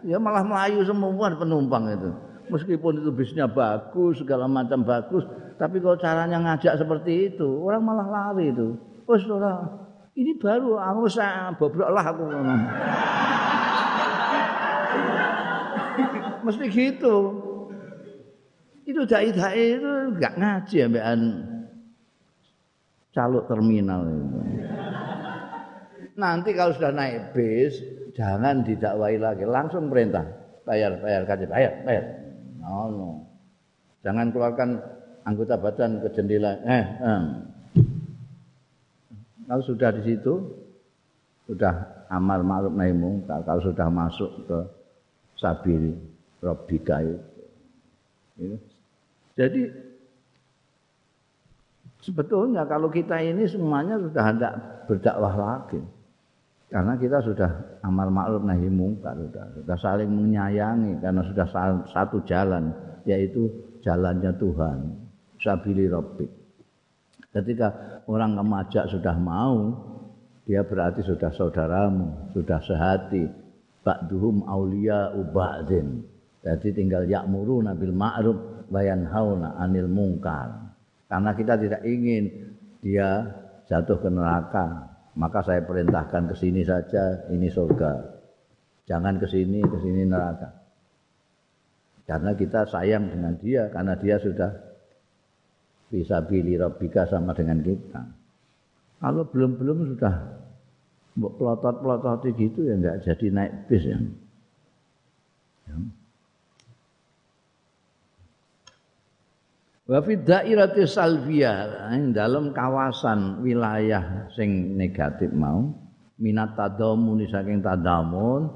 Ya 0.00 0.16
malah 0.16 0.40
melayu 0.40 0.80
semua 0.80 1.28
penumpang 1.36 1.92
itu. 1.92 2.08
Meskipun 2.48 3.04
itu 3.04 3.12
bisnya 3.12 3.44
bagus, 3.44 4.20
segala 4.20 4.48
macam 4.48 4.80
bagus, 4.80 5.28
tapi 5.60 5.76
kalau 5.76 6.00
caranya 6.00 6.40
ngajak 6.40 6.80
seperti 6.80 7.32
itu, 7.32 7.48
orang 7.64 7.84
malah 7.84 8.08
lari 8.08 8.48
itu. 8.48 8.76
Oh, 9.04 9.16
saudara, 9.16 9.68
ini 10.16 10.36
baru 10.40 10.80
aku 10.80 11.04
saya 11.08 11.52
bobrok 11.56 11.92
lah 11.92 12.04
aku 12.12 12.22
Mesti 16.48 16.64
gitu. 16.72 17.16
Itu 18.88 19.00
dai-dai 19.04 19.78
itu 19.78 19.92
enggak 20.16 20.34
ngaji 20.40 20.76
ambekan 20.88 21.20
caluk 23.12 23.44
terminal 23.44 24.08
itu. 24.08 24.38
nanti 26.16 26.50
kalau 26.56 26.72
sudah 26.76 26.92
naik 26.92 27.36
bis 27.36 27.76
jangan 28.16 28.64
didakwai 28.64 29.16
lagi 29.16 29.44
langsung 29.48 29.88
perintah 29.88 30.24
bayar 30.64 31.00
bayar 31.00 31.22
kaji 31.24 31.44
bayar 31.48 31.72
bayar 31.84 32.04
no, 32.60 32.88
no. 32.92 33.08
jangan 34.04 34.28
keluarkan 34.32 34.70
anggota 35.24 35.56
badan 35.56 36.00
ke 36.04 36.08
jendela 36.12 36.52
eh, 36.68 36.84
eh. 36.84 37.22
kalau 39.48 39.62
sudah 39.64 39.90
di 39.96 40.02
situ 40.12 40.34
sudah 41.48 42.06
amal 42.12 42.44
ma'ruf 42.44 42.72
nahi 42.76 42.92
mungkar 42.92 43.40
kalau 43.44 43.60
sudah 43.64 43.88
masuk 43.88 44.30
ke 44.48 44.58
sabiri 45.40 45.96
robika 46.44 47.00
itu 47.00 48.56
jadi 49.32 49.62
Sebetulnya 52.02 52.66
kalau 52.66 52.90
kita 52.90 53.14
ini 53.22 53.46
semuanya 53.46 53.94
sudah 53.94 54.22
tidak 54.34 54.54
berdakwah 54.90 55.34
lagi. 55.38 55.78
Karena 56.66 56.96
kita 56.96 57.20
sudah 57.20 57.78
amar 57.84 58.08
ma'ruf 58.08 58.42
nahi 58.42 58.66
mungkar 58.72 59.12
sudah, 59.14 59.44
sudah 59.60 59.76
saling 59.76 60.08
menyayangi 60.08 61.04
karena 61.04 61.20
sudah 61.20 61.46
satu 61.92 62.24
jalan 62.24 62.72
yaitu 63.04 63.46
jalannya 63.84 64.32
Tuhan. 64.40 64.78
Sabili 65.36 65.86
Rabbik. 65.86 66.30
Ketika 67.32 68.00
orang 68.08 68.38
kemajak 68.40 68.88
sudah 68.88 69.16
mau, 69.20 69.74
dia 70.48 70.62
berarti 70.66 71.06
sudah 71.06 71.30
saudaramu, 71.34 72.30
sudah 72.34 72.58
sehati. 72.62 73.24
Ba'duhum 73.82 74.46
aulia 74.46 75.10
uba'din. 75.10 76.06
Jadi 76.42 76.70
tinggal 76.70 77.06
yakmuru 77.06 77.62
nabil 77.62 77.90
ma'ruf 77.90 78.66
bayan 78.70 79.06
hauna 79.10 79.58
anil 79.58 79.90
mungkar. 79.90 80.71
Karena 81.12 81.36
kita 81.36 81.60
tidak 81.60 81.84
ingin 81.84 82.24
dia 82.80 83.20
jatuh 83.68 84.00
ke 84.00 84.08
neraka, 84.08 84.88
maka 85.12 85.44
saya 85.44 85.60
perintahkan 85.60 86.32
ke 86.32 86.34
sini 86.40 86.64
saja, 86.64 87.28
ini 87.28 87.52
surga. 87.52 88.00
Jangan 88.88 89.20
ke 89.20 89.28
sini, 89.28 89.60
ke 89.60 89.76
sini 89.76 90.08
neraka. 90.08 90.56
Karena 92.08 92.32
kita 92.32 92.64
sayang 92.64 93.12
dengan 93.12 93.36
dia, 93.36 93.68
karena 93.68 93.92
dia 94.00 94.16
sudah 94.16 94.56
bisa 95.92 96.24
pilih 96.24 96.64
Rabbika 96.64 97.04
sama 97.04 97.36
dengan 97.36 97.60
kita. 97.60 98.02
Kalau 99.04 99.28
belum-belum 99.28 99.92
sudah 99.92 100.14
pelotot-pelotot 101.12 102.24
gitu 102.32 102.64
ya 102.64 102.80
nggak 102.80 103.04
jadi 103.04 103.26
naik 103.28 103.52
bis 103.68 103.84
ya. 103.84 104.00
ya. 105.68 105.76
Wa 109.82 109.98
fi 109.98 110.14
dairati 110.14 110.86
salvia 110.86 111.90
dalam 112.14 112.54
kawasan 112.54 113.42
wilayah 113.42 114.30
sing 114.30 114.78
negatif 114.78 115.34
mau 115.34 115.74
minat 116.22 116.54
tadamun 116.54 117.26
saking 117.26 117.58
tadamun 117.58 118.46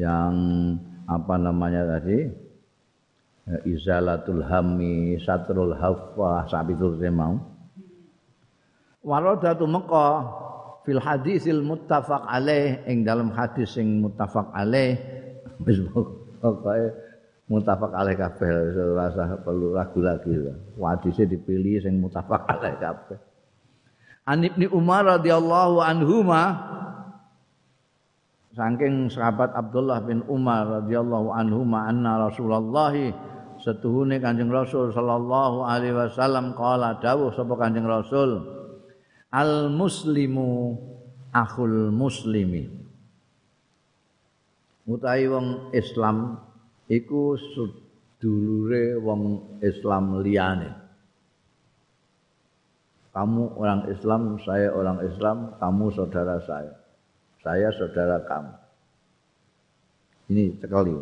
yang 0.00 0.32
apa 1.04 1.34
namanya 1.36 2.00
tadi? 2.00 2.24
Izalatul 3.68 4.40
hammi 4.48 5.20
satrul 5.20 5.76
haffa 5.76 6.48
sabitul 6.48 6.96
mau. 7.12 7.36
Waradatu 9.02 9.66
Mekah 9.68 10.14
fil 10.86 11.02
hadisil 11.02 11.60
muttafaq 11.60 12.22
alaih 12.22 12.80
ing 12.88 13.04
dalam 13.04 13.28
hadis 13.34 13.76
sing 13.76 14.00
muttafaq 14.00 14.48
alaih. 14.56 14.96
Wis 15.66 15.84
pokoke 15.90 17.11
mutafak 17.52 17.92
alaih 17.92 18.16
kabeh 18.16 18.48
rasa 18.96 19.36
perlu 19.44 19.76
ragu 19.76 20.00
lagi 20.00 20.32
hadise 20.80 21.28
dipilih 21.28 21.84
sing 21.84 22.00
mutafak 22.00 22.48
alaih 22.48 22.80
kabeh. 22.80 23.20
An 24.24 24.40
Ibnu 24.40 24.72
Umar 24.72 25.04
radhiyallahu 25.20 25.84
anhuma 25.84 26.42
saking 28.56 29.12
sahabat 29.12 29.52
Abdullah 29.52 30.00
bin 30.00 30.24
Umar 30.32 30.80
radhiyallahu 30.80 31.28
anhuma 31.36 31.84
anna 31.84 32.24
Rasulullah 32.24 32.96
setuhune 33.60 34.16
Kanjeng 34.16 34.48
Rasul 34.48 34.88
sallallahu 34.88 35.68
alaihi 35.68 35.92
wasallam 35.92 36.56
qala 36.56 36.96
dawuh 37.04 37.34
sapa 37.36 37.52
Kanjeng 37.60 37.84
Rasul? 37.84 38.40
Al 39.28 39.68
muslimu 39.68 40.76
akhul 41.32 41.92
muslimi. 41.92 42.68
Utawi 44.84 45.24
wong 45.30 45.46
Islam 45.72 46.36
iku 46.90 47.38
dulure 48.22 48.98
wong 49.02 49.22
Islam 49.60 50.22
liyane. 50.22 50.70
Kamu 53.12 53.60
orang 53.60 53.92
Islam, 53.92 54.40
saya 54.40 54.72
orang 54.72 55.04
Islam, 55.04 55.52
kamu 55.60 55.84
saudara 55.92 56.40
saya. 56.48 56.72
Saya 57.44 57.68
saudara 57.76 58.24
kamu. 58.24 58.52
Ini 60.32 60.56
sekali. 60.64 60.96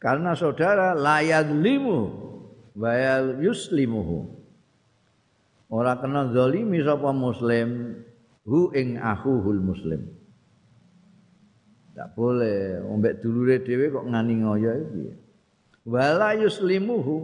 Karena 0.00 0.32
saudara 0.32 0.96
layad 0.96 1.52
limu 1.52 2.08
bayal 2.72 3.44
yuslimuhu. 3.44 4.32
Orang 5.68 6.00
kena 6.00 6.32
zalimi 6.32 6.80
sapa 6.80 7.12
muslim 7.12 8.00
hu 8.48 8.72
ing 8.72 8.96
ahuhul 8.96 9.60
muslim. 9.60 10.15
Tak 11.96 12.12
boleh 12.12 12.84
ombek 12.84 13.24
dulure 13.24 13.64
dhewe 13.64 13.88
kok 13.88 14.04
ngani 14.04 14.44
ngoyo 14.44 14.72
iki. 14.84 15.04
Wala 15.88 16.36
yuslimuhu 16.36 17.16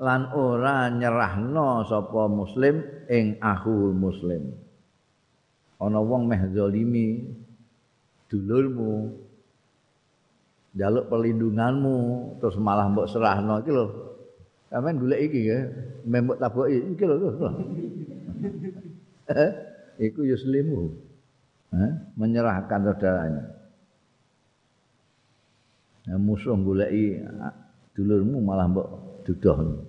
lan 0.00 0.32
ora 0.32 0.88
nyerahno 0.88 1.84
sapa 1.84 2.32
muslim 2.32 2.80
ing 3.12 3.36
ahul 3.44 3.92
muslim. 3.92 4.56
Ana 5.76 6.00
wong 6.00 6.32
meh 6.32 6.48
zalimi 6.48 7.28
dulurmu 8.32 9.12
jaluk 10.72 11.12
perlindunganmu 11.12 11.96
terus 12.40 12.56
malah 12.56 12.88
mbok 12.88 13.04
serahno 13.04 13.60
iki 13.60 13.68
lho. 13.68 13.86
Sampeyan 14.72 14.96
golek 14.96 15.20
iki 15.28 15.40
ya, 15.44 15.58
mbok 16.08 16.40
taboki 16.40 16.96
iki 16.96 17.04
lho. 17.04 17.16
Eh, 19.28 19.52
iku 20.08 20.24
yuslimu. 20.24 20.88
Eh, 21.68 21.92
menyerahkan 22.16 22.80
saudaranya. 22.80 23.57
Musuh 26.16 26.56
goleki 26.56 27.20
dulurmu 27.92 28.40
malah 28.40 28.64
mbok 28.70 28.88
dudoh. 29.28 29.84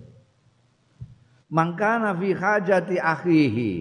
Mangkana 1.48 2.12
fi 2.20 2.36
hajati 2.36 3.00
akhihi. 3.00 3.72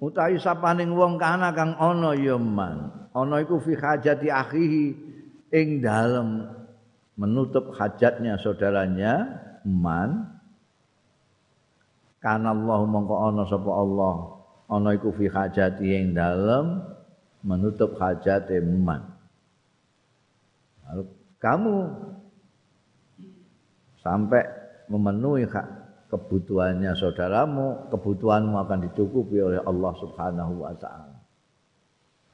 Utawi 0.00 0.40
sapaning 0.42 0.90
wong 0.96 1.20
kana 1.20 1.54
kang 1.54 1.78
ana 1.78 2.18
ya 2.18 2.34
man. 2.34 2.90
Ana 3.14 3.44
iku 3.44 3.62
fi 3.62 3.78
hajati 3.78 4.26
akhihi 4.26 4.84
ing 5.54 5.84
dalem 5.84 6.50
menutup 7.14 7.78
hajatnya 7.78 8.34
saudaranya 8.42 9.38
man. 9.62 10.34
Kana 12.18 12.50
Allah 12.50 12.80
mongko 12.90 13.14
ana 13.30 13.42
sapa 13.46 13.70
Allah. 13.70 14.14
Ana 14.66 14.98
iku 14.98 15.14
fi 15.14 15.30
hajati 15.30 15.86
ing 15.94 16.16
dalem 16.16 16.82
menutup 17.46 17.96
hajate 17.96 18.58
man 18.60 19.20
kamu 21.40 21.76
sampai 24.04 24.44
memenuhi 24.92 25.48
hak 25.48 25.66
kebutuhannya 26.12 26.92
saudaramu, 26.98 27.88
kebutuhanmu 27.88 28.56
akan 28.60 28.78
dicukupi 28.90 29.40
oleh 29.40 29.60
Allah 29.64 29.92
Subhanahu 29.96 30.60
wa 30.60 30.74
taala. 30.76 31.16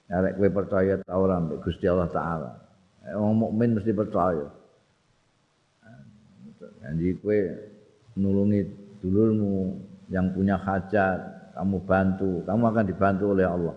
Arek 0.06 0.38
kowe 0.38 0.50
percaya 0.50 0.98
ta 1.02 1.18
ora 1.18 1.38
mbek 1.38 1.62
Gusti 1.62 1.86
Allah 1.86 2.10
taala. 2.10 2.50
Wong 3.14 3.46
mukmin 3.46 3.78
mesti 3.78 3.94
percaya. 3.94 4.46
Jadi 6.82 7.14
kowe 7.22 7.38
nulungi 8.18 8.60
dulurmu 9.02 9.76
yang 10.10 10.34
punya 10.34 10.58
hajat, 10.58 11.52
kamu 11.54 11.76
bantu, 11.84 12.42
kamu 12.46 12.62
akan 12.70 12.84
dibantu 12.86 13.24
oleh 13.34 13.46
Allah. 13.46 13.76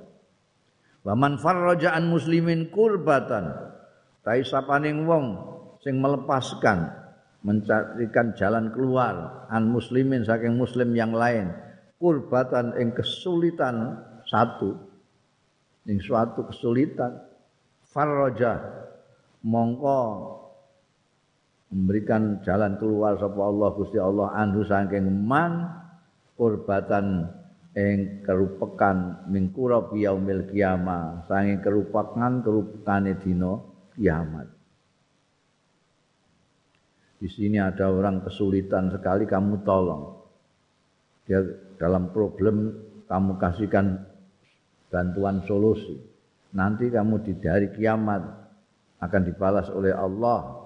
Wa 1.05 1.13
man 1.17 1.37
farraja 1.41 1.93
an 1.93 2.07
muslimin 2.07 2.69
kurbatan 2.69 3.68
Tai 4.19 4.43
sapaning 4.43 5.07
wong 5.07 5.25
sing 5.79 6.03
melepaskan 6.03 6.91
mencarikan 7.39 8.35
jalan 8.35 8.67
keluar 8.75 9.47
an 9.47 9.71
muslimin 9.71 10.27
saking 10.27 10.59
muslim 10.59 10.91
yang 10.91 11.15
lain 11.15 11.55
kurbatan 11.95 12.75
ing 12.75 12.91
kesulitan 12.91 13.95
satu 14.27 14.75
ing 15.87 16.03
suatu 16.03 16.43
kesulitan 16.51 17.15
farraja 17.87 18.59
mongko 19.39 19.99
memberikan 21.71 22.43
jalan 22.43 22.75
keluar 22.75 23.15
sapa 23.15 23.39
Allah 23.39 23.69
Gusti 23.79 23.95
Allah 23.95 24.35
anhu 24.35 24.67
saking 24.67 25.07
man 25.07 25.63
kurbatan 26.35 27.23
ing 27.71 28.19
kerupekan 28.27 29.23
mingkura 29.31 29.87
yaumil 29.95 30.43
kiamah 30.51 31.23
saking 31.31 31.63
kerupakan 31.63 32.43
kerupukane 32.43 33.15
dina 33.23 33.68
kiamat. 33.99 34.47
Di 37.19 37.27
sini 37.27 37.59
ada 37.59 37.91
orang 37.91 38.23
kesulitan 38.23 38.87
sekali 38.95 39.27
kamu 39.27 39.67
tolong. 39.67 40.23
Dia 41.27 41.43
dalam 41.75 42.15
problem 42.15 42.71
kamu 43.11 43.35
kasihkan 43.35 44.07
bantuan 44.87 45.43
solusi. 45.43 45.99
Nanti 46.55 46.87
kamu 46.87 47.27
di 47.27 47.35
dari 47.35 47.75
kiamat 47.75 48.23
akan 49.03 49.21
dibalas 49.27 49.67
oleh 49.67 49.91
Allah. 49.91 50.63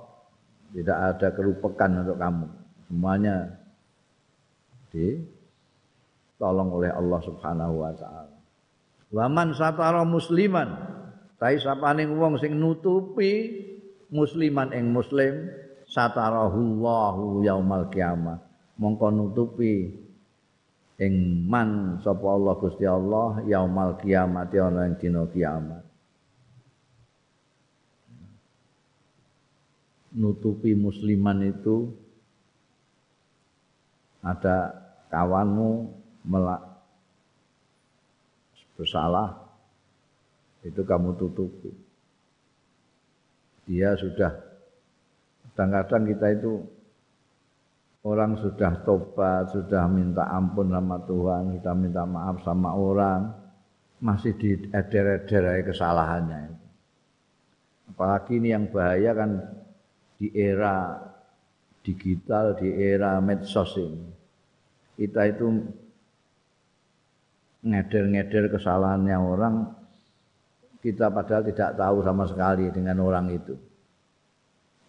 Tidak 0.78 0.98
ada 0.98 1.34
kerupekan 1.34 2.06
untuk 2.06 2.22
kamu. 2.22 2.48
Semuanya 2.86 3.50
ditolong 4.94 6.70
oleh 6.70 6.94
Allah 6.94 7.20
Subhanahu 7.26 7.82
wa 7.82 7.94
taala. 7.98 8.38
Waman 9.14 9.58
satara 9.58 10.06
musliman 10.06 10.93
Tapi 11.44 11.60
sapaning 11.60 12.16
wong 12.16 12.40
sing 12.40 12.56
nutupi 12.56 13.52
musliman 14.16 14.72
ing 14.72 14.96
muslim 14.96 15.52
satarahullahu 15.92 17.44
yaumal 17.44 17.92
kiamah. 17.92 18.40
mongko 18.80 19.12
nutupi 19.12 19.92
ing 21.04 21.14
man 21.44 22.00
sapa 22.00 22.24
Allah 22.24 22.56
Gusti 22.56 22.88
Allah 22.88 23.44
yaumal 23.44 24.00
kiamat 24.00 24.56
ana 24.56 24.88
ing 24.88 24.96
dina 24.98 25.28
kiamat 25.28 25.84
nutupi 30.16 30.74
musliman 30.80 31.44
itu 31.44 31.92
ada 34.24 34.72
kawanmu 35.12 35.92
melak 36.24 36.64
bersalah 38.80 39.43
itu 40.64 40.82
kamu 40.84 41.16
tutupi 41.20 41.72
dia 43.68 43.96
sudah 43.96 44.32
kadang-kadang 45.54 46.04
kita 46.10 46.28
itu 46.34 46.54
orang 48.04 48.36
sudah 48.36 48.84
tobat, 48.84 49.48
sudah 49.52 49.88
minta 49.88 50.28
ampun 50.28 50.70
sama 50.72 51.00
Tuhan, 51.08 51.56
sudah 51.60 51.76
minta 51.76 52.04
maaf 52.04 52.44
sama 52.44 52.76
orang, 52.76 53.32
masih 54.04 54.36
di 54.36 54.60
eder-eder 54.70 55.64
kesalahannya. 55.64 56.52
Apalagi 57.96 58.40
ini 58.40 58.52
yang 58.52 58.68
bahaya 58.68 59.12
kan 59.16 59.32
di 60.20 60.28
era 60.36 61.00
digital, 61.84 62.60
di 62.60 62.70
era 62.76 63.20
medsos 63.24 63.76
ini. 63.80 64.12
Kita 64.94 65.22
itu 65.26 65.48
ngeder-ngeder 67.64 68.52
kesalahannya 68.52 69.18
orang, 69.18 69.56
kita 70.84 71.08
padahal 71.08 71.48
tidak 71.48 71.80
tahu 71.80 72.04
sama 72.04 72.28
sekali 72.28 72.68
dengan 72.76 73.00
orang 73.00 73.32
itu. 73.32 73.56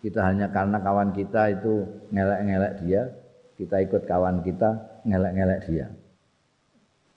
Kita 0.02 0.26
hanya 0.26 0.50
karena 0.50 0.82
kawan 0.82 1.14
kita 1.14 1.54
itu 1.54 1.86
ngelek-ngelek 2.10 2.72
dia, 2.82 3.02
kita 3.54 3.78
ikut 3.86 4.02
kawan 4.04 4.42
kita 4.42 5.00
ngelek-ngelek 5.06 5.60
dia. 5.70 5.86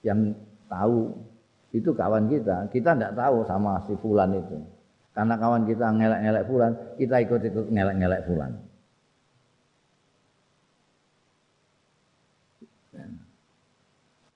Yang 0.06 0.38
tahu 0.70 1.10
itu 1.74 1.90
kawan 1.90 2.30
kita, 2.30 2.70
kita 2.70 2.94
tidak 2.94 3.12
tahu 3.18 3.42
sama 3.44 3.82
si 3.84 3.98
fulan 3.98 4.30
itu. 4.38 4.56
Karena 5.10 5.34
kawan 5.34 5.66
kita 5.66 5.86
ngelek-ngelek 5.98 6.44
fulan, 6.46 6.72
kita 6.94 7.16
ikut-ikut 7.26 7.66
ngelek-ngelek 7.74 8.22
fulan. 8.30 8.52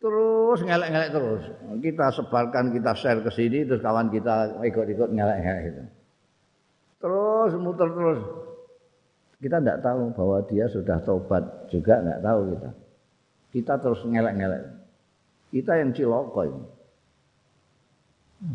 Terus 0.03 0.59
ngelek-ngelek 0.67 1.11
terus. 1.15 1.43
Kita 1.79 2.11
sebarkan, 2.11 2.75
kita 2.75 2.91
share 2.99 3.23
ke 3.23 3.31
sini, 3.31 3.63
terus 3.63 3.79
kawan 3.79 4.11
kita 4.11 4.59
ikut-ikut 4.67 5.15
ngelek-ngelek 5.15 5.65
itu. 5.71 5.83
Terus 6.99 7.55
muter 7.63 7.87
terus. 7.87 8.21
Kita 9.39 9.63
tidak 9.63 9.79
tahu 9.87 10.11
bahwa 10.11 10.39
dia 10.51 10.67
sudah 10.67 10.99
tobat 11.07 11.71
juga 11.71 12.03
nggak 12.03 12.19
tahu 12.19 12.41
kita. 12.51 12.71
Kita 13.55 13.73
terus 13.79 14.03
ngelek-ngelek. 14.03 14.63
Kita 15.55 15.73
yang 15.79 15.95
ciloko 15.95 16.41
ini. 16.51 16.63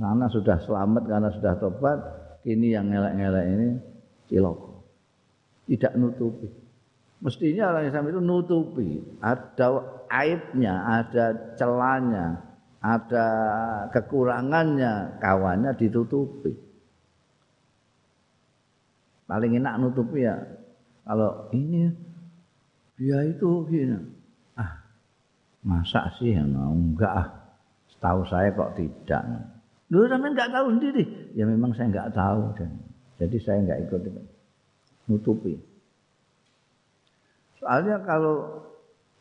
Karena 0.04 0.28
sudah 0.28 0.58
selamat 0.68 1.04
karena 1.08 1.30
sudah 1.32 1.54
tobat, 1.64 2.00
kini 2.44 2.76
yang 2.76 2.92
ngelek-ngelek 2.92 3.46
ini 3.56 3.70
ciloko. 4.28 4.84
Tidak 5.64 5.96
nutupi. 5.96 6.67
Mestinya 7.18 7.74
orang 7.74 7.90
Islam 7.90 8.06
itu 8.14 8.20
nutupi. 8.22 8.90
Ada 9.26 9.68
aibnya, 10.14 11.02
ada 11.02 11.26
celanya, 11.58 12.38
ada 12.78 13.26
kekurangannya, 13.90 15.18
kawannya 15.18 15.74
ditutupi. 15.82 16.54
Paling 19.28 19.60
enak 19.60 19.82
nutupi 19.82 20.24
ya 20.24 20.40
kalau 21.04 21.50
ini 21.52 21.90
dia 22.96 23.28
itu 23.28 23.66
gini. 23.68 23.98
Ah 24.56 24.78
masa 25.66 26.08
sih 26.16 26.32
enggak 26.32 27.12
ah 27.12 27.28
setahu 27.92 28.24
saya 28.30 28.54
kok 28.54 28.78
tidak. 28.78 29.26
Lu 29.90 30.06
sampai 30.06 30.32
enggak 30.32 30.54
tahu 30.54 30.80
sendiri? 30.80 31.34
Ya 31.36 31.44
memang 31.50 31.74
saya 31.76 31.92
enggak 31.92 32.14
tahu. 32.16 32.56
Dan 32.56 32.72
jadi 33.20 33.38
saya 33.42 33.58
enggak 33.68 33.80
ikut. 33.90 34.02
Nutupi 35.12 35.77
soalnya 37.60 38.02
kalau 38.06 38.66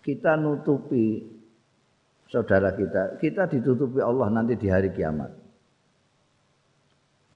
kita 0.04 0.38
nutupi 0.38 1.24
saudara 2.30 2.74
kita 2.74 3.18
kita 3.22 3.48
ditutupi 3.50 4.02
Allah 4.02 4.30
nanti 4.30 4.54
di 4.58 4.68
hari 4.70 4.92
kiamat 4.92 5.30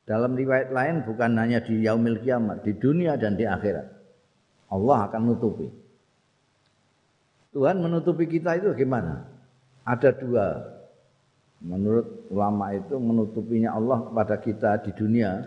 dalam 0.06 0.34
riwayat 0.34 0.74
lain 0.74 1.06
bukan 1.06 1.38
hanya 1.38 1.62
di 1.62 1.86
yaumil 1.86 2.18
kiamat 2.20 2.66
di 2.66 2.74
dunia 2.74 3.14
dan 3.14 3.38
di 3.38 3.46
akhirat 3.46 4.00
Allah 4.70 5.10
akan 5.10 5.20
menutupi. 5.26 5.66
Tuhan 7.50 7.82
menutupi 7.82 8.30
kita 8.30 8.62
itu 8.62 8.70
gimana? 8.78 9.26
Ada 9.82 10.14
dua. 10.14 10.46
Menurut 11.60 12.30
ulama 12.30 12.72
itu 12.72 12.96
menutupinya 12.96 13.74
Allah 13.74 14.06
kepada 14.06 14.36
kita 14.40 14.70
di 14.86 14.90
dunia 14.96 15.44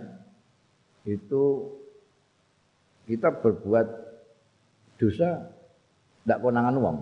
itu 1.07 1.73
kita 3.09 3.33
berbuat 3.41 3.87
dosa 4.97 5.53
tidak 6.23 6.39
konangan 6.39 6.75
uang. 6.79 6.97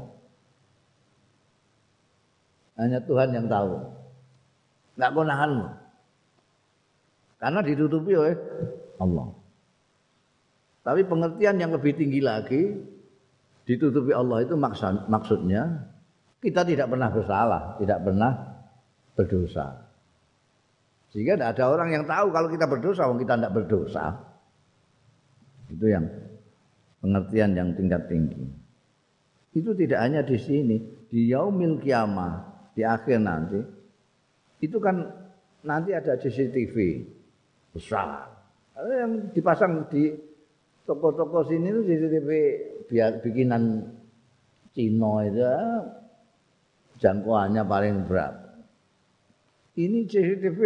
Hanya 2.82 3.00
Tuhan 3.06 3.30
yang 3.38 3.46
tahu. 3.46 3.78
Tidak 4.98 5.12
konangan 5.14 5.78
Karena 7.38 7.60
ditutupi 7.66 8.14
oleh 8.18 8.38
Allah. 9.02 9.34
Tapi 10.82 11.02
pengertian 11.06 11.62
yang 11.62 11.72
lebih 11.74 11.94
tinggi 11.94 12.22
lagi 12.22 12.74
ditutupi 13.70 14.14
Allah 14.14 14.42
itu 14.42 14.58
maksud, 14.58 15.06
maksudnya 15.10 15.90
kita 16.42 16.66
tidak 16.66 16.90
pernah 16.90 17.10
bersalah, 17.14 17.78
tidak 17.78 18.02
pernah 18.02 18.32
berdosa. 19.14 19.68
Sehingga 21.14 21.38
tidak 21.38 21.50
ada 21.58 21.66
orang 21.70 21.90
yang 21.94 22.04
tahu 22.10 22.34
kalau 22.34 22.50
kita 22.50 22.66
berdosa, 22.66 23.06
kita 23.14 23.34
tidak 23.38 23.54
berdosa. 23.54 24.06
Itu 25.70 25.86
yang 25.86 26.10
pengertian 27.02 27.58
yang 27.58 27.74
tingkat 27.74 28.06
tinggi. 28.08 28.46
Itu 29.52 29.76
tidak 29.76 30.00
hanya 30.00 30.22
di 30.24 30.38
sini, 30.40 30.78
di 31.12 31.28
yaumil 31.28 31.82
kiamah, 31.82 32.34
di 32.72 32.88
akhir 32.88 33.20
nanti. 33.20 33.60
Itu 34.62 34.80
kan 34.80 35.02
nanti 35.66 35.92
ada 35.92 36.16
CCTV 36.16 36.76
besar. 37.76 38.32
Yang 38.78 39.36
dipasang 39.36 39.92
di 39.92 40.16
toko-toko 40.88 41.44
sini 41.44 41.68
itu 41.68 41.82
CCTV 41.84 42.30
biar 42.88 43.20
bikinan 43.20 43.92
Cina 44.72 45.14
itu 45.28 45.44
jangkauannya 47.04 47.64
paling 47.68 48.08
berat. 48.08 48.36
Ini 49.76 50.08
CCTV 50.08 50.60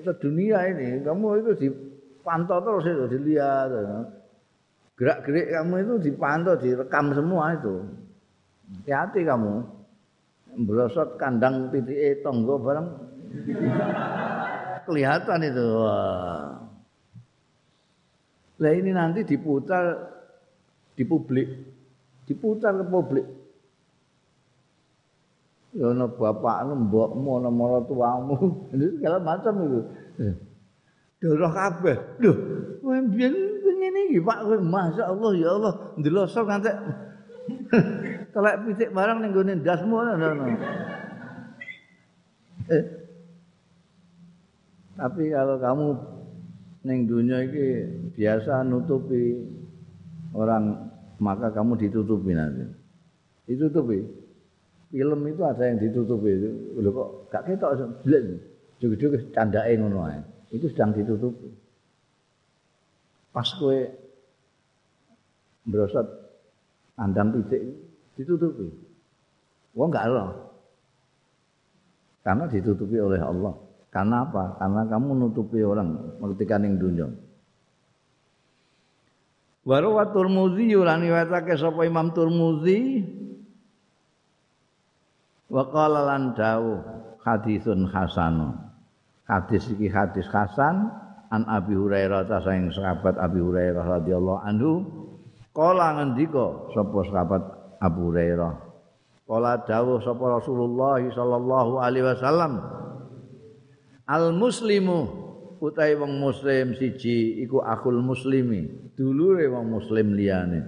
sedunia 0.00 0.64
ini, 0.72 1.04
kamu 1.04 1.26
itu 1.44 1.52
dipantau 1.68 2.64
terus 2.64 2.84
itu, 2.88 3.04
dilihat. 3.18 3.68
Gerak-gerik 5.02 5.50
kamu 5.50 5.74
itu 5.82 5.94
dipantau, 5.98 6.54
direkam 6.54 7.10
semua 7.10 7.58
itu. 7.58 7.90
Hati-hati 8.86 9.26
kamu. 9.26 9.54
Berosot 10.62 11.18
kandang 11.18 11.74
PTE 11.74 12.22
tonggo 12.22 12.62
barang 12.62 12.86
kelihatan 14.86 15.42
itu. 15.42 15.66
Lah 18.62 18.72
ini 18.78 18.94
nanti 18.94 19.26
diputar 19.26 20.06
di 20.94 21.02
publik, 21.02 21.50
diputar 22.30 22.78
ke 22.78 22.86
publik. 22.86 23.26
Ya 25.74 25.90
ana 25.90 26.06
bapakmu, 26.06 26.78
mbokmu, 26.78 27.30
ana 27.42 27.50
maratuamu, 27.50 28.38
ini 28.78 28.86
segala 29.02 29.18
macam 29.18 29.66
itu. 29.66 29.80
Darah 31.18 31.50
kabeh. 31.50 31.96
Lho, 32.22 32.32
kowe 32.78 32.98
mbiyen 34.12 34.44
ngene 34.44 34.58
iki 34.58 34.60
Pak, 34.60 34.60
masyaallah 34.60 35.32
ya 35.40 35.48
Allah, 35.56 35.72
ndelosok 35.96 36.44
nganti 36.44 36.70
telek 38.32 38.56
pitik 38.66 38.90
barang 38.92 39.18
ning 39.20 39.30
gone 39.32 39.52
ndasmu 39.60 39.94
ngono. 39.96 40.46
Eh. 42.70 42.84
Tapi 44.92 45.22
kalau 45.32 45.56
kamu 45.58 45.86
ning 46.86 46.98
dunia 47.08 47.42
iki 47.42 47.66
biasa 48.14 48.62
nutupi 48.62 49.40
orang 50.36 50.92
maka 51.18 51.50
kamu 51.50 51.78
ditutupi 51.80 52.32
nanti. 52.36 52.64
Ditutupi. 53.48 53.98
Film 54.92 55.24
itu 55.24 55.42
ada 55.42 55.64
yang 55.64 55.80
ditutupi 55.80 56.30
itu. 56.36 56.50
Lho 56.78 56.90
kok 56.92 57.08
gak 57.32 57.42
ketok 57.48 57.72
blek. 58.04 58.22
Juga-juga 58.76 59.18
candake 59.32 59.78
ngono 59.80 60.04
ae. 60.04 60.20
Itu 60.52 60.68
sedang 60.68 60.92
ditutupi. 60.92 61.48
Pas 63.32 63.48
kowe 63.56 64.01
brosot 65.66 66.06
andam 66.98 67.34
pitik 67.34 67.62
ditutupi. 68.18 68.68
Wong 69.72 69.88
gak 69.88 70.06
loh. 70.10 70.30
Karena 72.22 72.46
ditutupi 72.46 73.00
oleh 73.00 73.18
Allah. 73.18 73.54
Karena 73.92 74.24
apa? 74.24 74.56
Karena 74.56 74.82
kamu 74.88 75.10
nutupi 75.20 75.60
orang 75.60 76.16
ketika 76.36 76.56
ning 76.56 76.78
dunya. 76.80 77.08
Wa 79.62 79.78
rawa 79.78 80.10
Turmuzi 80.10 80.74
lan 80.74 81.06
riwayatake 81.06 81.54
sapa 81.54 81.86
Imam 81.86 82.10
Turmuzi 82.10 83.04
Wa 85.52 85.68
qala 85.68 86.08
lan 86.08 86.32
dawuh 86.32 86.80
hadisun 87.20 87.84
hasan. 87.92 88.56
Hadis 89.28 89.68
iki 89.68 89.92
hadis 89.92 90.24
hasan 90.32 90.88
an 91.28 91.44
Abi 91.44 91.76
Hurairah 91.76 92.24
ta 92.24 92.40
sahabat 92.40 93.20
Abi 93.20 93.40
Hurairah 93.44 94.00
radhiyallahu 94.00 94.40
anhu 94.48 95.01
kala 95.52 96.00
ngendika 96.00 96.72
sapa 96.72 96.98
sahabat 97.08 97.42
Abu 97.78 98.10
Hurairah? 98.10 98.52
Kala 99.28 99.60
dawuh 99.64 100.00
sapa 100.00 100.40
Rasulullah 100.40 101.00
sallallahu 101.00 101.72
alaihi 101.80 102.04
wasallam 102.08 102.52
Al 104.08 104.34
muslimu 104.34 105.08
utahe 105.62 105.94
wong 105.94 106.18
muslim 106.18 106.74
siji 106.74 107.38
iku 107.46 107.62
akul 107.62 108.02
muslimi 108.02 108.92
dulure 108.98 109.46
wong 109.48 109.72
muslim 109.78 110.18
liyane. 110.18 110.60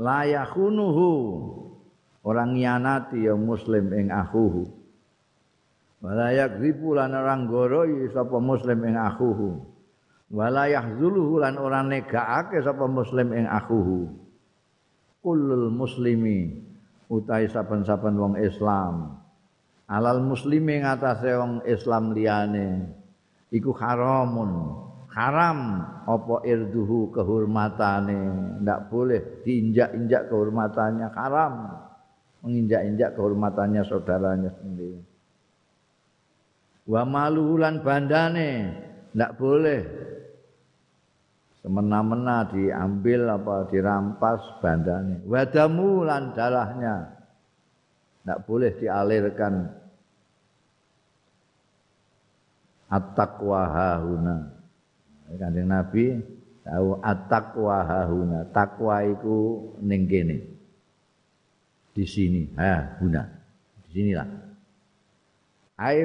La 0.00 0.24
yakhunuhu 0.24 1.10
orang 2.24 2.56
nyanati 2.56 3.26
yang 3.26 3.42
muslim 3.42 3.90
ing 3.92 4.08
akhuhu. 4.08 4.70
Wala 6.00 6.32
yakdzibu 6.32 6.96
lan 6.96 7.12
orang 7.12 7.44
goroi 7.52 8.08
sapa 8.08 8.40
muslim 8.40 8.80
ing 8.88 8.96
akhuhu 8.96 9.69
wala 10.30 10.70
yahzuluhu 10.70 11.42
lan 11.42 11.58
ora 11.58 11.82
negaake 11.82 12.62
sapa 12.62 12.86
muslim 12.86 13.34
ing 13.34 13.50
akhuhu 13.50 14.06
kullul 15.20 15.68
muslimi 15.68 16.70
utahe 17.10 17.50
saben-saben 17.50 18.16
wong 18.16 18.34
Islam. 18.40 19.18
Alal 19.90 20.22
muslimi 20.22 20.80
ngatasé 20.80 21.34
wong 21.34 21.66
Islam 21.66 22.14
liyane. 22.14 22.94
Iku 23.50 23.74
haramun. 23.74 24.78
Haram 25.10 25.82
apa 26.06 26.46
irduhu 26.46 27.10
kehormatane. 27.10 28.20
Ndak 28.62 28.86
boleh 28.88 29.42
diinjak-injak 29.42 30.30
kehormatannya. 30.30 31.10
Haram. 31.10 31.54
Menginjak-injak 32.46 33.18
kehormatannya 33.18 33.82
saudaranya 33.82 34.54
sendiri. 34.62 35.02
Wa 36.86 37.02
malulan 37.02 37.82
bandane 37.82 38.50
ndak 39.16 39.36
boleh 39.38 39.82
semena-mena 41.60 42.48
diambil 42.48 43.36
apa 43.36 43.68
dirampas 43.68 44.40
bandane 44.62 45.20
wadamu 45.26 46.06
lan 46.06 46.32
dalahnya 46.32 47.20
ndak 48.24 48.38
boleh 48.46 48.70
dialirkan 48.78 49.80
at-taqwa 52.90 53.60
hahuna. 53.70 54.36
Nabi 55.30 56.18
tahu 56.66 56.98
at-taqwa 57.00 57.76
hahuna. 57.86 58.38
Takwa. 58.50 59.06
Di 61.90 62.04
sini, 62.06 62.50
ha, 62.58 62.98
huna. 63.02 63.22
Di 63.86 63.88
sinilah. 63.94 64.28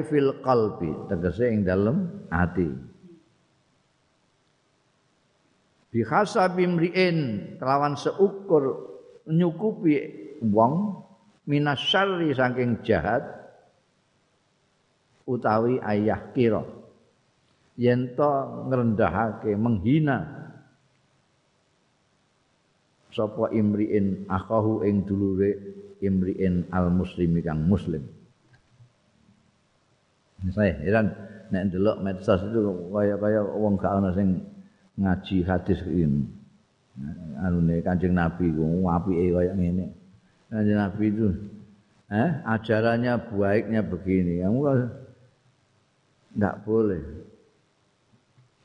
Fil 0.08 0.30
qalbi, 0.40 0.90
tegese 1.10 1.46
ing 1.52 1.62
dalem 1.66 2.26
ati. 2.32 2.70
Bi 5.96 6.04
hasabi 6.04 6.68
mriin 6.68 7.18
kelawan 7.56 7.96
seukur 7.96 8.84
nyukupi 9.32 9.96
wong 10.44 11.00
minasyarri 11.48 12.36
saking 12.36 12.84
jahat 12.84 13.24
utawi 15.24 15.80
ayah 15.80 16.20
kira. 16.36 16.68
Yen 17.80 18.12
to 18.12 18.28
ngrendahake 18.68 19.56
menghina. 19.56 20.36
Sapa 23.08 23.48
imriin 23.56 24.28
akahu 24.28 24.84
ing 24.84 25.08
dulure 25.08 25.56
imriin 26.04 26.68
al 26.76 26.92
muslimi 26.92 27.40
kang 27.40 27.64
muslim. 27.64 28.04
Saya 30.52 30.76
heran 30.76 31.16
nek 31.48 31.72
ndelok 31.72 32.04
medsos 32.04 32.44
itu 32.44 32.92
kaya-kaya 32.92 33.40
wong 33.40 33.80
gak 33.80 33.96
ana 33.96 34.12
sing 34.12 34.44
ngaji 34.96 35.36
hadis 35.44 35.80
ini 35.84 36.24
anune 37.44 37.84
Kanjeng 37.84 38.16
Nabi 38.16 38.48
ku 38.52 38.88
apike 38.88 39.32
kaya 39.36 39.52
ngene 39.52 39.92
Kanjeng 40.48 40.80
Nabi 40.80 41.04
itu 41.12 41.28
eh 42.08 42.30
ajarannya 42.48 43.12
baiknya 43.28 43.80
begini 43.84 44.40
kamu 44.40 44.88
tidak 46.36 46.68
boleh. 46.68 47.00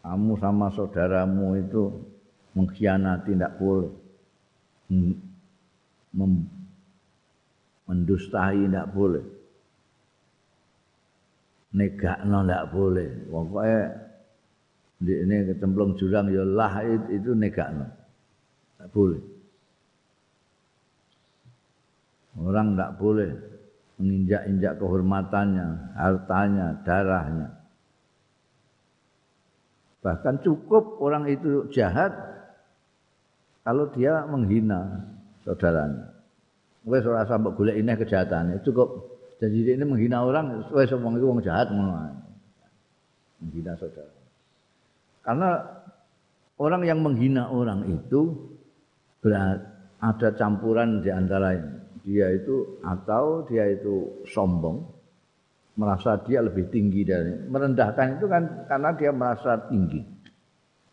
Kamu 0.04 0.36
sama 0.44 0.68
saudaramu 0.76 1.56
itu 1.56 2.04
mengkhianati 2.52 3.32
tidak 3.32 3.56
boleh. 3.56 3.96
Mem 6.12 6.52
mendustai 7.88 8.68
tidak 8.68 8.92
boleh. 8.92 9.24
Negakno 11.72 12.44
tidak 12.44 12.66
boleh. 12.76 13.10
Pokoknya 13.32 13.82
ini 15.02 15.50
kecemplung 15.50 15.98
jurang 15.98 16.30
ya 16.30 16.46
lah 16.46 16.86
itu 17.10 17.34
negakno. 17.34 17.90
Tidak 18.78 18.90
boleh. 18.94 19.22
Orang 22.38 22.78
tidak 22.78 22.92
boleh 23.02 23.32
menginjak-injak 24.02 24.82
kehormatannya, 24.82 25.68
hartanya, 25.98 26.68
darahnya. 26.86 27.50
Bahkan 30.02 30.42
cukup 30.42 30.98
orang 30.98 31.30
itu 31.30 31.70
jahat 31.70 32.10
kalau 33.62 33.90
dia 33.94 34.26
menghina 34.26 35.06
saudaranya. 35.46 36.10
Wes 36.82 37.06
ora 37.06 37.30
sampe 37.30 37.54
golek 37.54 37.78
ineh 37.78 37.94
kejahatane, 37.94 38.66
cukup 38.66 38.90
jadi 39.38 39.78
ini 39.78 39.86
menghina 39.86 40.26
orang, 40.26 40.66
wes 40.74 40.90
wong 40.94 41.18
itu 41.18 41.26
wong 41.26 41.42
jahat 41.46 41.70
ngono. 41.70 41.94
Menghina 43.42 43.78
saudara. 43.78 44.21
Karena 45.22 45.62
orang 46.58 46.82
yang 46.86 47.00
menghina 47.06 47.50
orang 47.50 47.86
itu 47.90 48.34
berat, 49.22 49.62
ada 50.02 50.34
campuran 50.34 51.06
di 51.06 51.14
antara 51.14 51.54
dia 52.02 52.34
itu 52.34 52.82
atau 52.82 53.46
dia 53.46 53.70
itu 53.70 54.26
sombong 54.26 54.82
merasa 55.78 56.18
dia 56.26 56.42
lebih 56.42 56.68
tinggi 56.74 57.06
dari 57.06 57.48
merendahkan 57.48 58.18
itu 58.18 58.26
kan 58.26 58.66
karena 58.66 58.90
dia 58.98 59.12
merasa 59.14 59.62
tinggi. 59.70 60.02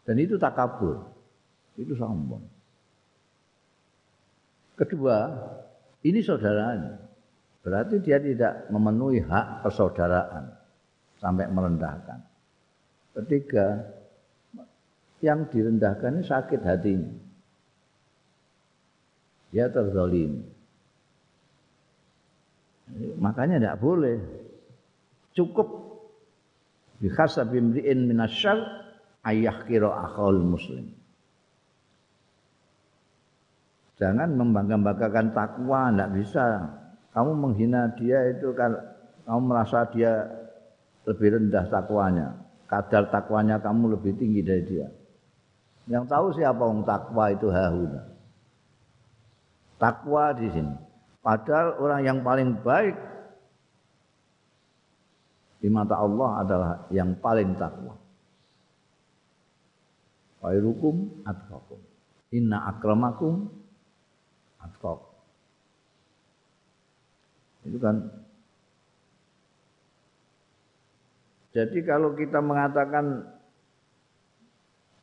Dan 0.04 0.16
itu 0.20 0.40
takabur 0.40 1.04
itu 1.76 1.92
sombong. 1.96 2.44
Kedua 4.78 5.16
ini 6.06 6.22
saudaranya 6.22 7.00
berarti 7.64 7.98
dia 8.00 8.22
tidak 8.22 8.70
memenuhi 8.70 9.20
hak 9.24 9.66
persaudaraan 9.66 10.54
sampai 11.18 11.50
merendahkan. 11.50 12.22
Ketiga 13.18 13.82
yang 15.18 15.50
direndahkan 15.50 16.20
ini 16.20 16.24
sakit 16.26 16.60
hatinya. 16.62 17.10
Dia 19.50 19.66
terzalim 19.72 20.58
makanya 23.18 23.60
tidak 23.60 23.78
boleh. 23.80 24.18
Cukup. 25.36 25.68
Bihasabi 26.98 27.62
imri'in 27.62 28.10
minasyar 28.10 28.58
ayah 29.30 29.62
kira 29.70 29.86
akhul 29.86 30.42
muslim. 30.42 30.90
Jangan 34.02 34.34
membangga-banggakan 34.34 35.30
takwa 35.30 35.94
tidak 35.94 36.10
bisa. 36.18 36.46
Kamu 37.14 37.38
menghina 37.38 37.94
dia 37.94 38.34
itu 38.34 38.50
kan 38.54 38.74
kamu 39.26 39.40
merasa 39.46 39.86
dia 39.94 40.26
lebih 41.06 41.38
rendah 41.38 41.70
takwanya. 41.70 42.34
Kadar 42.66 43.10
takwanya 43.14 43.62
kamu 43.62 43.94
lebih 43.98 44.18
tinggi 44.18 44.42
dari 44.42 44.62
dia 44.66 44.86
yang 45.88 46.04
tahu 46.04 46.36
siapa 46.36 46.60
orang 46.60 46.84
takwa 46.84 47.24
itu 47.32 47.48
hahuna 47.48 48.02
takwa 49.80 50.36
di 50.36 50.46
sini 50.52 50.74
padahal 51.24 51.80
orang 51.80 52.00
yang 52.04 52.18
paling 52.20 52.54
baik 52.60 52.96
di 55.58 55.66
mata 55.66 55.98
Allah 55.98 56.30
adalah 56.46 56.72
yang 56.94 57.18
paling 57.18 57.58
takwa. 57.58 57.98
Khairukum 60.38 61.26
atqakum. 61.26 61.82
Inna 62.30 62.62
akramakum 62.70 63.50
atqakum. 64.62 65.18
Itu 67.66 67.78
kan 67.82 67.96
Jadi 71.48 71.80
kalau 71.82 72.14
kita 72.14 72.38
mengatakan 72.38 73.24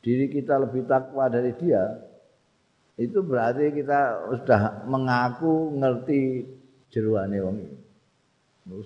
diri 0.06 0.30
kita 0.30 0.62
lebih 0.62 0.86
takwa 0.86 1.26
dari 1.26 1.50
dia, 1.58 1.82
itu 2.94 3.18
berarti 3.26 3.74
kita 3.74 4.30
sudah 4.38 4.86
mengaku 4.86 5.74
ngerti 5.74 6.46
jeruane 6.94 7.42
wong 7.42 7.56
ini. 7.58 7.78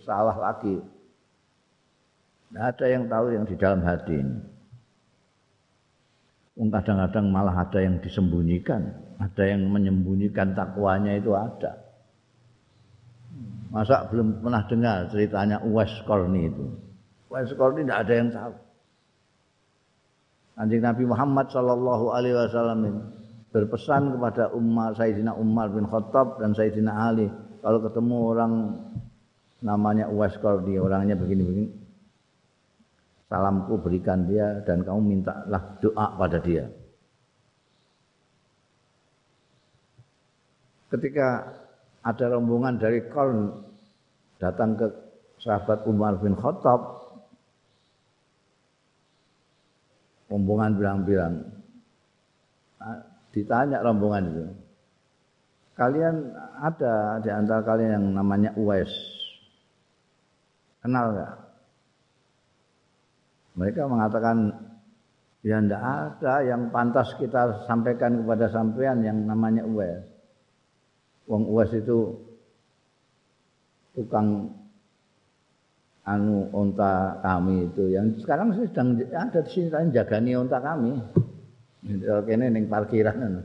Salah 0.00 0.34
lagi. 0.40 0.80
Tidak 2.48 2.64
ada 2.64 2.86
yang 2.88 3.04
tahu 3.06 3.36
yang 3.36 3.44
di 3.44 3.54
dalam 3.60 3.84
hati 3.84 4.16
ini. 4.16 4.38
Kadang-kadang 6.56 7.28
malah 7.28 7.68
ada 7.68 7.78
yang 7.84 8.00
disembunyikan. 8.00 8.90
Ada 9.20 9.54
yang 9.54 9.68
menyembunyikan 9.68 10.56
takwanya 10.56 11.20
itu 11.20 11.36
ada. 11.36 11.76
Masa 13.70 14.08
belum 14.10 14.42
pernah 14.42 14.66
dengar 14.66 15.06
ceritanya 15.14 15.62
Uwais 15.62 15.94
Korni 16.02 16.50
itu? 16.50 16.66
Uwais 17.30 17.52
Korni 17.54 17.86
tidak 17.86 18.00
ada 18.08 18.12
yang 18.16 18.28
tahu. 18.34 18.52
Anjing 20.60 20.84
Nabi 20.84 21.08
Muhammad 21.08 21.48
Shallallahu 21.48 22.12
Alaihi 22.12 22.36
Wasallam 22.36 22.80
berpesan 23.48 24.12
kepada 24.12 24.52
Umar 24.52 24.92
Sayyidina 24.92 25.32
Umar 25.32 25.72
bin 25.72 25.88
Khattab 25.88 26.36
dan 26.36 26.52
Sayyidina 26.52 26.92
Ali 26.92 27.32
kalau 27.64 27.80
ketemu 27.80 28.16
orang 28.20 28.52
namanya 29.64 30.12
Uwais 30.12 30.36
Korni 30.36 30.76
orangnya 30.76 31.16
begini-begini 31.16 31.80
salamku 33.30 33.78
berikan 33.80 34.26
dia 34.26 34.60
dan 34.66 34.82
kamu 34.82 35.00
mintalah 35.00 35.78
doa 35.78 36.06
pada 36.18 36.42
dia. 36.42 36.66
Ketika 40.90 41.54
ada 42.02 42.24
rombongan 42.34 42.82
dari 42.82 43.06
Korn 43.06 43.54
datang 44.42 44.74
ke 44.74 44.86
sahabat 45.38 45.86
Umar 45.86 46.18
bin 46.18 46.34
Khattab 46.34 46.99
rombongan 50.30 50.78
bilang-bilang. 50.78 51.34
Nah, 52.78 52.98
ditanya 53.34 53.82
rombongan 53.82 54.24
itu. 54.30 54.44
Kalian 55.74 56.16
ada 56.60 57.18
di 57.18 57.30
antara 57.32 57.60
kalian 57.66 57.92
yang 57.98 58.06
namanya 58.14 58.50
Uwais? 58.54 58.92
Kenal 60.80 61.12
nggak? 61.12 61.34
Mereka 63.58 63.90
mengatakan 63.90 64.36
ya 65.40 65.58
tidak 65.60 65.82
ada 65.82 66.34
yang 66.44 66.68
pantas 66.68 67.16
kita 67.16 67.64
sampaikan 67.64 68.22
kepada 68.22 68.46
sampean 68.48 69.02
yang 69.02 69.24
namanya 69.26 69.66
Uwais. 69.66 70.04
Wong 71.26 71.48
Uwais 71.48 71.72
itu 71.74 72.16
tukang 73.96 74.59
anu 76.08 76.48
onta 76.52 77.20
kami 77.20 77.68
itu 77.68 77.92
yang 77.92 78.16
sekarang 78.16 78.56
sedang 78.56 78.96
ada 79.12 79.40
di 79.44 79.50
sini 79.50 79.92
jagani 79.92 80.32
onta 80.36 80.58
kami. 80.60 80.96
Kene 82.00 82.52
ning 82.52 82.68
parkiran 82.68 83.40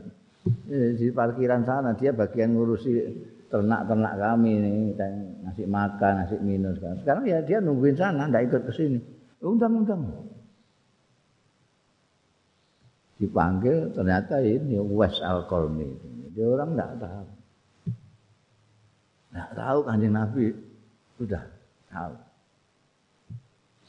di 0.70 1.06
parkiran 1.10 1.64
sana 1.64 1.96
dia 1.96 2.12
bagian 2.12 2.54
ngurusi 2.54 2.92
ternak-ternak 3.46 4.14
kami 4.18 4.50
ini 4.58 4.92
ngasih 5.46 5.66
makan, 5.70 6.12
ngasih 6.22 6.38
minum 6.42 6.74
sekarang. 6.74 6.98
Sekarang 7.00 7.24
ya 7.24 7.38
dia 7.46 7.58
nungguin 7.62 7.96
sana, 7.96 8.26
ndak 8.26 8.50
ikut 8.50 8.62
ke 8.68 8.72
sini. 8.74 8.98
Undang-undang. 9.40 10.02
Dipanggil 13.16 13.96
ternyata 13.96 14.44
ini 14.44 14.76
West 14.76 15.24
Alkolmi. 15.24 15.88
Dia 16.36 16.44
orang 16.44 16.76
ndak 16.76 16.90
tahu. 17.00 17.26
Nah, 19.32 19.46
tahu 19.56 19.78
kanjeng 19.88 20.12
Nabi 20.12 20.52
sudah 21.16 21.40
tahu. 21.88 22.12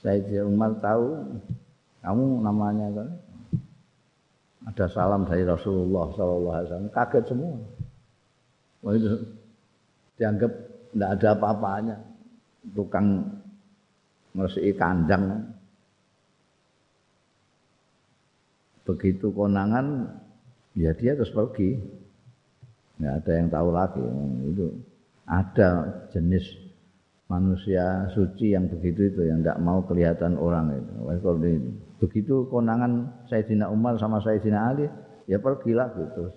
Saya 0.02 0.46
Umar 0.46 0.78
tahu. 0.78 1.26
Kamu 2.06 2.40
namanya 2.40 2.88
kan 2.94 3.10
ada 4.68 4.86
salam 4.92 5.24
dari 5.24 5.48
Rasulullah 5.48 6.12
SAW 6.12 6.92
kaget 6.92 7.24
semua. 7.32 7.56
Wah 8.84 8.94
itu 8.96 9.16
dianggap 10.20 10.52
tidak 10.92 11.10
ada 11.20 11.28
apa-apanya. 11.36 11.98
Tukang 12.76 13.26
ngersiki 14.36 14.76
kandang. 14.76 15.52
Begitu 18.84 19.32
konangan 19.32 20.16
ya 20.76 20.92
dia 20.96 21.16
terus 21.16 21.34
pergi. 21.34 21.76
Nggak 23.02 23.14
ada 23.24 23.32
yang 23.36 23.48
tahu 23.52 23.70
lagi. 23.72 24.04
Itu 24.52 24.68
ada 25.28 25.70
jenis 26.12 26.67
manusia 27.28 28.08
suci 28.16 28.56
yang 28.56 28.72
begitu 28.72 29.12
itu 29.12 29.22
yang 29.28 29.44
tidak 29.44 29.60
mau 29.60 29.84
kelihatan 29.84 30.40
orang 30.40 30.80
itu. 30.80 30.92
Begitu 32.00 32.48
konangan 32.48 33.24
Sayyidina 33.28 33.68
Umar 33.68 34.00
sama 34.00 34.24
Sayyidina 34.24 34.60
Ali, 34.72 34.88
ya 35.28 35.38
pergi 35.40 35.76
lagi 35.76 36.04
terus. 36.16 36.36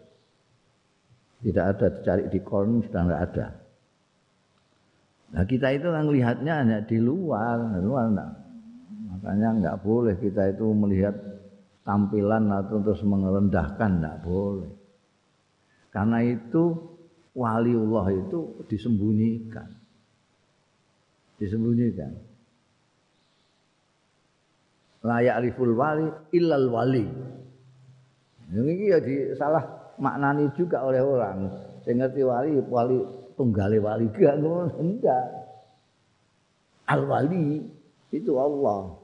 Tidak 1.41 1.65
ada 1.65 1.87
dicari 1.89 2.29
di 2.29 2.41
korn 2.45 2.85
sudah 2.85 3.03
nggak 3.07 3.23
ada. 3.33 3.47
Nah 5.31 5.45
kita 5.47 5.73
itu 5.73 5.89
kan 5.89 6.05
lihatnya 6.11 6.53
hanya 6.61 6.79
di 6.85 6.99
luar, 7.01 7.79
di 7.79 7.81
luar 7.81 8.05
enggak. 8.11 8.33
Makanya 9.09 9.49
nggak 9.63 9.77
boleh 9.81 10.15
kita 10.19 10.53
itu 10.53 10.67
melihat 10.75 11.15
tampilan 11.87 12.51
atau 12.51 12.83
terus 12.83 13.01
merendahkan, 13.07 13.91
nggak 14.05 14.19
boleh. 14.27 14.69
Karena 15.95 16.19
itu 16.23 16.77
waliullah 17.33 18.11
itu 18.11 18.67
disembunyikan. 18.69 19.80
Disembunyikan. 21.41 22.13
Layak 25.01 25.49
riful 25.49 25.73
wali 25.73 26.13
illal 26.37 26.69
wali. 26.69 27.09
Ini 28.53 28.93
ya 28.93 28.99
di 29.01 29.33
salah 29.41 29.97
maknani 29.97 30.53
juga 30.53 30.85
oleh 30.85 31.01
orang. 31.01 31.49
Saya 31.81 32.05
ngerti 32.05 32.21
wali, 32.21 32.61
wali 32.69 32.99
tunggale 33.41 33.81
wali 33.81 34.05
gak 34.21 34.37
enggak. 34.77 35.27
Al 36.85 37.09
wali 37.09 37.65
itu 38.13 38.33
Allah. 38.37 39.01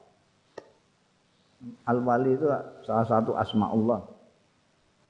Al 1.89 1.99
wali 2.05 2.37
itu 2.37 2.45
salah 2.85 3.07
satu 3.09 3.33
asma 3.33 3.73
Allah. 3.73 4.05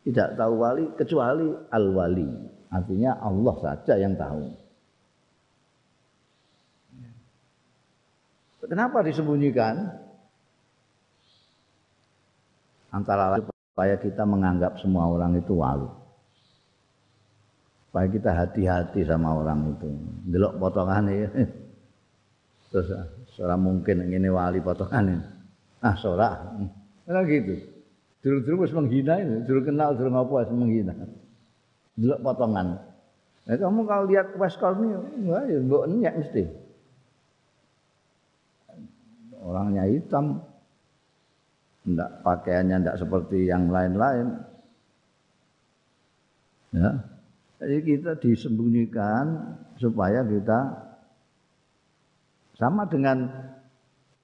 Tidak 0.06 0.38
tahu 0.38 0.54
wali 0.62 0.84
kecuali 0.94 1.50
al 1.74 1.86
wali. 1.90 2.28
Artinya 2.70 3.18
Allah 3.18 3.54
saja 3.58 3.98
yang 3.98 4.14
tahu. 4.14 4.65
Kenapa 8.66 9.02
disembunyikan? 9.02 9.90
Antara 12.90 13.36
lain 13.36 13.46
supaya 13.46 13.94
kita 14.00 14.24
menganggap 14.24 14.80
semua 14.80 15.06
orang 15.10 15.36
itu 15.36 15.52
wali. 15.58 15.88
Supaya 17.88 18.06
kita 18.08 18.30
hati-hati 18.32 19.04
sama 19.04 19.36
orang 19.36 19.76
itu. 19.76 19.88
Delok 20.32 20.56
potongan 20.58 21.06
ya. 21.12 21.28
Terus 22.72 22.88
seorang 23.36 23.60
mungkin 23.60 24.06
ini 24.10 24.28
wali 24.32 24.58
potongan 24.60 25.22
Ah, 25.84 25.94
sorak. 25.94 26.56
Nah 27.06 27.24
gitu. 27.28 27.54
Dulu-dulu 28.24 28.66
menghina 28.82 29.22
ini, 29.22 29.46
dulu 29.46 29.70
kenal, 29.70 29.94
dulu 29.94 30.08
ngapa 30.10 30.50
menghina 30.50 30.94
delok 31.96 32.20
potongan. 32.22 32.76
Nah, 33.46 33.56
kamu 33.56 33.80
kalau 33.88 34.04
lihat 34.06 34.36
West 34.36 34.60
wah 34.60 35.42
ya 35.48 35.58
mbok 35.64 35.88
mesti. 35.88 36.44
Orangnya 39.46 39.86
hitam, 39.86 40.42
enggak 41.86 42.10
pakaiannya 42.26 42.76
enggak 42.82 42.98
seperti 42.98 43.46
yang 43.46 43.70
lain-lain. 43.70 44.42
Ya. 46.74 46.90
Jadi 47.62 47.78
kita 47.86 48.18
disembunyikan 48.18 49.54
supaya 49.78 50.26
kita 50.26 50.58
sama 52.58 52.90
dengan 52.90 53.30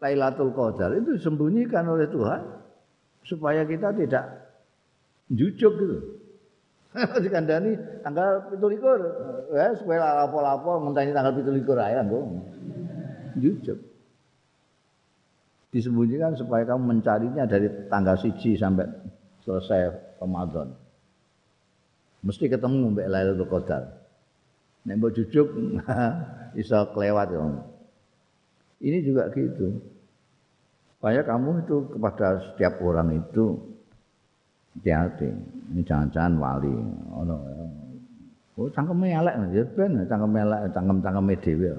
Lailatul 0.02 0.50
Qadar 0.52 0.90
itu 0.98 1.14
disembunyikan 1.14 1.86
oleh 1.86 2.10
Tuhan 2.10 2.42
supaya 3.22 3.62
kita 3.62 3.94
tidak 3.94 4.24
jujuk 5.30 5.72
gitu. 5.78 5.98
dikandani 7.24 7.72
tanggal 8.04 8.52
17. 8.52 9.56
Ya, 9.56 9.72
supaya 9.78 10.26
lapo-lapo 10.26 10.82
ngenteni 10.82 11.14
tanggal 11.14 11.32
17 11.38 11.64
ae 11.78 11.94
anggo. 11.96 12.20
Disembunyikan 15.72 16.36
supaya 16.36 16.68
kamu 16.68 16.84
mencarinya 16.84 17.48
dari 17.48 17.88
tanggal 17.88 18.20
siji 18.20 18.60
sampai 18.60 18.84
selesai 19.40 19.88
Ramadan. 20.20 20.76
Mesti 22.22 22.46
ketemu 22.46 22.92
mbek 22.92 23.08
Lailatul 23.08 23.48
Qadar. 23.48 23.82
Nek 24.84 24.94
mbok 25.00 25.16
jujuk 25.16 25.48
iso 26.60 26.78
kelewat 26.92 27.32
ya. 27.32 27.40
Ini 28.82 28.98
juga 29.00 29.32
gitu. 29.32 29.80
Supaya 30.98 31.24
kamu 31.24 31.66
itu 31.66 31.76
kepada 31.88 32.52
setiap 32.52 32.78
orang 32.84 33.18
itu 33.18 33.58
hati-hati. 34.76 35.30
Ini 35.72 35.82
jangan-jangan 35.82 36.34
wali. 36.38 36.74
Ono 37.16 37.36
Oh, 38.52 38.68
cangkeme 38.68 39.08
elek 39.08 39.34
ya 39.56 39.64
ben 39.64 40.04
cangkeme 40.04 40.44
elek 40.44 40.76
cangkem-cangkeme 40.76 41.34
dhewe. 41.40 41.72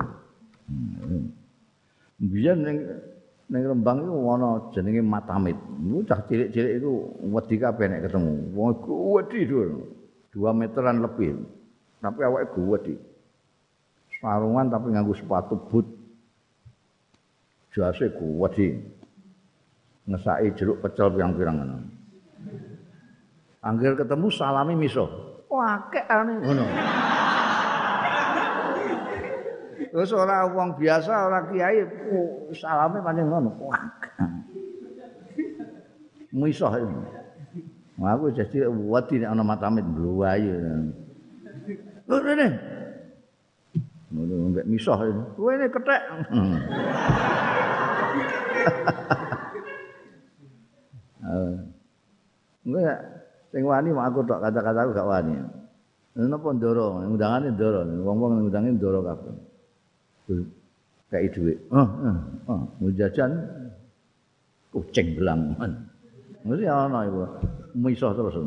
Hmm. 0.65 1.29
Biyen 2.17 2.65
ning 3.51 3.63
Rembang 3.67 4.07
iku 4.07 4.15
ana 4.31 4.49
jenenge 4.71 5.03
Matamit. 5.03 5.57
Iku 5.83 5.99
cah 6.07 6.19
cilik-cilik 6.27 6.73
iku 6.79 6.93
wedi 7.33 7.55
kabeh 7.59 7.85
nek 7.91 8.07
ketemu. 8.07 8.33
Wong 8.55 8.71
wedi 9.19 9.43
dhuwur. 9.47 9.69
2 10.33 10.49
meteran 10.55 11.03
lebih. 11.03 11.37
Tapi 12.01 12.19
awake 12.23 12.55
gede. 12.55 12.95
Sarungan 14.17 14.71
tapi 14.71 14.91
nganggo 14.95 15.13
sepatu 15.13 15.55
boot. 15.69 15.87
Jase 17.75 18.11
gede. 18.11 18.67
Ngesaki 20.03 20.47
jeruk 20.59 20.83
pecel 20.83 21.15
pirang-pirang 21.15 21.55
ngono. 21.63 21.77
Angger 23.63 23.95
ketemu 23.95 24.27
salami 24.27 24.75
miso. 24.75 25.07
Wah, 25.47 25.79
akeh 25.79 26.03
ngono. 26.43 26.65
Terus 29.93 30.09
ora 30.17 30.49
wong 30.49 30.73
biasa, 30.81 31.29
ora 31.29 31.45
kiai, 31.53 31.85
salame 32.57 32.97
pancen 33.05 33.29
ngono. 33.29 33.53
Misah. 36.33 36.81
Aku 38.01 38.33
jadi 38.33 38.65
wedi 38.73 39.21
nek 39.21 39.37
ana 39.37 39.45
matamit 39.45 39.85
bluwayu. 39.85 40.89
Lho 42.09 42.15
rene. 42.25 42.47
Ngono 44.09 44.33
mbek 44.57 44.65
misah. 44.65 44.97
Kowe 45.37 45.53
ini 45.53 45.69
kethek. 45.69 46.01
Enggak, 52.65 52.99
sing 53.53 53.61
wani 53.61 53.93
aku 53.93 54.25
tok 54.25 54.41
kata-kataku 54.41 54.89
gak 54.97 55.05
wani. 55.05 55.37
Napa 56.17 56.49
ndoro, 56.49 56.97
undangane 56.97 57.53
ndoro, 57.53 57.85
wong-wong 57.85 58.49
undange 58.49 58.73
ndoro 58.73 59.05
kabeh. 59.05 59.52
Kayak 61.11 61.37
duit. 61.37 61.57
Oh, 61.69 61.85
oh, 62.49 62.65
oh, 62.81 62.91
jajan 62.95 63.31
kucing 64.73 65.13
belang. 65.19 65.53
Mesti 66.43 66.65
ana 66.65 67.05
iku. 67.05 67.27
Misah 67.77 68.11
terus. 68.17 68.35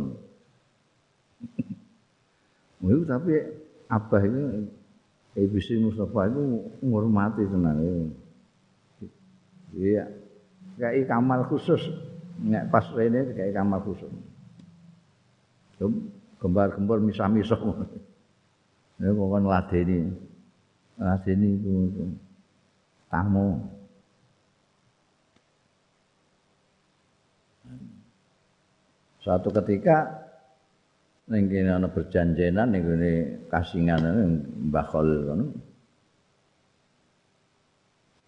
Itu 2.87 3.03
tapi 3.09 3.35
abah 3.91 4.23
itu 4.23 4.67
Ibu 5.37 5.57
Sri 5.61 5.77
Mustafa 5.77 6.33
itu 6.33 6.65
menghormati 6.81 7.45
tenang. 7.45 8.09
Iya. 9.77 10.09
Kayak 10.81 11.09
kamar 11.13 11.45
khusus 11.53 11.83
nek 12.41 12.73
pas 12.73 12.85
rene 12.97 13.37
kayak 13.37 13.53
kamar 13.53 13.85
khusus. 13.85 14.09
Gembar-gembar 16.41 16.99
misah-misah. 17.05 17.61
Ya 18.97 19.13
kok 19.13 19.29
kon 19.29 19.45
ladeni. 19.45 20.09
Ladeni 20.97 21.61
itu 21.61 22.09
tamu. 23.13 23.61
Suatu 29.21 29.51
ketika 29.51 30.27
ning 31.27 31.51
kene 31.51 31.75
ana 31.75 31.91
berjanjenan 31.91 32.71
ning 32.71 32.83
kene 32.87 33.13
kasingan 33.51 34.03
Mbah 34.71 34.87
Khalil 34.89 35.21
kono. 35.27 35.47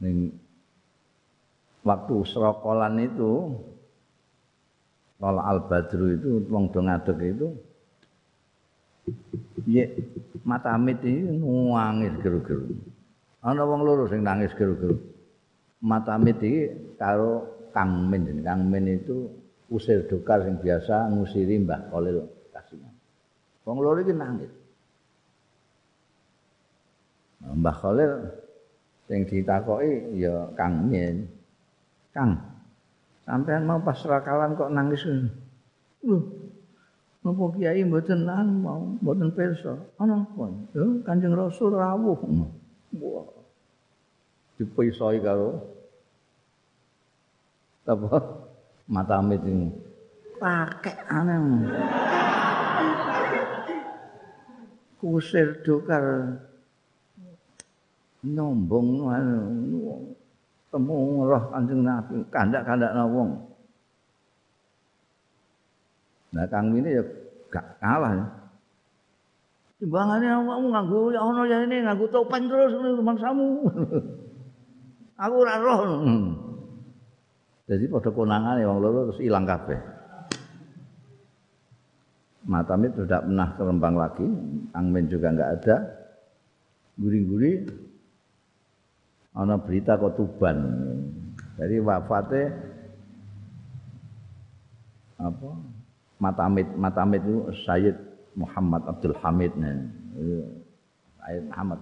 Ning 0.05 0.17
waktu 1.87 2.15
serokolan 2.29 3.01
itu 3.01 3.57
kalau 5.19 5.43
al 5.43 5.67
badru 5.67 6.15
itu 6.15 6.47
wong 6.47 6.71
do 6.71 6.85
ngadeg 6.85 7.19
itu 7.35 7.49
ya 9.69 9.85
mata 10.49 10.75
amit 10.75 11.05
ini 11.05 11.39
nangis 11.43 12.15
geru-geru. 12.25 12.73
Ana 13.45 13.63
wong 13.69 13.85
loro 13.85 14.09
sing 14.09 14.25
nangis 14.25 14.53
geru-geru. 14.57 14.97
Mata 15.85 16.17
amit 16.17 16.41
iki 16.41 16.95
karo 16.97 17.47
Kang 17.71 18.09
Min. 18.09 18.43
Kang 18.43 18.67
Min 18.67 18.89
itu 18.89 19.29
usir 19.69 20.09
dokar 20.09 20.43
sing 20.43 20.59
biasa 20.59 21.13
ngusiri 21.13 21.61
Mbah 21.63 21.93
Kolil 21.93 22.25
wong 23.69 23.85
loro 23.85 24.01
iki 24.01 24.17
nangis. 24.17 24.49
Mbah 27.45 27.77
Kolil 27.77 28.13
sing 29.05 29.29
ditakoki 29.29 30.17
ya 30.17 30.49
Kang 30.57 30.89
Min. 30.89 31.29
Kang, 32.17 32.41
sampean 33.29 33.69
mau 33.69 33.79
pas 33.85 34.01
rakalan 34.09 34.57
kok 34.57 34.73
nangis. 34.73 35.05
Lho. 36.03 36.48
Napa 37.29 37.45
kiai 37.53 37.85
mboten 37.85 38.25
nang 38.25 38.65
mau 38.65 38.81
mboten 39.05 39.29
pirsa? 39.37 39.77
Ana 40.01 40.25
apa? 40.25 40.49
Yo 40.73 41.05
Kanjeng 41.05 41.37
Rasul 41.37 41.77
rawuh. 41.77 42.17
Wah. 42.97 43.29
Dipisoi 44.57 45.21
karo 45.21 45.61
apa? 47.85 48.17
Mata 48.89 49.21
amit 49.21 49.45
ini. 49.45 49.69
Pakai 50.41 50.97
aneh. 51.05 51.69
Kusir 54.97 55.61
dokar 55.61 56.33
nyombong 58.25 59.05
anu 59.13 60.17
temu 60.73 61.29
roh 61.29 61.45
Kanjeng 61.53 61.85
Nabi, 61.85 62.25
kandak-kandak 62.33 62.97
wong. 63.13 63.48
Nah, 66.35 66.45
Kang 66.49 66.77
ini 66.77 66.99
ya 66.99 67.03
gak 67.49 67.81
kalah 67.81 68.13
ya. 68.13 68.27
Timbangannya 69.79 70.31
awakmu 70.43 70.69
nganggo 70.75 71.01
ya 71.15 71.21
ono 71.23 71.47
ya 71.47 71.63
ini 71.63 71.87
nganggo 71.87 72.11
topeng 72.11 72.51
terus 72.51 72.75
mangsamu. 72.99 73.63
Aku 75.23 75.35
ora 75.39 75.55
roh. 75.63 75.83
Jadi 77.71 77.85
pada 77.87 78.11
konangan 78.11 78.59
wong 78.65 78.79
loro 78.83 79.01
terus 79.13 79.23
ilang 79.23 79.47
kabeh. 79.47 79.79
Matamit 82.49 82.97
sudah 82.97 83.21
pernah 83.21 83.49
ke 83.55 83.63
Rembang 83.63 83.97
lagi, 83.99 84.25
Kang 84.73 84.89
Min 84.89 85.07
juga 85.07 85.31
enggak 85.31 85.53
ada. 85.61 85.77
Guri-guri 86.97 87.69
ana 89.37 89.61
berita 89.61 89.95
kok 90.01 90.17
Tuban. 90.19 90.59
Jadi 91.61 91.77
wafatnya 91.79 92.45
apa? 95.23 95.51
Matamid, 96.19 96.67
Matamid 96.75 97.23
itu 97.23 97.47
Sayyid 97.63 97.97
Muhammad 98.35 98.83
Abdul 98.91 99.15
Hamid 99.23 99.55
nih. 99.55 99.87
Sayyid 101.23 101.45
Muhammad. 101.51 101.79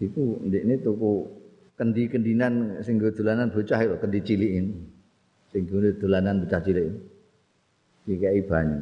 Iku 0.00 0.40
ini 0.48 0.74
tuku 0.80 1.28
kendi-kendinan 1.76 2.82
sing 2.82 2.98
dolanan 2.98 3.52
bocah 3.52 3.78
itu 3.80 3.96
kendi 4.00 4.20
cilikin. 4.24 4.66
Sing 5.52 5.68
dolanan 6.00 6.42
bocah 6.42 6.60
cilik. 6.64 6.88
Dikai 8.08 8.42
banyu. 8.48 8.80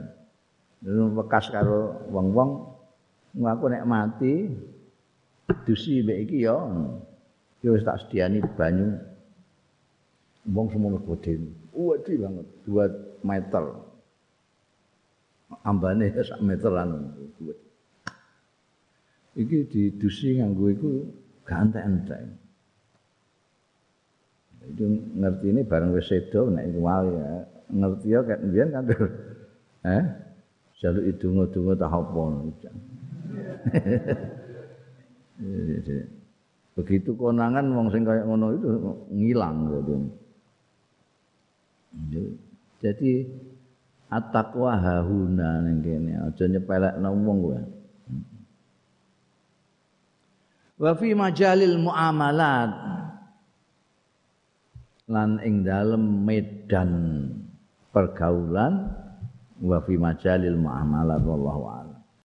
Lalu 0.81 1.05
bekas 1.21 1.53
karo 1.53 2.09
wong-wong 2.09 2.71
ngaku 3.37 3.65
nek 3.71 3.87
mati 3.87 4.49
dusi 5.67 6.03
mbek 6.03 6.19
iki 6.27 6.47
ya 6.47 6.57
ya 7.63 7.69
wis 7.75 7.87
tak 7.87 8.03
sediani 8.03 8.43
banyu 8.43 8.99
wong 10.51 10.67
semono 10.73 10.99
gede 11.05 11.39
wedi 11.75 12.19
banget 12.19 12.47
2 12.67 13.10
meter. 13.23 13.65
Ambane 15.67 16.15
sak 16.23 16.41
meteran 16.41 17.11
iki 19.39 19.67
didusi 19.71 20.39
nganggo 20.39 20.67
iku 20.75 20.91
gantek-entek. 21.47 22.21
Itu 24.71 24.85
ngerti 25.17 25.47
ini 25.51 25.65
bareng 25.65 25.97
wis 25.97 26.11
sedo 26.11 26.51
nek 26.51 26.67
iku 26.71 26.81
wali 26.85 27.13
ya. 27.15 27.33
Ngerti 27.71 28.07
ya 28.11 28.21
kan 28.27 28.39
biyen 28.51 28.69
kan 28.75 28.85
eh? 29.87 30.05
Jaluk 30.81 31.05
idungo-dungo 31.05 31.77
tak 31.77 31.93
apa 31.93 32.21
Begitu 36.81 37.13
konangan 37.21 37.69
wong 37.77 37.93
sing 37.93 38.01
kaya 38.01 38.25
ngono 38.25 38.57
itu 38.57 38.69
ngilang 39.13 39.69
gitu. 39.69 40.09
Jadi 42.81 43.29
at-taqwa 44.09 44.81
hahuna 44.81 45.61
ning 45.63 45.85
kene 45.85 46.13
aja 46.17 46.45
nyepelekno 46.49 47.09
wong 47.13 47.39
kowe. 47.45 47.61
Wa 50.81 50.97
fi 50.97 51.13
majalil 51.13 51.77
muamalat 51.77 52.73
lan 55.13 55.31
ing 55.45 55.61
dalem 55.61 56.25
medan 56.25 56.91
pergaulan 57.93 58.89
wa 59.61 59.79
fi 59.85 59.95
majalil 60.01 60.57
muamalat 60.57 61.21
wallahu 61.21 61.63
a'lam. 61.69 62.00